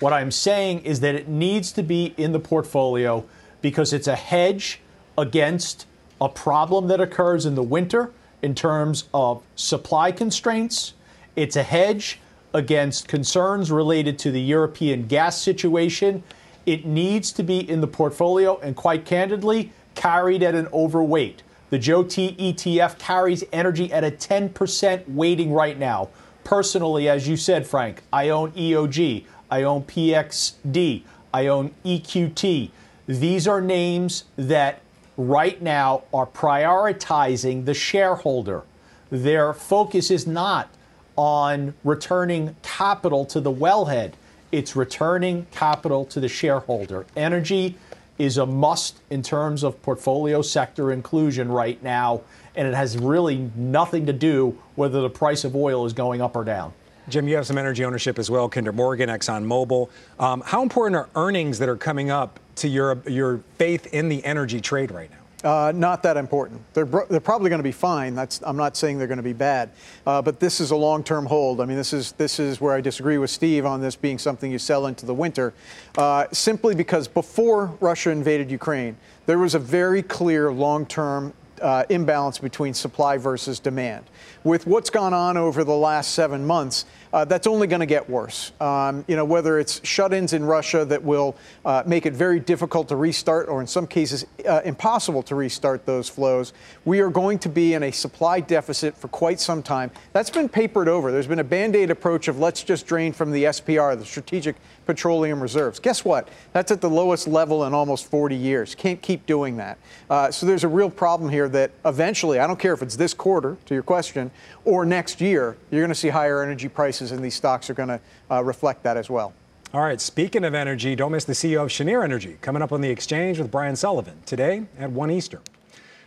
What 0.00 0.12
I'm 0.12 0.30
saying 0.30 0.84
is 0.84 1.00
that 1.00 1.16
it 1.16 1.28
needs 1.28 1.72
to 1.72 1.82
be 1.82 2.14
in 2.16 2.32
the 2.32 2.38
portfolio 2.38 3.24
because 3.60 3.92
it's 3.92 4.06
a 4.06 4.14
hedge 4.14 4.80
against 5.16 5.86
a 6.20 6.28
problem 6.28 6.86
that 6.88 7.00
occurs 7.00 7.44
in 7.44 7.56
the 7.56 7.62
winter 7.62 8.12
in 8.40 8.54
terms 8.54 9.08
of 9.12 9.42
supply 9.56 10.12
constraints. 10.12 10.94
It's 11.34 11.56
a 11.56 11.64
hedge 11.64 12.20
against 12.54 13.08
concerns 13.08 13.72
related 13.72 14.18
to 14.20 14.30
the 14.30 14.40
European 14.40 15.06
gas 15.06 15.40
situation. 15.40 16.22
It 16.64 16.86
needs 16.86 17.32
to 17.32 17.42
be 17.42 17.68
in 17.68 17.80
the 17.80 17.86
portfolio 17.88 18.58
and, 18.60 18.76
quite 18.76 19.04
candidly, 19.04 19.72
carried 19.96 20.44
at 20.44 20.54
an 20.54 20.68
overweight. 20.72 21.42
The 21.70 21.78
JOET 21.78 22.36
ETF 22.38 22.98
carries 22.98 23.42
energy 23.52 23.92
at 23.92 24.04
a 24.04 24.10
10% 24.10 25.08
weighting 25.08 25.52
right 25.52 25.78
now. 25.78 26.08
Personally, 26.44 27.08
as 27.08 27.28
you 27.28 27.36
said, 27.36 27.66
Frank, 27.66 28.02
I 28.12 28.30
own 28.30 28.52
EOG. 28.52 29.26
I 29.50 29.62
own 29.62 29.82
PXD, 29.84 31.02
I 31.32 31.46
own 31.46 31.74
EQT. 31.84 32.70
These 33.06 33.48
are 33.48 33.60
names 33.60 34.24
that 34.36 34.80
right 35.16 35.60
now 35.60 36.02
are 36.12 36.26
prioritizing 36.26 37.64
the 37.64 37.74
shareholder. 37.74 38.62
Their 39.10 39.52
focus 39.52 40.10
is 40.10 40.26
not 40.26 40.68
on 41.16 41.74
returning 41.82 42.54
capital 42.62 43.24
to 43.26 43.40
the 43.40 43.52
wellhead, 43.52 44.12
it's 44.52 44.76
returning 44.76 45.46
capital 45.50 46.04
to 46.06 46.20
the 46.20 46.28
shareholder. 46.28 47.04
Energy 47.16 47.76
is 48.18 48.38
a 48.38 48.46
must 48.46 48.98
in 49.10 49.22
terms 49.22 49.62
of 49.62 49.80
portfolio 49.82 50.42
sector 50.42 50.92
inclusion 50.92 51.50
right 51.50 51.82
now, 51.82 52.20
and 52.54 52.66
it 52.66 52.74
has 52.74 52.98
really 52.98 53.50
nothing 53.56 54.06
to 54.06 54.12
do 54.12 54.58
whether 54.74 55.00
the 55.00 55.10
price 55.10 55.44
of 55.44 55.54
oil 55.54 55.86
is 55.86 55.92
going 55.92 56.20
up 56.20 56.36
or 56.36 56.44
down. 56.44 56.72
Jim, 57.08 57.26
you 57.26 57.36
have 57.36 57.46
some 57.46 57.56
energy 57.56 57.84
ownership 57.84 58.18
as 58.18 58.30
well, 58.30 58.48
Kinder 58.48 58.72
Morgan, 58.72 59.08
ExxonMobil. 59.08 59.88
Um, 60.18 60.42
how 60.44 60.62
important 60.62 60.96
are 60.96 61.08
earnings 61.14 61.58
that 61.58 61.68
are 61.68 61.76
coming 61.76 62.10
up 62.10 62.38
to 62.56 62.68
your, 62.68 62.98
your 63.06 63.40
faith 63.56 63.92
in 63.94 64.08
the 64.08 64.22
energy 64.24 64.60
trade 64.60 64.90
right 64.90 65.10
now? 65.10 65.16
Uh, 65.44 65.72
not 65.72 66.02
that 66.02 66.16
important. 66.16 66.60
They're, 66.74 66.84
they're 66.84 67.20
probably 67.20 67.48
going 67.48 67.60
to 67.60 67.64
be 67.64 67.72
fine. 67.72 68.14
That's, 68.14 68.42
I'm 68.42 68.56
not 68.56 68.76
saying 68.76 68.98
they're 68.98 69.06
going 69.06 69.18
to 69.18 69.22
be 69.22 69.32
bad, 69.32 69.70
uh, 70.04 70.20
but 70.20 70.40
this 70.40 70.60
is 70.60 70.72
a 70.72 70.76
long-term 70.76 71.26
hold. 71.26 71.60
I 71.60 71.64
mean, 71.64 71.76
this 71.76 71.92
is 71.92 72.10
this 72.12 72.40
is 72.40 72.60
where 72.60 72.74
I 72.74 72.80
disagree 72.80 73.18
with 73.18 73.30
Steve 73.30 73.64
on 73.64 73.80
this 73.80 73.94
being 73.94 74.18
something 74.18 74.50
you 74.50 74.58
sell 74.58 74.86
into 74.86 75.06
the 75.06 75.14
winter, 75.14 75.54
uh, 75.96 76.26
simply 76.32 76.74
because 76.74 77.06
before 77.06 77.66
Russia 77.78 78.10
invaded 78.10 78.50
Ukraine, 78.50 78.96
there 79.26 79.38
was 79.38 79.54
a 79.54 79.60
very 79.60 80.02
clear 80.02 80.52
long-term 80.52 81.32
uh, 81.60 81.84
imbalance 81.88 82.38
between 82.38 82.74
supply 82.74 83.16
versus 83.16 83.58
demand. 83.58 84.04
With 84.44 84.66
what's 84.66 84.90
gone 84.90 85.14
on 85.14 85.36
over 85.36 85.64
the 85.64 85.74
last 85.74 86.14
seven 86.14 86.46
months, 86.46 86.84
uh, 87.12 87.24
that's 87.24 87.46
only 87.46 87.66
going 87.66 87.80
to 87.80 87.86
get 87.86 88.08
worse. 88.08 88.52
Um, 88.60 89.04
you 89.08 89.16
know, 89.16 89.24
whether 89.24 89.58
it's 89.58 89.84
shut-ins 89.86 90.32
in 90.32 90.44
Russia 90.44 90.84
that 90.84 91.02
will 91.02 91.36
uh, 91.64 91.82
make 91.86 92.06
it 92.06 92.12
very 92.12 92.40
difficult 92.40 92.88
to 92.88 92.96
restart, 92.96 93.48
or 93.48 93.60
in 93.60 93.66
some 93.66 93.86
cases 93.86 94.26
uh, 94.48 94.60
impossible 94.64 95.22
to 95.24 95.34
restart 95.34 95.86
those 95.86 96.08
flows, 96.08 96.52
we 96.84 97.00
are 97.00 97.10
going 97.10 97.38
to 97.40 97.48
be 97.48 97.74
in 97.74 97.82
a 97.82 97.90
supply 97.90 98.40
deficit 98.40 98.96
for 98.96 99.08
quite 99.08 99.40
some 99.40 99.62
time. 99.62 99.90
That's 100.12 100.30
been 100.30 100.48
papered 100.48 100.88
over. 100.88 101.12
There's 101.12 101.26
been 101.26 101.38
a 101.38 101.44
band-aid 101.44 101.90
approach 101.90 102.28
of 102.28 102.38
let's 102.38 102.62
just 102.62 102.86
drain 102.86 103.12
from 103.12 103.30
the 103.30 103.44
SPR, 103.44 103.98
the 103.98 104.04
Strategic 104.04 104.56
Petroleum 104.88 105.40
Reserves. 105.42 105.78
Guess 105.78 106.02
what? 106.02 106.28
That's 106.54 106.72
at 106.72 106.80
the 106.80 106.88
lowest 106.88 107.28
level 107.28 107.66
in 107.66 107.74
almost 107.74 108.06
40 108.10 108.34
years. 108.34 108.74
Can't 108.74 109.00
keep 109.02 109.26
doing 109.26 109.58
that. 109.58 109.76
Uh, 110.08 110.30
so 110.30 110.46
there's 110.46 110.64
a 110.64 110.68
real 110.68 110.88
problem 110.88 111.28
here 111.28 111.46
that 111.50 111.72
eventually, 111.84 112.38
I 112.38 112.46
don't 112.46 112.58
care 112.58 112.72
if 112.72 112.80
it's 112.80 112.96
this 112.96 113.12
quarter, 113.12 113.58
to 113.66 113.74
your 113.74 113.82
question, 113.82 114.30
or 114.64 114.86
next 114.86 115.20
year, 115.20 115.58
you're 115.70 115.82
going 115.82 115.90
to 115.90 115.94
see 115.94 116.08
higher 116.08 116.42
energy 116.42 116.68
prices, 116.68 116.97
and 117.00 117.22
these 117.22 117.34
stocks 117.34 117.70
are 117.70 117.74
going 117.74 117.88
to 117.88 118.00
uh, 118.30 118.42
reflect 118.42 118.82
that 118.82 118.96
as 118.96 119.08
well. 119.08 119.32
All 119.74 119.82
right, 119.82 120.00
speaking 120.00 120.44
of 120.44 120.54
energy, 120.54 120.96
don't 120.96 121.12
miss 121.12 121.24
the 121.24 121.34
CEO 121.34 121.62
of 121.62 121.70
Cheniere 121.70 122.02
Energy 122.02 122.38
coming 122.40 122.62
up 122.62 122.72
on 122.72 122.80
the 122.80 122.88
exchange 122.88 123.38
with 123.38 123.50
Brian 123.50 123.76
Sullivan 123.76 124.22
today 124.24 124.64
at 124.78 124.90
1 124.90 125.10
Eastern. 125.10 125.42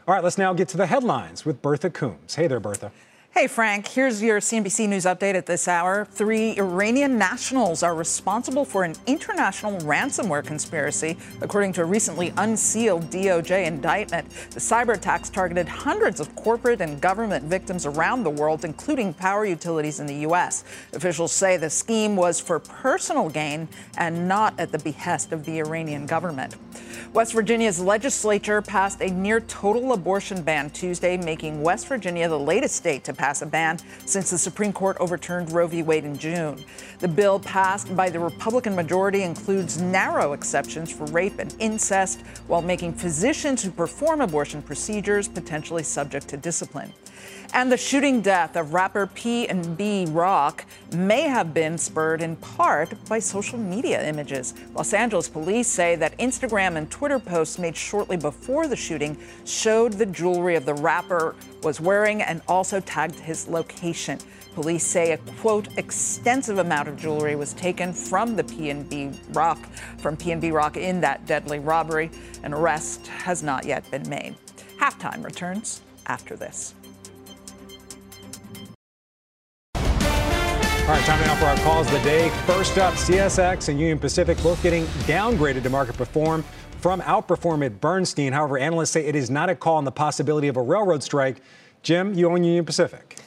All 0.08 0.16
right, 0.16 0.24
let's 0.24 0.38
now 0.38 0.52
get 0.54 0.68
to 0.70 0.78
the 0.78 0.88
headlines 0.88 1.46
with 1.46 1.62
Bertha 1.62 1.92
Coombs. 1.92 2.36
Hey 2.36 2.48
there, 2.48 2.60
Bertha. 2.60 2.92
Hey, 3.34 3.48
Frank, 3.48 3.88
here's 3.88 4.22
your 4.22 4.42
CNBC 4.42 4.90
News 4.90 5.06
update 5.06 5.36
at 5.36 5.46
this 5.46 5.70
hour. 5.70 6.04
Three 6.04 6.58
Iranian 6.58 7.18
nationals 7.18 7.82
are 7.82 7.96
responsible 7.96 8.66
for 8.66 8.84
an 8.84 8.94
international 9.08 9.80
ransomware 9.80 10.46
conspiracy, 10.46 11.16
according 11.40 11.72
to 11.74 11.84
a 11.84 11.86
recently 11.86 12.34
unsealed 12.36 13.10
DOJ 13.10 13.66
indictment. 13.66 14.30
The 14.52 14.60
cyber 14.60 14.96
attacks 14.96 15.30
targeted 15.30 15.70
hundreds 15.70 16.20
of 16.20 16.36
corporate 16.36 16.82
and 16.82 17.00
government 17.00 17.46
victims 17.46 17.86
around 17.86 18.24
the 18.24 18.30
world, 18.30 18.66
including 18.66 19.14
power 19.14 19.46
utilities 19.46 20.02
in 20.02 20.08
the 20.08 20.16
U.S. 20.28 20.66
Officials 20.92 21.32
say 21.32 21.56
the 21.56 21.70
scheme 21.70 22.18
was 22.18 22.38
for 22.42 22.60
personal 22.60 23.30
gain 23.30 23.70
and 23.98 24.28
not 24.28 24.60
at 24.60 24.74
the 24.74 24.80
behest 24.80 25.32
of 25.32 25.46
the 25.46 25.60
Iranian 25.60 26.06
government. 26.06 26.58
West 27.14 27.34
Virginia's 27.34 27.80
legislature 27.80 28.62
passed 28.62 29.02
a 29.02 29.10
near 29.10 29.40
total 29.42 29.94
abortion 29.94 30.42
ban 30.42 30.70
Tuesday, 30.70 31.18
making 31.18 31.62
West 31.62 31.88
Virginia 31.88 32.28
the 32.28 32.40
latest 32.40 32.76
state 32.76 33.04
to 33.06 33.14
pass 33.22 33.44
a 33.44 33.46
ban 33.46 33.78
since 34.08 34.32
the 34.32 34.38
Supreme 34.38 34.74
Court 34.74 34.98
overturned 35.00 35.52
Roe 35.52 35.68
v. 35.68 35.84
Wade 35.84 36.06
in 36.06 36.18
June. 36.18 36.66
The 36.98 37.08
bill 37.08 37.40
passed 37.40 37.96
by 37.96 38.10
the 38.10 38.20
Republican 38.20 38.76
majority 38.76 39.22
includes 39.22 39.80
narrow 39.80 40.34
exceptions 40.34 40.92
for 40.92 41.06
rape 41.06 41.38
and 41.38 41.56
incest 41.60 42.22
while 42.48 42.64
making 42.64 42.94
physicians 42.94 43.62
who 43.62 43.70
perform 43.70 44.22
abortion 44.22 44.64
procedures 44.64 45.28
potentially 45.28 45.84
subject 45.84 46.30
to 46.30 46.38
discipline. 46.38 46.92
And 47.54 47.70
the 47.70 47.76
shooting 47.76 48.22
death 48.22 48.56
of 48.56 48.74
rapper 48.74 49.08
PNB 49.08 50.16
Rock 50.16 50.64
may 50.94 51.24
have 51.24 51.54
been 51.54 51.78
spurred 51.78 52.22
in 52.22 52.38
part 52.38 52.94
by 53.10 53.20
social 53.20 53.60
media 53.60 54.08
images. 54.08 54.54
Los 54.74 54.94
Angeles 54.94 55.28
police 55.28 55.68
say 55.68 55.98
that 55.98 56.18
Instagram 56.18 56.78
and 56.78 56.90
Twitter 56.90 57.20
posts 57.20 57.60
made 57.60 57.76
shortly 57.76 58.16
before 58.16 58.68
the 58.68 58.76
shooting 58.78 59.18
showed 59.44 59.94
the 59.94 60.06
jewelry 60.06 60.56
of 60.56 60.66
the 60.66 60.76
rapper 60.76 61.36
was 61.62 61.82
wearing 61.82 62.22
and 62.22 62.42
also 62.48 62.80
tagged 62.80 63.20
his 63.20 63.50
location. 63.50 64.18
Police 64.56 64.86
say 64.86 65.12
a 65.12 65.18
quote 65.18 65.78
extensive 65.78 66.58
amount 66.58 66.88
of 66.88 66.96
jewelry 66.96 67.36
was 67.36 67.54
taken 67.54 67.92
from 67.92 68.38
the 68.38 68.44
PNB 68.44 69.36
Rock 69.36 69.60
from 69.98 70.16
PNB 70.16 70.54
Rock 70.54 70.78
in 70.78 71.02
that 71.02 71.26
deadly 71.26 71.60
robbery. 71.60 72.12
An 72.44 72.54
arrest 72.54 73.08
has 73.08 73.44
not 73.44 73.66
yet 73.66 73.90
been 73.92 74.08
made. 74.08 74.36
Halftime 74.80 75.24
returns 75.24 75.82
after 76.08 76.38
this. 76.38 76.76
All 80.92 80.98
right, 80.98 81.06
time 81.06 81.22
now 81.22 81.36
for 81.36 81.46
our 81.46 81.56
calls 81.60 81.88
of 81.88 81.94
the 81.94 82.00
day. 82.00 82.28
First 82.46 82.78
up, 82.78 82.96
CSX 82.96 83.70
and 83.70 83.80
Union 83.80 83.98
Pacific 83.98 84.38
both 84.44 84.62
getting 84.62 84.84
downgraded 85.08 85.64
to 85.64 85.70
market 85.70 85.96
perform 85.96 86.44
from 86.82 87.00
outperform 87.04 87.66
at 87.66 87.80
Bernstein. 87.80 88.34
However, 88.34 88.58
analysts 88.58 88.90
say 88.90 89.06
it 89.06 89.16
is 89.16 89.30
not 89.30 89.50
a 89.50 89.56
call 89.56 89.78
on 89.78 89.86
the 89.86 89.92
possibility 89.94 90.50
of 90.50 90.58
a 90.58 90.62
railroad 90.62 91.02
strike. 91.02 91.38
Jim, 91.82 92.14
you 92.14 92.30
own 92.30 92.44
Union 92.44 92.66
Pacific. 92.66 93.18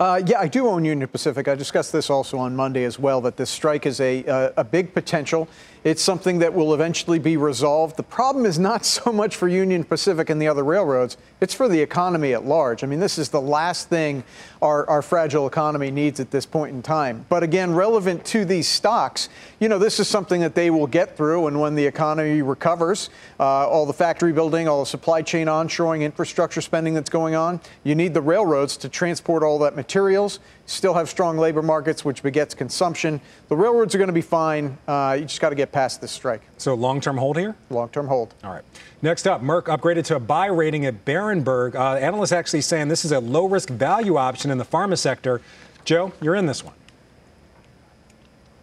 Uh, 0.00 0.20
yeah, 0.26 0.40
I 0.40 0.48
do 0.48 0.66
own 0.66 0.84
Union 0.84 1.06
Pacific. 1.06 1.46
I 1.46 1.54
discussed 1.54 1.92
this 1.92 2.10
also 2.10 2.36
on 2.36 2.56
Monday 2.56 2.82
as 2.82 2.98
well, 2.98 3.20
that 3.20 3.36
this 3.36 3.48
strike 3.48 3.86
is 3.86 4.00
a, 4.00 4.24
uh, 4.24 4.50
a 4.56 4.64
big 4.64 4.92
potential. 4.92 5.48
It's 5.84 6.02
something 6.02 6.40
that 6.40 6.52
will 6.52 6.74
eventually 6.74 7.20
be 7.20 7.36
resolved. 7.36 7.96
The 7.96 8.02
problem 8.02 8.44
is 8.44 8.58
not 8.58 8.84
so 8.86 9.12
much 9.12 9.36
for 9.36 9.46
Union 9.46 9.84
Pacific 9.84 10.30
and 10.30 10.42
the 10.42 10.48
other 10.48 10.64
railroads, 10.64 11.16
it's 11.40 11.54
for 11.54 11.68
the 11.68 11.80
economy 11.80 12.32
at 12.32 12.44
large. 12.44 12.82
I 12.82 12.88
mean, 12.88 12.98
this 12.98 13.18
is 13.18 13.28
the 13.28 13.40
last 13.40 13.88
thing 13.88 14.24
our, 14.62 14.88
our 14.88 15.02
fragile 15.02 15.46
economy 15.46 15.92
needs 15.92 16.18
at 16.18 16.30
this 16.32 16.46
point 16.46 16.74
in 16.74 16.82
time. 16.82 17.24
But 17.28 17.44
again, 17.44 17.72
relevant 17.72 18.24
to 18.26 18.44
these 18.44 18.66
stocks, 18.66 19.28
you 19.60 19.68
know, 19.68 19.78
this 19.78 20.00
is 20.00 20.08
something 20.08 20.40
that 20.40 20.56
they 20.56 20.70
will 20.70 20.86
get 20.88 21.16
through. 21.16 21.46
And 21.46 21.60
when 21.60 21.76
the 21.76 21.86
economy 21.86 22.42
recovers, 22.42 23.10
uh, 23.38 23.44
all 23.44 23.86
the 23.86 23.92
factory 23.92 24.32
building, 24.32 24.66
all 24.66 24.80
the 24.80 24.86
supply 24.86 25.22
chain 25.22 25.46
onshoring, 25.46 26.02
infrastructure 26.02 26.62
spending 26.62 26.94
that's 26.94 27.10
going 27.10 27.36
on, 27.36 27.60
you 27.84 27.94
need 27.94 28.14
the 28.14 28.22
railroads 28.22 28.76
to 28.78 28.88
transport 28.88 29.42
all 29.42 29.58
that 29.60 29.76
materials 29.84 30.40
still 30.64 30.94
have 30.94 31.10
strong 31.10 31.36
labor 31.36 31.60
markets, 31.60 32.06
which 32.06 32.22
begets 32.22 32.54
consumption. 32.54 33.20
The 33.48 33.56
railroads 33.56 33.94
are 33.94 33.98
going 33.98 34.08
to 34.08 34.14
be 34.14 34.22
fine. 34.22 34.78
Uh, 34.88 35.18
you 35.20 35.26
just 35.26 35.42
got 35.42 35.50
to 35.50 35.54
get 35.54 35.72
past 35.72 36.00
this 36.00 36.10
strike. 36.10 36.40
So 36.56 36.72
long 36.72 37.02
term 37.02 37.18
hold 37.18 37.36
here? 37.36 37.54
Long 37.68 37.90
term 37.90 38.06
hold. 38.06 38.32
All 38.42 38.50
right. 38.50 38.64
Next 39.02 39.26
up, 39.26 39.42
Merck 39.42 39.64
upgraded 39.64 40.04
to 40.06 40.16
a 40.16 40.20
buy 40.20 40.46
rating 40.46 40.86
at 40.86 41.04
Berenberg. 41.04 41.74
Uh, 41.74 41.96
analysts 41.96 42.32
actually 42.32 42.62
saying 42.62 42.88
this 42.88 43.04
is 43.04 43.12
a 43.12 43.20
low 43.20 43.46
risk 43.46 43.68
value 43.68 44.16
option 44.16 44.50
in 44.50 44.56
the 44.56 44.64
pharma 44.64 44.96
sector. 44.96 45.42
Joe, 45.84 46.12
you're 46.22 46.34
in 46.34 46.46
this 46.46 46.64
one. 46.64 46.74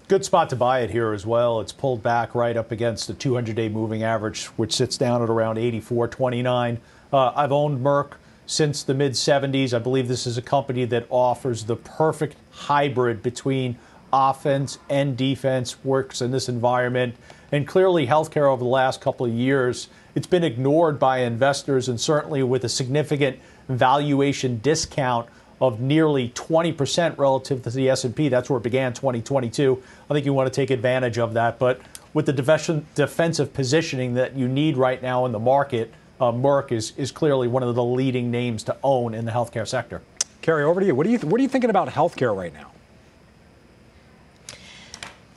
Good 0.07 0.25
spot 0.25 0.49
to 0.49 0.55
buy 0.55 0.79
it 0.79 0.89
here 0.89 1.13
as 1.13 1.25
well. 1.25 1.61
It's 1.61 1.71
pulled 1.71 2.01
back 2.01 2.33
right 2.33 2.57
up 2.57 2.71
against 2.71 3.07
the 3.07 3.13
200 3.13 3.55
day 3.55 3.69
moving 3.69 4.01
average, 4.01 4.47
which 4.57 4.75
sits 4.75 4.97
down 4.97 5.21
at 5.21 5.29
around 5.29 5.57
84.29. 5.57 6.79
Uh, 7.13 7.31
I've 7.35 7.51
owned 7.51 7.85
Merck 7.85 8.13
since 8.51 8.83
the 8.83 8.93
mid 8.93 9.13
70s. 9.13 9.73
I 9.73 9.79
believe 9.79 10.09
this 10.09 10.27
is 10.27 10.37
a 10.37 10.41
company 10.41 10.83
that 10.83 11.07
offers 11.09 11.63
the 11.63 11.77
perfect 11.77 12.35
hybrid 12.51 13.23
between 13.23 13.77
offense 14.11 14.77
and 14.89 15.15
defense, 15.15 15.81
works 15.85 16.21
in 16.21 16.31
this 16.31 16.49
environment. 16.49 17.15
And 17.53 17.65
clearly, 17.65 18.07
healthcare 18.07 18.51
over 18.51 18.61
the 18.61 18.69
last 18.69 18.99
couple 18.99 19.25
of 19.25 19.31
years, 19.31 19.87
it's 20.15 20.27
been 20.27 20.43
ignored 20.43 20.99
by 20.99 21.19
investors, 21.19 21.87
and 21.87 21.99
certainly 21.99 22.43
with 22.43 22.65
a 22.65 22.69
significant 22.69 23.39
valuation 23.69 24.59
discount 24.59 25.29
of 25.61 25.79
nearly 25.79 26.27
20% 26.29 27.17
relative 27.17 27.63
to 27.63 27.69
the 27.69 27.89
S&P. 27.89 28.27
That's 28.27 28.49
where 28.49 28.57
it 28.57 28.63
began 28.63 28.91
2022. 28.91 29.81
I 30.09 30.13
think 30.13 30.25
you 30.25 30.33
want 30.33 30.51
to 30.51 30.53
take 30.53 30.71
advantage 30.71 31.17
of 31.17 31.35
that, 31.35 31.57
but 31.57 31.79
with 32.13 32.25
the 32.25 32.33
defensive 32.33 33.53
positioning 33.53 34.15
that 34.15 34.35
you 34.35 34.49
need 34.49 34.75
right 34.75 35.01
now 35.01 35.25
in 35.25 35.31
the 35.31 35.39
market, 35.39 35.93
uh, 36.21 36.31
Merck 36.31 36.71
is, 36.71 36.93
is 36.97 37.11
clearly 37.11 37.47
one 37.47 37.63
of 37.63 37.73
the 37.75 37.83
leading 37.83 38.29
names 38.29 38.63
to 38.63 38.77
own 38.83 39.13
in 39.13 39.25
the 39.25 39.31
healthcare 39.31 39.67
sector. 39.67 40.01
Karen, 40.41 40.65
over 40.65 40.79
to 40.79 40.85
you. 40.85 40.95
What, 40.95 41.05
do 41.05 41.11
you 41.11 41.19
what 41.19 41.39
are 41.39 41.41
you 41.41 41.49
thinking 41.49 41.69
about 41.69 41.89
healthcare 41.89 42.35
right 42.35 42.53
now? 42.53 42.71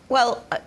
Well, 0.09 0.45
uh, 0.53 0.59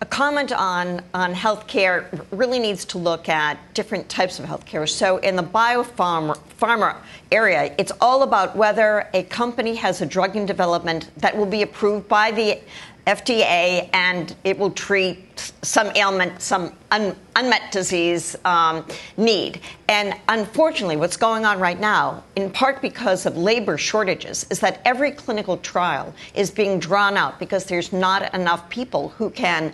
a 0.00 0.06
comment 0.06 0.52
on, 0.52 1.02
on 1.14 1.32
healthcare 1.32 2.24
really 2.30 2.58
needs 2.58 2.84
to 2.86 2.98
look 2.98 3.28
at 3.28 3.58
different 3.74 4.08
types 4.08 4.38
of 4.38 4.46
healthcare. 4.46 4.88
So, 4.88 5.18
in 5.18 5.36
the 5.36 5.42
biopharma 5.42 6.38
pharma 6.60 6.96
area, 7.30 7.74
it's 7.78 7.92
all 8.00 8.22
about 8.22 8.56
whether 8.56 9.08
a 9.14 9.22
company 9.24 9.74
has 9.76 10.02
a 10.02 10.06
drug 10.06 10.36
in 10.36 10.46
development 10.46 11.10
that 11.18 11.36
will 11.36 11.46
be 11.46 11.62
approved 11.62 12.08
by 12.08 12.30
the 12.30 12.60
FDA, 13.06 13.90
and 13.92 14.34
it 14.44 14.58
will 14.58 14.70
treat 14.70 15.52
some 15.62 15.94
ailment, 15.94 16.40
some 16.40 16.72
un, 16.90 17.14
unmet 17.36 17.70
disease 17.70 18.34
um, 18.44 18.86
need. 19.16 19.60
And 19.88 20.14
unfortunately, 20.28 20.96
what's 20.96 21.16
going 21.16 21.44
on 21.44 21.60
right 21.60 21.78
now, 21.78 22.24
in 22.36 22.50
part 22.50 22.80
because 22.80 23.26
of 23.26 23.36
labor 23.36 23.76
shortages, 23.76 24.46
is 24.50 24.60
that 24.60 24.80
every 24.84 25.10
clinical 25.10 25.58
trial 25.58 26.14
is 26.34 26.50
being 26.50 26.78
drawn 26.78 27.16
out 27.16 27.38
because 27.38 27.64
there's 27.64 27.92
not 27.92 28.32
enough 28.34 28.68
people 28.70 29.10
who 29.10 29.28
can 29.28 29.72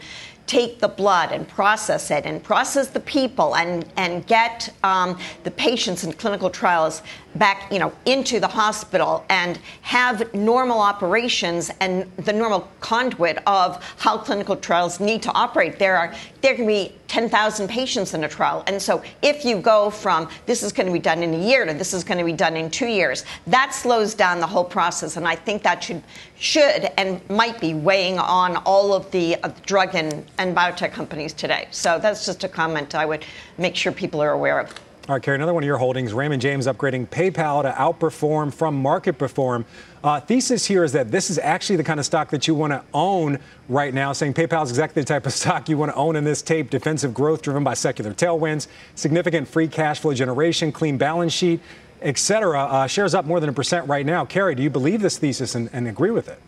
take 0.50 0.80
the 0.80 0.88
blood 0.88 1.30
and 1.30 1.46
process 1.46 2.10
it 2.10 2.26
and 2.26 2.42
process 2.42 2.88
the 2.88 2.98
people 2.98 3.54
and, 3.54 3.84
and 3.96 4.26
get 4.26 4.68
um, 4.82 5.16
the 5.44 5.50
patients 5.52 6.02
in 6.02 6.12
clinical 6.12 6.50
trials 6.50 7.02
back, 7.36 7.70
you 7.72 7.78
know, 7.78 7.92
into 8.06 8.40
the 8.40 8.48
hospital 8.48 9.24
and 9.28 9.58
have 9.82 10.32
normal 10.34 10.80
operations 10.80 11.70
and 11.80 12.10
the 12.16 12.32
normal 12.32 12.68
conduit 12.80 13.38
of 13.46 13.82
how 13.98 14.18
clinical 14.18 14.56
trials 14.56 15.00
need 15.00 15.22
to 15.22 15.32
operate. 15.32 15.78
There 15.78 15.96
are 15.96 16.14
there 16.40 16.54
can 16.54 16.66
be 16.66 16.94
10,000 17.08 17.68
patients 17.68 18.14
in 18.14 18.24
a 18.24 18.28
trial. 18.28 18.62
And 18.66 18.80
so 18.80 19.02
if 19.20 19.44
you 19.44 19.60
go 19.60 19.90
from 19.90 20.28
this 20.46 20.62
is 20.62 20.72
going 20.72 20.86
to 20.86 20.92
be 20.92 20.98
done 20.98 21.22
in 21.22 21.34
a 21.34 21.38
year 21.38 21.66
to 21.66 21.74
this 21.74 21.92
is 21.92 22.02
going 22.02 22.18
to 22.18 22.24
be 22.24 22.32
done 22.32 22.56
in 22.56 22.70
2 22.70 22.86
years, 22.86 23.24
that 23.46 23.74
slows 23.74 24.14
down 24.14 24.40
the 24.40 24.46
whole 24.46 24.64
process 24.64 25.16
and 25.16 25.26
I 25.26 25.36
think 25.36 25.62
that 25.62 25.84
should 25.84 26.02
should 26.38 26.90
and 26.96 27.20
might 27.28 27.60
be 27.60 27.74
weighing 27.74 28.18
on 28.18 28.56
all 28.58 28.94
of 28.94 29.10
the 29.10 29.36
uh, 29.42 29.50
drug 29.66 29.94
and, 29.94 30.24
and 30.38 30.56
biotech 30.56 30.92
companies 30.92 31.32
today. 31.32 31.68
So 31.70 31.98
that's 31.98 32.24
just 32.24 32.44
a 32.44 32.48
comment 32.48 32.94
I 32.94 33.04
would 33.04 33.24
make 33.58 33.76
sure 33.76 33.92
people 33.92 34.22
are 34.22 34.32
aware 34.32 34.58
of. 34.58 34.74
All 35.10 35.16
right, 35.16 35.22
Karen, 35.24 35.40
another 35.40 35.54
one 35.54 35.64
of 35.64 35.66
your 35.66 35.78
holdings, 35.78 36.12
Raymond 36.12 36.40
James 36.40 36.68
upgrading 36.68 37.08
PayPal 37.08 37.62
to 37.62 37.72
outperform 37.72 38.54
from 38.54 38.80
market 38.80 39.18
perform. 39.18 39.64
Uh, 40.04 40.20
thesis 40.20 40.66
here 40.66 40.84
is 40.84 40.92
that 40.92 41.10
this 41.10 41.30
is 41.30 41.38
actually 41.40 41.74
the 41.74 41.82
kind 41.82 41.98
of 41.98 42.06
stock 42.06 42.30
that 42.30 42.46
you 42.46 42.54
want 42.54 42.72
to 42.72 42.84
own 42.94 43.40
right 43.68 43.92
now, 43.92 44.12
saying 44.12 44.34
PayPal 44.34 44.62
is 44.62 44.70
exactly 44.70 45.02
the 45.02 45.06
type 45.06 45.26
of 45.26 45.32
stock 45.42 45.68
you 45.68 45.76
want 45.76 45.90
to 45.90 45.96
own 45.96 46.14
in 46.14 46.22
this 46.22 46.42
tape. 46.42 46.70
Defensive 46.70 47.12
growth 47.12 47.42
driven 47.42 47.64
by 47.64 47.74
secular 47.74 48.14
tailwinds, 48.14 48.68
significant 48.94 49.48
free 49.48 49.66
cash 49.66 49.98
flow 49.98 50.14
generation, 50.14 50.70
clean 50.70 50.96
balance 50.96 51.32
sheet, 51.32 51.58
et 52.02 52.16
cetera. 52.16 52.62
Uh, 52.62 52.86
shares 52.86 53.12
up 53.12 53.24
more 53.24 53.40
than 53.40 53.50
a 53.50 53.52
percent 53.52 53.88
right 53.88 54.06
now. 54.06 54.24
Carrie, 54.24 54.54
do 54.54 54.62
you 54.62 54.70
believe 54.70 55.02
this 55.02 55.18
thesis 55.18 55.56
and, 55.56 55.70
and 55.72 55.88
agree 55.88 56.12
with 56.12 56.28
it? 56.28 56.38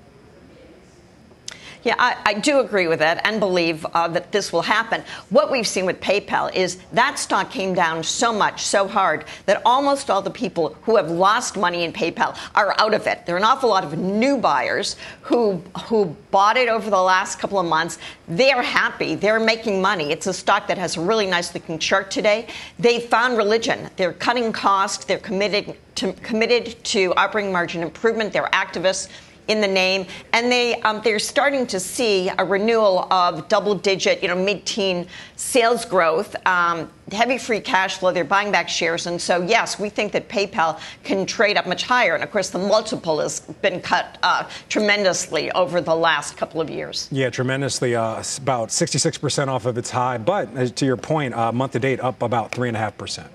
Yeah, 1.85 1.97
I, 1.99 2.17
I, 2.25 2.35
do 2.35 2.61
agree 2.61 2.87
with 2.87 3.01
that 3.01 3.27
and 3.27 3.41
believe 3.41 3.85
uh, 3.87 4.07
that 4.09 4.31
this 4.31 4.53
will 4.53 4.63
happen. 4.63 5.03
What 5.31 5.51
we've 5.51 5.67
seen 5.67 5.85
with 5.85 6.01
PayPal 6.01 6.55
is 6.55 6.79
that 6.93 7.19
stock 7.19 7.51
came 7.51 7.75
down 7.75 8.05
so 8.05 8.33
much, 8.33 8.63
so 8.63 8.87
hard, 8.87 9.25
that 9.47 9.63
almost 9.65 10.09
all 10.09 10.23
the 10.23 10.31
people 10.31 10.77
who 10.83 10.95
have 10.97 11.11
lost 11.11 11.57
money 11.57 11.83
in 11.83 11.93
PayPal 11.93 12.39
are 12.55 12.79
out 12.79 12.95
of 12.95 13.09
it. 13.09 13.27
There 13.27 13.35
are 13.35 13.39
an 13.39 13.45
awful 13.45 13.69
lot 13.69 13.83
of 13.83 13.99
new 13.99 14.39
buyers 14.39 14.95
who, 15.23 15.61
who 15.87 16.17
bought 16.31 16.57
it 16.57 16.69
over 16.69 16.89
the 16.89 17.03
last 17.03 17.41
couple 17.41 17.59
of 17.59 17.67
months. 17.67 17.99
They're 18.29 18.63
happy. 18.63 19.17
They're 19.17 19.41
making 19.41 19.83
money. 19.83 20.13
It's 20.13 20.29
a 20.29 20.33
stock 20.33 20.69
that 20.69 20.79
has 20.79 20.97
a 20.97 21.01
really 21.01 21.27
nice 21.27 21.53
looking 21.53 21.81
chart 21.81 22.13
today. 22.13 22.47
They 22.79 23.01
found 23.01 23.37
religion. 23.37 23.91
They're 23.97 24.13
cutting 24.13 24.53
costs. 24.53 25.05
They're 25.05 25.19
committed 25.19 25.77
to, 25.97 26.13
committed 26.13 26.83
to 26.85 27.13
operating 27.15 27.51
margin 27.51 27.83
improvement. 27.83 28.33
They're 28.33 28.45
activists 28.53 29.09
in 29.49 29.61
the 29.61 29.69
name, 29.69 30.07
and 30.33 30.51
they 30.51 30.81
um, 30.83 31.01
they're 31.03 31.19
starting 31.19 31.67
to 31.69 31.81
see 31.81 32.31
a 32.39 32.45
renewal 32.45 33.13
of 33.13 33.49
double-digit, 33.49 34.23
you 34.23 34.29
know, 34.29 34.37
mid-teen 34.37 35.07
sales 35.37 35.85
growth, 35.85 36.35
um, 36.47 36.91
heavy 37.11 37.39
free 37.39 37.61
cash 37.61 37.99
flow. 37.99 38.13
They're 38.13 38.25
buying 38.25 38.53
back 38.53 38.69
shares, 38.69 39.07
and 39.07 39.21
so 39.21 39.43
yes, 39.43 39.79
we 39.79 39.89
think 39.89 40.13
that 40.13 40.29
PayPal 40.29 40.81
can 41.05 41.27
trade 41.27 41.57
up 41.57 41.67
much 41.67 41.83
higher. 41.83 42.15
And 42.15 42.23
of 42.23 42.31
course, 42.31 42.51
the 42.51 42.59
multiple 42.59 43.21
has 43.21 43.41
been 43.41 43.81
cut 43.81 44.19
uh, 44.23 44.49
tremendously 44.69 45.51
over 45.53 45.81
the 45.81 45.95
last 45.95 46.37
couple 46.37 46.61
of 46.61 46.71
years. 46.71 47.09
Yeah, 47.11 47.31
tremendously, 47.31 47.95
uh, 47.95 48.23
about 48.39 48.69
66% 48.69 49.49
off 49.49 49.67
of 49.67 49.79
its 49.79 49.91
high, 49.91 50.19
but 50.19 50.77
to 50.77 50.87
your 50.87 50.97
point, 50.97 51.35
uh, 51.35 51.53
month 51.53 51.73
to 51.73 51.79
date 51.79 52.01
up 52.01 52.23
about 52.23 52.53
three 52.53 52.69
and 52.69 52.77
a 52.77 52.81
half 52.81 52.97
percent. 52.97 53.31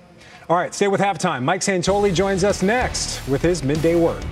All 0.48 0.56
right, 0.56 0.74
stay 0.74 0.88
with 0.88 1.00
halftime. 1.00 1.42
Mike 1.42 1.60
Santoli 1.60 2.14
joins 2.14 2.42
us 2.42 2.62
next 2.62 3.26
with 3.28 3.42
his 3.42 3.62
midday 3.62 3.94
word. 3.94 4.24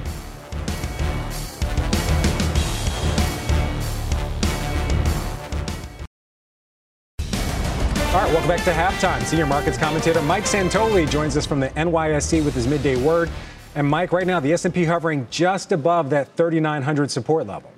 Right, 8.26 8.32
welcome 8.32 8.48
back 8.48 8.64
to 8.64 8.72
halftime. 8.72 9.22
Senior 9.24 9.46
markets 9.46 9.78
commentator 9.78 10.20
Mike 10.22 10.44
Santoli 10.44 11.08
joins 11.08 11.36
us 11.36 11.46
from 11.46 11.60
the 11.60 11.68
NYSE 11.70 12.44
with 12.44 12.54
his 12.54 12.66
midday 12.66 12.96
word. 12.96 13.30
And 13.74 13.86
Mike, 13.86 14.12
right 14.12 14.26
now 14.26 14.40
the 14.40 14.52
S&P 14.52 14.84
hovering 14.84 15.28
just 15.30 15.70
above 15.70 16.10
that 16.10 16.34
3,900 16.36 17.10
support 17.10 17.46
level. 17.46 17.70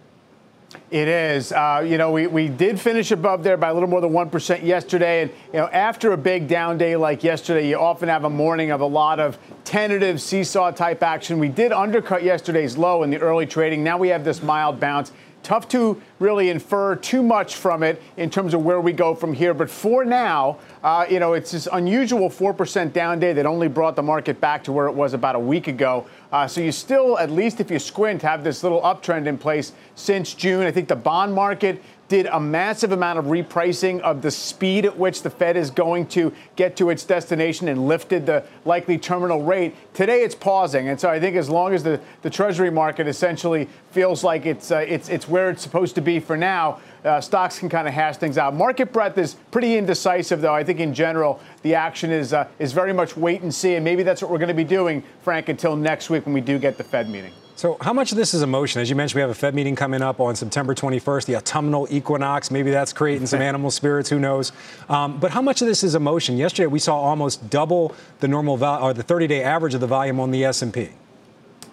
It 0.90 1.08
is. 1.08 1.52
Uh, 1.52 1.84
you 1.86 1.98
know, 1.98 2.12
we, 2.12 2.26
we 2.26 2.48
did 2.48 2.80
finish 2.80 3.10
above 3.10 3.42
there 3.42 3.56
by 3.58 3.68
a 3.68 3.74
little 3.74 3.88
more 3.88 4.00
than 4.00 4.10
1% 4.10 4.62
yesterday. 4.62 5.22
And, 5.22 5.30
you 5.52 5.58
know, 5.58 5.66
after 5.66 6.12
a 6.12 6.16
big 6.16 6.48
down 6.48 6.78
day 6.78 6.96
like 6.96 7.22
yesterday, 7.22 7.68
you 7.68 7.76
often 7.76 8.08
have 8.08 8.24
a 8.24 8.30
morning 8.30 8.70
of 8.70 8.80
a 8.80 8.86
lot 8.86 9.20
of 9.20 9.38
tentative 9.64 10.20
seesaw 10.20 10.70
type 10.70 11.02
action. 11.02 11.38
We 11.38 11.48
did 11.48 11.72
undercut 11.72 12.22
yesterday's 12.22 12.78
low 12.78 13.02
in 13.02 13.10
the 13.10 13.18
early 13.18 13.44
trading. 13.44 13.84
Now 13.84 13.98
we 13.98 14.08
have 14.08 14.24
this 14.24 14.42
mild 14.42 14.80
bounce. 14.80 15.12
Tough 15.42 15.68
to 15.68 16.00
really 16.18 16.50
infer 16.50 16.96
too 16.96 17.22
much 17.22 17.54
from 17.54 17.82
it 17.82 18.02
in 18.16 18.28
terms 18.28 18.54
of 18.54 18.64
where 18.64 18.80
we 18.80 18.92
go 18.92 19.14
from 19.14 19.32
here. 19.32 19.54
But 19.54 19.70
for 19.70 20.04
now, 20.04 20.58
uh, 20.82 21.06
you 21.08 21.20
know, 21.20 21.32
it's 21.32 21.52
this 21.52 21.68
unusual 21.72 22.28
4% 22.28 22.92
down 22.92 23.18
day 23.18 23.32
that 23.32 23.46
only 23.46 23.68
brought 23.68 23.96
the 23.96 24.02
market 24.02 24.40
back 24.40 24.64
to 24.64 24.72
where 24.72 24.86
it 24.86 24.94
was 24.94 25.14
about 25.14 25.36
a 25.36 25.40
week 25.40 25.68
ago. 25.68 26.06
Uh, 26.32 26.46
so 26.46 26.60
you 26.60 26.72
still, 26.72 27.18
at 27.18 27.30
least 27.30 27.60
if 27.60 27.70
you 27.70 27.78
squint, 27.78 28.20
have 28.22 28.44
this 28.44 28.62
little 28.62 28.82
uptrend 28.82 29.26
in 29.26 29.38
place 29.38 29.72
since 29.94 30.34
June. 30.34 30.66
I 30.66 30.70
think 30.70 30.88
the 30.88 30.96
bond 30.96 31.32
market 31.32 31.82
did 32.08 32.26
a 32.26 32.40
massive 32.40 32.92
amount 32.92 33.18
of 33.18 33.26
repricing 33.26 34.00
of 34.00 34.22
the 34.22 34.30
speed 34.30 34.86
at 34.86 34.96
which 34.96 35.22
the 35.22 35.30
Fed 35.30 35.56
is 35.56 35.70
going 35.70 36.06
to 36.06 36.32
get 36.56 36.76
to 36.76 36.90
its 36.90 37.04
destination 37.04 37.68
and 37.68 37.86
lifted 37.86 38.24
the 38.26 38.42
likely 38.64 38.98
terminal 38.98 39.42
rate. 39.42 39.74
Today 39.94 40.22
it's 40.22 40.34
pausing. 40.34 40.88
And 40.88 40.98
so 40.98 41.10
I 41.10 41.20
think 41.20 41.36
as 41.36 41.50
long 41.50 41.74
as 41.74 41.82
the, 41.82 42.00
the 42.22 42.30
Treasury 42.30 42.70
market 42.70 43.06
essentially 43.06 43.68
feels 43.90 44.24
like 44.24 44.46
it's, 44.46 44.70
uh, 44.70 44.78
it's, 44.78 45.08
it's 45.08 45.28
where 45.28 45.50
it's 45.50 45.62
supposed 45.62 45.94
to 45.96 46.00
be 46.00 46.18
for 46.18 46.36
now, 46.36 46.80
uh, 47.04 47.20
stocks 47.20 47.58
can 47.58 47.68
kind 47.68 47.86
of 47.86 47.94
hash 47.94 48.16
things 48.16 48.38
out. 48.38 48.54
Market 48.54 48.92
breadth 48.92 49.18
is 49.18 49.34
pretty 49.50 49.76
indecisive, 49.76 50.40
though. 50.40 50.54
I 50.54 50.64
think 50.64 50.80
in 50.80 50.94
general, 50.94 51.40
the 51.62 51.74
action 51.74 52.10
is, 52.10 52.32
uh, 52.32 52.48
is 52.58 52.72
very 52.72 52.92
much 52.92 53.16
wait 53.16 53.42
and 53.42 53.54
see. 53.54 53.74
And 53.74 53.84
maybe 53.84 54.02
that's 54.02 54.22
what 54.22 54.30
we're 54.30 54.38
going 54.38 54.48
to 54.48 54.54
be 54.54 54.64
doing, 54.64 55.04
Frank, 55.22 55.48
until 55.48 55.76
next 55.76 56.10
week 56.10 56.24
when 56.24 56.34
we 56.34 56.40
do 56.40 56.58
get 56.58 56.76
the 56.76 56.84
Fed 56.84 57.08
meeting. 57.08 57.32
So, 57.58 57.76
how 57.80 57.92
much 57.92 58.12
of 58.12 58.16
this 58.16 58.34
is 58.34 58.42
emotion? 58.42 58.80
As 58.80 58.88
you 58.88 58.94
mentioned, 58.94 59.16
we 59.16 59.20
have 59.20 59.30
a 59.30 59.34
Fed 59.34 59.52
meeting 59.52 59.74
coming 59.74 60.00
up 60.00 60.20
on 60.20 60.36
September 60.36 60.76
21st, 60.76 61.24
the 61.24 61.34
autumnal 61.34 61.88
equinox. 61.90 62.52
Maybe 62.52 62.70
that's 62.70 62.92
creating 62.92 63.26
some 63.26 63.42
animal 63.50 63.72
spirits. 63.72 64.08
Who 64.08 64.20
knows? 64.20 64.52
Um, 64.88 65.18
but 65.18 65.32
how 65.32 65.42
much 65.42 65.60
of 65.60 65.66
this 65.66 65.82
is 65.82 65.96
emotion? 65.96 66.36
Yesterday, 66.36 66.68
we 66.68 66.78
saw 66.78 66.96
almost 66.96 67.50
double 67.50 67.96
the 68.20 68.28
normal 68.28 68.56
val- 68.58 68.84
or 68.84 68.94
the 68.94 69.02
30-day 69.02 69.42
average 69.42 69.74
of 69.74 69.80
the 69.80 69.88
volume 69.88 70.20
on 70.20 70.30
the 70.30 70.44
S&P. 70.44 70.90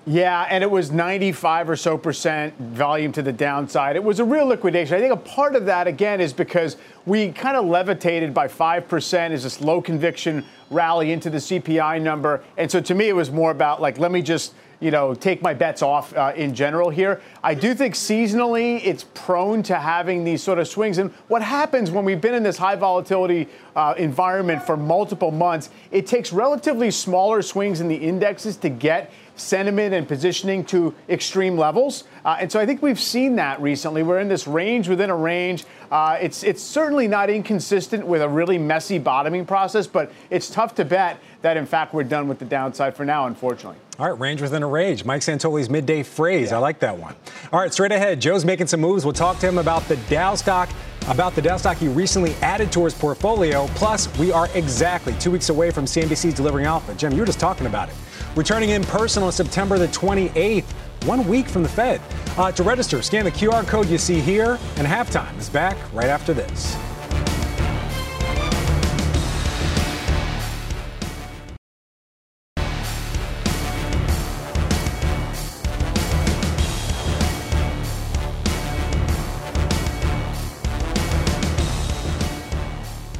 Yeah, 0.07 0.47
and 0.49 0.63
it 0.63 0.71
was 0.71 0.91
95 0.91 1.69
or 1.69 1.75
so 1.75 1.99
percent 1.99 2.57
volume 2.57 3.11
to 3.11 3.21
the 3.21 3.33
downside. 3.33 3.95
It 3.95 4.03
was 4.03 4.19
a 4.19 4.25
real 4.25 4.47
liquidation. 4.47 4.97
I 4.97 4.99
think 4.99 5.13
a 5.13 5.17
part 5.17 5.55
of 5.55 5.67
that, 5.67 5.85
again, 5.85 6.19
is 6.19 6.33
because 6.33 6.77
we 7.05 7.31
kind 7.31 7.55
of 7.55 7.63
levitated 7.65 8.33
by 8.33 8.47
5% 8.47 9.29
as 9.29 9.43
this 9.43 9.61
low 9.61 9.83
conviction 9.83 10.45
rally 10.71 11.11
into 11.11 11.29
the 11.29 11.37
CPI 11.37 12.01
number. 12.01 12.43
And 12.57 12.71
so 12.71 12.81
to 12.81 12.95
me, 12.95 13.07
it 13.09 13.15
was 13.15 13.29
more 13.29 13.51
about 13.51 13.81
like, 13.81 13.99
let 13.99 14.11
me 14.11 14.23
just 14.23 14.55
you 14.79 14.91
know, 14.91 15.13
take 15.13 15.41
my 15.41 15.53
bets 15.53 15.81
off 15.81 16.15
uh, 16.15 16.33
in 16.35 16.53
general 16.53 16.89
here. 16.89 17.21
I 17.43 17.53
do 17.53 17.73
think 17.73 17.95
seasonally 17.95 18.81
it's 18.85 19.05
prone 19.13 19.63
to 19.63 19.75
having 19.75 20.23
these 20.23 20.43
sort 20.43 20.59
of 20.59 20.67
swings. 20.67 20.97
And 20.97 21.11
what 21.27 21.41
happens 21.41 21.91
when 21.91 22.05
we've 22.05 22.21
been 22.21 22.33
in 22.33 22.43
this 22.43 22.57
high 22.57 22.75
volatility 22.75 23.47
uh, 23.75 23.93
environment 23.97 24.63
for 24.63 24.77
multiple 24.77 25.31
months, 25.31 25.69
it 25.91 26.07
takes 26.07 26.33
relatively 26.33 26.91
smaller 26.91 27.41
swings 27.41 27.81
in 27.81 27.87
the 27.87 27.95
indexes 27.95 28.57
to 28.57 28.69
get 28.69 29.11
sentiment 29.35 29.93
and 29.93 30.07
positioning 30.07 30.63
to 30.65 30.93
extreme 31.09 31.57
levels. 31.57 32.05
Uh, 32.23 32.37
and 32.39 32.51
so 32.51 32.59
I 32.59 32.65
think 32.65 32.81
we've 32.81 32.99
seen 32.99 33.35
that 33.35 33.61
recently. 33.61 34.03
We're 34.03 34.19
in 34.19 34.27
this 34.27 34.47
range 34.47 34.87
within 34.87 35.09
a 35.09 35.15
range. 35.15 35.65
Uh, 35.91 36.17
it's, 36.19 36.43
it's 36.43 36.63
certainly 36.63 37.07
not 37.07 37.29
inconsistent 37.29 38.05
with 38.05 38.21
a 38.21 38.29
really 38.29 38.57
messy 38.57 38.97
bottoming 38.97 39.45
process, 39.45 39.87
but 39.87 40.11
it's 40.29 40.49
tough 40.49 40.75
to 40.75 40.85
bet 40.85 41.19
that, 41.41 41.57
in 41.57 41.65
fact, 41.65 41.93
we're 41.93 42.03
done 42.03 42.27
with 42.27 42.39
the 42.39 42.45
downside 42.45 42.95
for 42.95 43.05
now, 43.05 43.27
unfortunately. 43.27 43.77
All 43.97 44.09
right, 44.09 44.19
range 44.19 44.41
within 44.41 44.61
a 44.63 44.67
range. 44.67 45.05
Mike 45.05 45.21
Santoli's 45.21 45.69
midday 45.69 46.03
phrase. 46.03 46.51
Yeah. 46.51 46.57
I 46.57 46.59
like 46.59 46.79
that 46.79 46.97
one. 46.97 47.15
All 47.53 47.59
right, 47.59 47.71
straight 47.71 47.93
ahead, 47.93 48.19
Joe's 48.19 48.43
making 48.43 48.67
some 48.67 48.81
moves. 48.81 49.05
We'll 49.05 49.13
talk 49.13 49.39
to 49.39 49.47
him 49.47 49.57
about 49.57 49.87
the 49.87 49.95
Dow 50.09 50.35
stock, 50.35 50.69
about 51.07 51.33
the 51.33 51.41
Dow 51.41 51.55
stock 51.55 51.77
he 51.77 51.87
recently 51.87 52.33
added 52.41 52.71
to 52.73 52.83
his 52.83 52.93
portfolio. 52.93 53.67
Plus, 53.75 54.13
we 54.17 54.33
are 54.33 54.49
exactly 54.53 55.13
two 55.19 55.31
weeks 55.31 55.49
away 55.49 55.71
from 55.71 55.85
CNBC's 55.85 56.33
delivering 56.33 56.65
alpha. 56.65 56.93
Jim, 56.95 57.13
you 57.13 57.19
were 57.19 57.25
just 57.25 57.39
talking 57.39 57.67
about 57.67 57.87
it. 57.87 57.95
Returning 58.35 58.71
in 58.71 58.83
person 58.83 59.23
on 59.23 59.31
September 59.31 59.77
the 59.77 59.87
28th, 59.87 60.65
one 61.05 61.25
week 61.25 61.47
from 61.47 61.63
the 61.63 61.69
Fed. 61.69 62.01
Uh, 62.37 62.51
to 62.51 62.63
register, 62.63 63.01
scan 63.01 63.23
the 63.23 63.31
QR 63.31 63.65
code 63.65 63.87
you 63.87 63.97
see 63.97 64.19
here, 64.19 64.59
and 64.75 64.85
halftime 64.85 65.37
is 65.39 65.49
back 65.49 65.77
right 65.93 66.09
after 66.09 66.33
this. 66.33 66.75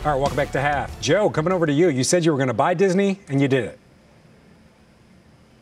All 0.04 0.12
right, 0.12 0.20
welcome 0.20 0.36
back 0.36 0.52
to 0.52 0.62
Half. 0.62 1.00
Joe, 1.02 1.30
coming 1.30 1.54
over 1.54 1.66
to 1.66 1.74
you. 1.74 1.88
You 1.88 2.04
said 2.04 2.26
you 2.26 2.32
were 2.32 2.38
going 2.38 2.50
to 2.50 2.54
buy 2.54 2.74
Disney, 2.74 3.22
and 3.30 3.42
you 3.42 3.48
did 3.48 3.64
it. 3.64 3.80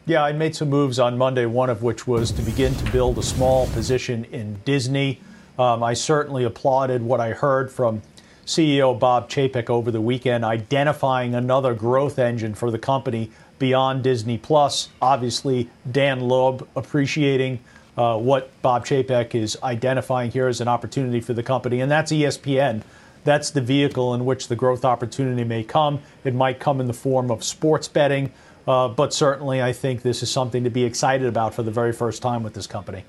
Yeah, 0.05 0.21
I 0.21 0.33
made 0.33 0.53
some 0.53 0.69
moves 0.69 0.99
on 0.99 1.17
Monday, 1.17 1.45
one 1.45 1.69
of 1.69 1.81
which 1.81 2.05
was 2.05 2.33
to 2.33 2.41
begin 2.41 2.75
to 2.75 2.91
build 2.91 3.17
a 3.17 3.23
small 3.23 3.67
position 3.67 4.25
in 4.25 4.59
Disney. 4.65 5.21
Um, 5.57 5.81
I 5.81 5.93
certainly 5.93 6.43
applauded 6.43 7.01
what 7.01 7.21
I 7.21 7.29
heard 7.29 7.71
from 7.71 8.01
CEO 8.45 8.99
Bob 8.99 9.29
Chapek 9.29 9.69
over 9.69 9.91
the 9.91 10.01
weekend, 10.01 10.43
identifying 10.43 11.33
another 11.33 11.73
growth 11.73 12.19
engine 12.19 12.53
for 12.53 12.69
the 12.69 12.77
company 12.77 13.31
beyond 13.59 14.03
Disney 14.03 14.37
Plus. 14.37 14.89
Obviously, 15.01 15.69
Dan 15.89 16.19
Loeb 16.19 16.67
appreciating 16.75 17.61
uh, 17.97 18.17
what 18.17 18.51
Bob 18.61 18.85
Chapek 18.85 19.33
is 19.33 19.57
identifying 19.63 20.31
here 20.31 20.49
as 20.49 20.59
an 20.59 20.67
opportunity 20.67 21.21
for 21.21 21.31
the 21.31 21.43
company, 21.43 21.79
and 21.79 21.89
that's 21.89 22.11
ESPN. 22.11 22.83
That's 23.23 23.51
the 23.51 23.61
vehicle 23.61 24.13
in 24.13 24.25
which 24.25 24.49
the 24.49 24.55
growth 24.57 24.83
opportunity 24.83 25.45
may 25.45 25.63
come. 25.63 26.01
It 26.25 26.35
might 26.35 26.59
come 26.59 26.81
in 26.81 26.87
the 26.87 26.93
form 26.93 27.31
of 27.31 27.41
sports 27.41 27.87
betting, 27.87 28.33
uh, 28.67 28.87
but 28.87 29.13
certainly 29.13 29.61
I 29.61 29.73
think 29.73 30.01
this 30.01 30.23
is 30.23 30.31
something 30.31 30.63
to 30.63 30.69
be 30.69 30.83
excited 30.83 31.27
about 31.27 31.53
for 31.53 31.63
the 31.63 31.71
very 31.71 31.93
first 31.93 32.21
time 32.21 32.43
with 32.43 32.53
this 32.53 32.67
company. 32.67 33.03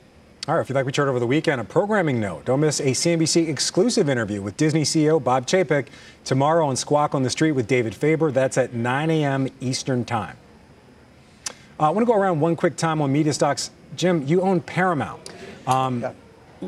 All 0.46 0.55
right, 0.55 0.61
if 0.61 0.68
you'd 0.68 0.74
like, 0.74 0.84
we 0.84 0.92
turn 0.92 1.09
over 1.09 1.18
the 1.18 1.26
weekend. 1.26 1.61
A 1.61 1.64
programming 1.64 2.20
note: 2.20 2.44
don't 2.44 2.61
miss 2.61 2.80
a 2.80 2.90
CNBC 2.90 3.48
exclusive 3.48 4.09
interview 4.09 4.42
with 4.42 4.57
Disney 4.57 4.82
CEO 4.82 5.22
Bob 5.22 5.46
Chapek 5.46 5.86
tomorrow 6.24 6.66
on 6.66 6.76
Squawk 6.76 7.14
on 7.14 7.22
the 7.22 7.30
Street 7.30 7.52
with 7.52 7.66
David 7.66 7.94
Faber. 7.94 8.30
That's 8.30 8.59
at 8.59 8.74
9 8.74 9.11
a.m. 9.11 9.48
Eastern 9.61 10.05
Time. 10.05 10.36
Uh, 11.80 11.84
I 11.84 11.90
want 11.90 12.07
to 12.07 12.12
go 12.12 12.18
around 12.18 12.40
one 12.40 12.57
quick 12.57 12.76
time 12.76 13.00
on 13.00 13.11
media 13.11 13.32
stocks. 13.32 13.70
Jim, 13.96 14.26
you 14.26 14.42
own 14.42 14.61
Paramount. 14.61 15.32
Um, 15.66 16.02
yeah 16.02 16.12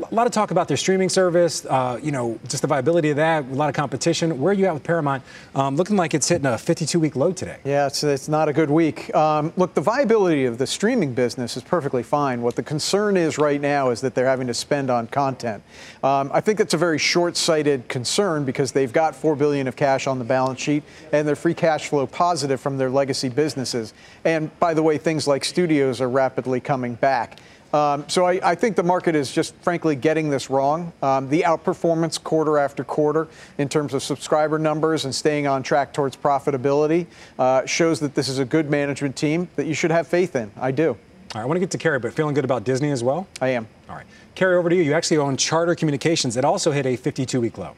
a 0.03 0.15
lot 0.15 0.27
of 0.27 0.33
talk 0.33 0.51
about 0.51 0.67
their 0.67 0.77
streaming 0.77 1.09
service, 1.09 1.65
uh, 1.65 1.99
you 2.01 2.11
know, 2.11 2.39
just 2.47 2.61
the 2.61 2.67
viability 2.67 3.09
of 3.09 3.17
that, 3.17 3.43
a 3.45 3.53
lot 3.53 3.69
of 3.69 3.75
competition. 3.75 4.39
Where 4.39 4.51
are 4.51 4.53
you 4.53 4.65
at 4.65 4.73
with 4.73 4.83
Paramount? 4.83 5.23
Um, 5.55 5.75
looking 5.75 5.95
like 5.95 6.13
it's 6.13 6.27
hitting 6.27 6.45
a 6.45 6.57
52 6.57 6.99
week 6.99 7.15
low 7.15 7.31
today. 7.31 7.57
Yeah, 7.63 7.87
it's, 7.87 8.03
it's 8.03 8.27
not 8.27 8.49
a 8.49 8.53
good 8.53 8.69
week. 8.69 9.13
Um, 9.15 9.53
look, 9.57 9.73
the 9.73 9.81
viability 9.81 10.45
of 10.45 10.57
the 10.57 10.67
streaming 10.67 11.13
business 11.13 11.57
is 11.57 11.63
perfectly 11.63 12.03
fine. 12.03 12.41
What 12.41 12.55
the 12.55 12.63
concern 12.63 13.17
is 13.17 13.37
right 13.37 13.59
now 13.59 13.89
is 13.89 14.01
that 14.01 14.15
they're 14.15 14.25
having 14.27 14.47
to 14.47 14.53
spend 14.53 14.89
on 14.89 15.07
content. 15.07 15.63
Um, 16.03 16.29
I 16.33 16.41
think 16.41 16.59
it's 16.59 16.73
a 16.73 16.77
very 16.77 16.99
short 16.99 17.37
sighted 17.37 17.87
concern 17.87 18.45
because 18.45 18.71
they've 18.71 18.93
got 18.93 19.15
4 19.15 19.35
billion 19.35 19.67
of 19.67 19.75
cash 19.75 20.07
on 20.07 20.19
the 20.19 20.25
balance 20.25 20.59
sheet 20.59 20.83
and 21.11 21.27
they're 21.27 21.35
free 21.35 21.53
cash 21.53 21.89
flow 21.89 22.07
positive 22.07 22.59
from 22.61 22.77
their 22.77 22.89
legacy 22.89 23.29
businesses. 23.29 23.93
And 24.25 24.57
by 24.59 24.73
the 24.73 24.83
way, 24.83 24.97
things 24.97 25.27
like 25.27 25.43
studios 25.45 26.01
are 26.01 26.09
rapidly 26.09 26.59
coming 26.59 26.95
back. 26.95 27.39
Um, 27.73 28.05
so 28.07 28.25
I, 28.25 28.39
I, 28.51 28.55
think 28.55 28.75
the 28.75 28.83
market 28.83 29.13
is 29.13 29.31
just 29.31 29.53
frankly 29.55 29.95
getting 29.95 30.29
this 30.29 30.49
wrong. 30.49 30.93
Um, 31.01 31.27
the 31.27 31.41
outperformance 31.41 32.21
quarter 32.21 32.57
after 32.57 32.83
quarter 32.83 33.27
in 33.57 33.67
terms 33.67 33.93
of 33.93 34.01
subscriber 34.01 34.57
numbers 34.57 35.03
and 35.03 35.13
staying 35.13 35.47
on 35.47 35.63
track 35.63 35.91
towards 35.91 36.15
profitability 36.15 37.07
uh, 37.37 37.65
shows 37.65 37.99
that 37.99 38.15
this 38.15 38.29
is 38.29 38.39
a 38.39 38.45
good 38.45 38.69
management 38.69 39.17
team 39.17 39.49
that 39.57 39.65
you 39.65 39.73
should 39.73 39.91
have 39.91 40.07
faith 40.07 40.35
in. 40.35 40.49
I 40.57 40.71
do. 40.71 40.89
All 40.89 40.95
right, 41.35 41.41
I 41.41 41.45
want 41.45 41.57
to 41.57 41.59
get 41.59 41.71
to 41.71 41.77
Kerry, 41.77 41.99
but 41.99 42.13
feeling 42.13 42.33
good 42.33 42.45
about 42.45 42.63
Disney 42.63 42.89
as 42.91 43.03
well? 43.03 43.27
I 43.41 43.49
am. 43.49 43.67
All 43.89 43.95
right. 43.95 44.05
Kerry, 44.33 44.55
over 44.55 44.69
to 44.69 44.75
you. 44.75 44.83
You 44.83 44.93
actually 44.93 45.17
own 45.17 45.35
Charter 45.35 45.75
Communications. 45.75 46.37
It 46.37 46.45
also 46.45 46.71
hit 46.71 46.85
a 46.85 46.95
52 46.95 47.41
week 47.41 47.57
low. 47.57 47.75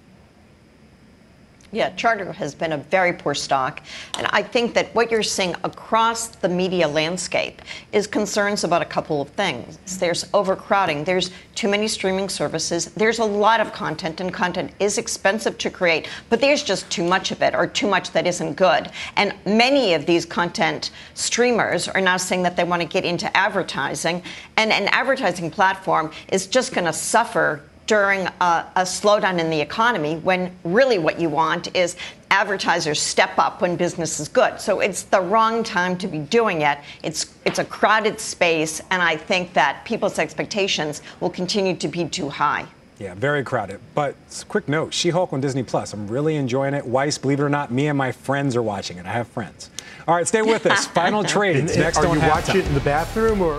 Yeah, 1.72 1.92
Charter 1.92 2.32
has 2.34 2.56
been 2.56 2.72
a 2.72 2.78
very 2.78 3.14
poor 3.14 3.36
stock. 3.36 3.82
And 4.18 4.26
I 4.32 4.42
think 4.42 4.74
that 4.74 4.94
what 4.96 5.12
you're 5.12 5.22
seeing 5.22 5.56
across 5.64 6.28
the 6.28 6.50
media 6.50 6.88
landscape 6.88 7.62
is 7.92 8.08
concerns 8.08 8.64
about 8.64 8.82
a 8.82 8.86
couple 8.86 9.22
of 9.22 9.30
things. 9.30 9.78
There's 10.00 10.26
overcrowding, 10.34 11.04
there's 11.04 11.30
too 11.54 11.68
many 11.68 11.88
streaming 11.88 12.28
services, 12.28 12.86
there's 12.86 13.20
a 13.20 13.26
lot 13.26 13.60
of 13.60 13.72
content, 13.72 14.20
and 14.20 14.34
content 14.34 14.72
is 14.80 14.98
expensive 14.98 15.58
to 15.60 15.70
create, 15.70 16.08
but 16.30 16.42
there's 16.42 16.64
just 16.64 16.90
too 16.90 17.04
much 17.04 17.32
of 17.32 17.42
it 17.44 17.54
or 17.54 17.68
too 17.68 17.88
much 17.88 18.12
that 18.12 18.26
isn't 18.26 18.56
good. 18.56 18.90
And 19.16 19.36
many 19.46 19.94
of 19.94 20.08
these 20.08 20.26
content 20.26 20.90
streamers 21.14 21.88
are 21.88 22.02
now 22.02 22.18
saying 22.18 22.44
that 22.44 22.56
they 22.56 22.64
want 22.64 22.82
to 22.82 22.88
get 22.88 23.06
into 23.06 23.36
advertising, 23.38 24.24
and 24.58 24.72
an 24.72 24.88
advertising 24.88 25.52
platform 25.52 26.12
is 26.30 26.48
just 26.48 26.74
going 26.74 26.86
to 26.86 26.94
suffer 26.94 27.62
during 27.90 28.28
a, 28.40 28.72
a, 28.76 28.82
slowdown 28.84 29.40
in 29.40 29.50
the 29.50 29.60
economy 29.60 30.18
when 30.18 30.56
really 30.64 31.00
what 31.00 31.20
you 31.20 31.28
want 31.28 31.76
is 31.76 31.96
advertisers 32.30 33.02
step 33.02 33.36
up 33.40 33.62
when 33.62 33.76
business 33.76 34.20
is 34.20 34.28
good. 34.28 34.62
So 34.62 34.80
it's 34.80 35.02
the 35.04 35.20
wrong 35.20 35.64
time 35.64 35.98
to 35.98 36.08
be 36.08 36.20
doing 36.20 36.62
it. 36.62 36.78
It's 37.02 37.34
it's 37.46 37.58
a 37.58 37.66
crowded 37.66 38.20
space 38.20 38.80
and 38.92 39.02
I 39.02 39.18
think 39.18 39.54
that 39.54 39.84
people's 39.86 40.20
expectations 40.20 41.02
will 41.20 41.32
continue 41.32 41.76
to 41.78 41.88
be 41.88 42.08
too 42.08 42.30
high. 42.30 42.68
Yeah, 43.00 43.16
very 43.16 43.44
crowded. 43.44 43.80
But 43.96 44.16
quick 44.50 44.68
note, 44.68 44.94
She-Hulk 44.94 45.34
on 45.34 45.42
Disney 45.42 45.64
Plus. 45.64 45.92
I'm 45.92 46.08
really 46.08 46.36
enjoying 46.36 46.76
it. 46.76 46.86
Weiss, 46.86 47.18
believe 47.18 47.40
it 47.40 47.44
or 47.44 47.50
not, 47.50 47.72
me 47.72 47.88
and 47.88 47.98
my 47.98 48.12
friends 48.12 48.56
are 48.56 48.62
watching 48.62 49.00
it. 49.00 49.08
I 49.08 49.14
have 49.14 49.28
friends. 49.28 49.72
All 50.08 50.14
right, 50.14 50.28
stay 50.28 50.44
with 50.44 50.68
us. 50.68 50.86
Final 51.02 51.24
trade. 51.24 51.64
next 51.76 51.98
are 51.98 52.08
on 52.08 52.22
you 52.22 52.28
watching 52.28 52.58
it 52.58 52.68
in 52.68 52.74
the 52.76 52.82
bathroom 52.82 53.42
or? 53.42 53.58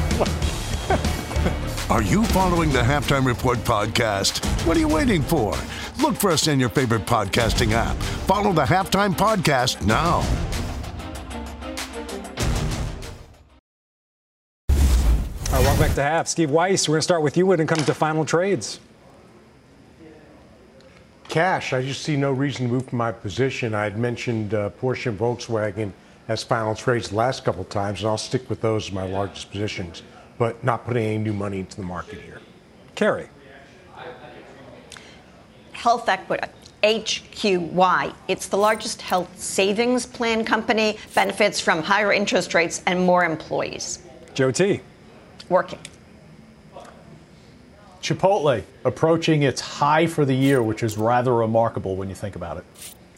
Are 1.89 2.03
you 2.03 2.23
following 2.25 2.69
the 2.69 2.83
Halftime 2.83 3.25
Report 3.25 3.57
podcast? 3.59 4.45
What 4.67 4.77
are 4.77 4.79
you 4.79 4.87
waiting 4.87 5.23
for? 5.23 5.55
Look 5.99 6.15
for 6.15 6.29
us 6.29 6.47
in 6.47 6.59
your 6.59 6.69
favorite 6.69 7.07
podcasting 7.07 7.71
app. 7.71 7.95
Follow 8.27 8.53
the 8.53 8.61
Halftime 8.61 9.15
Podcast 9.15 9.83
now. 9.87 10.17
All 14.69 15.55
right, 15.55 15.63
welcome 15.63 15.79
back 15.79 15.95
to 15.95 16.03
Half. 16.03 16.27
Steve 16.27 16.51
Weiss, 16.51 16.87
we're 16.87 16.93
going 16.93 16.99
to 16.99 17.01
start 17.01 17.23
with 17.23 17.35
you 17.35 17.47
when 17.47 17.59
it 17.59 17.67
comes 17.67 17.87
to 17.87 17.95
final 17.95 18.23
trades. 18.23 18.79
Cash, 21.27 21.73
I 21.73 21.81
just 21.81 22.03
see 22.03 22.15
no 22.15 22.31
reason 22.31 22.67
to 22.67 22.71
move 22.71 22.87
from 22.87 22.99
my 22.99 23.11
position. 23.11 23.73
I 23.73 23.85
had 23.85 23.97
mentioned 23.97 24.53
uh, 24.53 24.69
Porsche 24.79 25.07
and 25.07 25.17
Volkswagen 25.17 25.91
as 26.27 26.43
final 26.43 26.75
trades 26.75 27.09
the 27.09 27.15
last 27.15 27.43
couple 27.43 27.61
of 27.61 27.69
times, 27.69 28.01
and 28.01 28.09
I'll 28.09 28.19
stick 28.19 28.47
with 28.47 28.61
those 28.61 28.89
as 28.89 28.91
my 28.91 29.07
largest 29.07 29.49
positions 29.49 30.03
but 30.39 30.63
not 30.63 30.85
putting 30.85 31.03
any 31.03 31.17
new 31.19 31.33
money 31.33 31.59
into 31.59 31.75
the 31.75 31.83
market 31.83 32.19
here. 32.21 32.41
Kerry. 32.95 33.29
Health 35.73 36.09
Equity. 36.09 36.47
HQY. 36.81 38.13
It's 38.29 38.47
the 38.47 38.57
largest 38.57 39.01
health 39.01 39.37
savings 39.37 40.05
plan 40.05 40.45
company, 40.45 40.97
benefits 41.13 41.59
from 41.59 41.83
higher 41.83 42.13
interest 42.13 42.53
rates 42.53 42.81
and 42.87 43.05
more 43.05 43.25
employees. 43.25 43.99
Joe 44.33 44.49
T. 44.49 44.79
Working. 45.49 45.79
Chipotle 48.01 48.63
approaching 48.85 49.43
its 49.43 49.59
high 49.59 50.07
for 50.07 50.23
the 50.23 50.33
year, 50.33 50.63
which 50.63 50.83
is 50.83 50.97
rather 50.97 51.33
remarkable 51.33 51.97
when 51.97 52.07
you 52.07 52.15
think 52.15 52.37
about 52.37 52.55
it. 52.55 52.63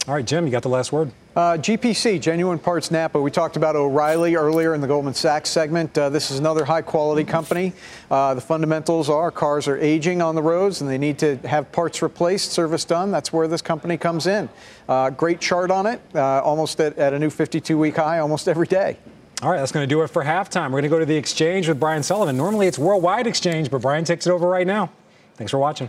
All 0.08 0.14
right, 0.14 0.26
Jim, 0.26 0.44
you 0.44 0.50
got 0.50 0.64
the 0.64 0.68
last 0.68 0.90
word. 0.90 1.12
Uh, 1.34 1.56
GPC, 1.56 2.20
Genuine 2.20 2.58
Parts 2.58 2.90
Napa. 2.90 3.18
We 3.18 3.30
talked 3.30 3.56
about 3.56 3.74
O'Reilly 3.74 4.34
earlier 4.34 4.74
in 4.74 4.82
the 4.82 4.86
Goldman 4.86 5.14
Sachs 5.14 5.48
segment. 5.48 5.96
Uh, 5.96 6.10
this 6.10 6.30
is 6.30 6.38
another 6.38 6.62
high 6.66 6.82
quality 6.82 7.24
company. 7.24 7.72
Uh, 8.10 8.34
the 8.34 8.40
fundamentals 8.42 9.08
are 9.08 9.30
cars 9.30 9.66
are 9.66 9.78
aging 9.78 10.20
on 10.20 10.34
the 10.34 10.42
roads 10.42 10.82
and 10.82 10.90
they 10.90 10.98
need 10.98 11.18
to 11.20 11.36
have 11.38 11.72
parts 11.72 12.02
replaced, 12.02 12.52
service 12.52 12.84
done. 12.84 13.10
That's 13.10 13.32
where 13.32 13.48
this 13.48 13.62
company 13.62 13.96
comes 13.96 14.26
in. 14.26 14.50
Uh, 14.86 15.08
great 15.08 15.40
chart 15.40 15.70
on 15.70 15.86
it, 15.86 16.02
uh, 16.14 16.42
almost 16.42 16.78
at, 16.80 16.98
at 16.98 17.14
a 17.14 17.18
new 17.18 17.30
52 17.30 17.78
week 17.78 17.96
high 17.96 18.18
almost 18.18 18.46
every 18.46 18.66
day. 18.66 18.98
All 19.40 19.50
right, 19.50 19.56
that's 19.56 19.72
going 19.72 19.88
to 19.88 19.92
do 19.92 20.02
it 20.02 20.08
for 20.08 20.22
halftime. 20.22 20.66
We're 20.66 20.82
going 20.82 20.82
to 20.82 20.88
go 20.90 20.98
to 20.98 21.06
the 21.06 21.16
exchange 21.16 21.66
with 21.66 21.80
Brian 21.80 22.02
Sullivan. 22.02 22.36
Normally 22.36 22.66
it's 22.66 22.78
worldwide 22.78 23.26
exchange, 23.26 23.70
but 23.70 23.80
Brian 23.80 24.04
takes 24.04 24.26
it 24.26 24.30
over 24.30 24.46
right 24.46 24.66
now. 24.66 24.90
Thanks 25.36 25.50
for 25.50 25.58
watching. 25.58 25.88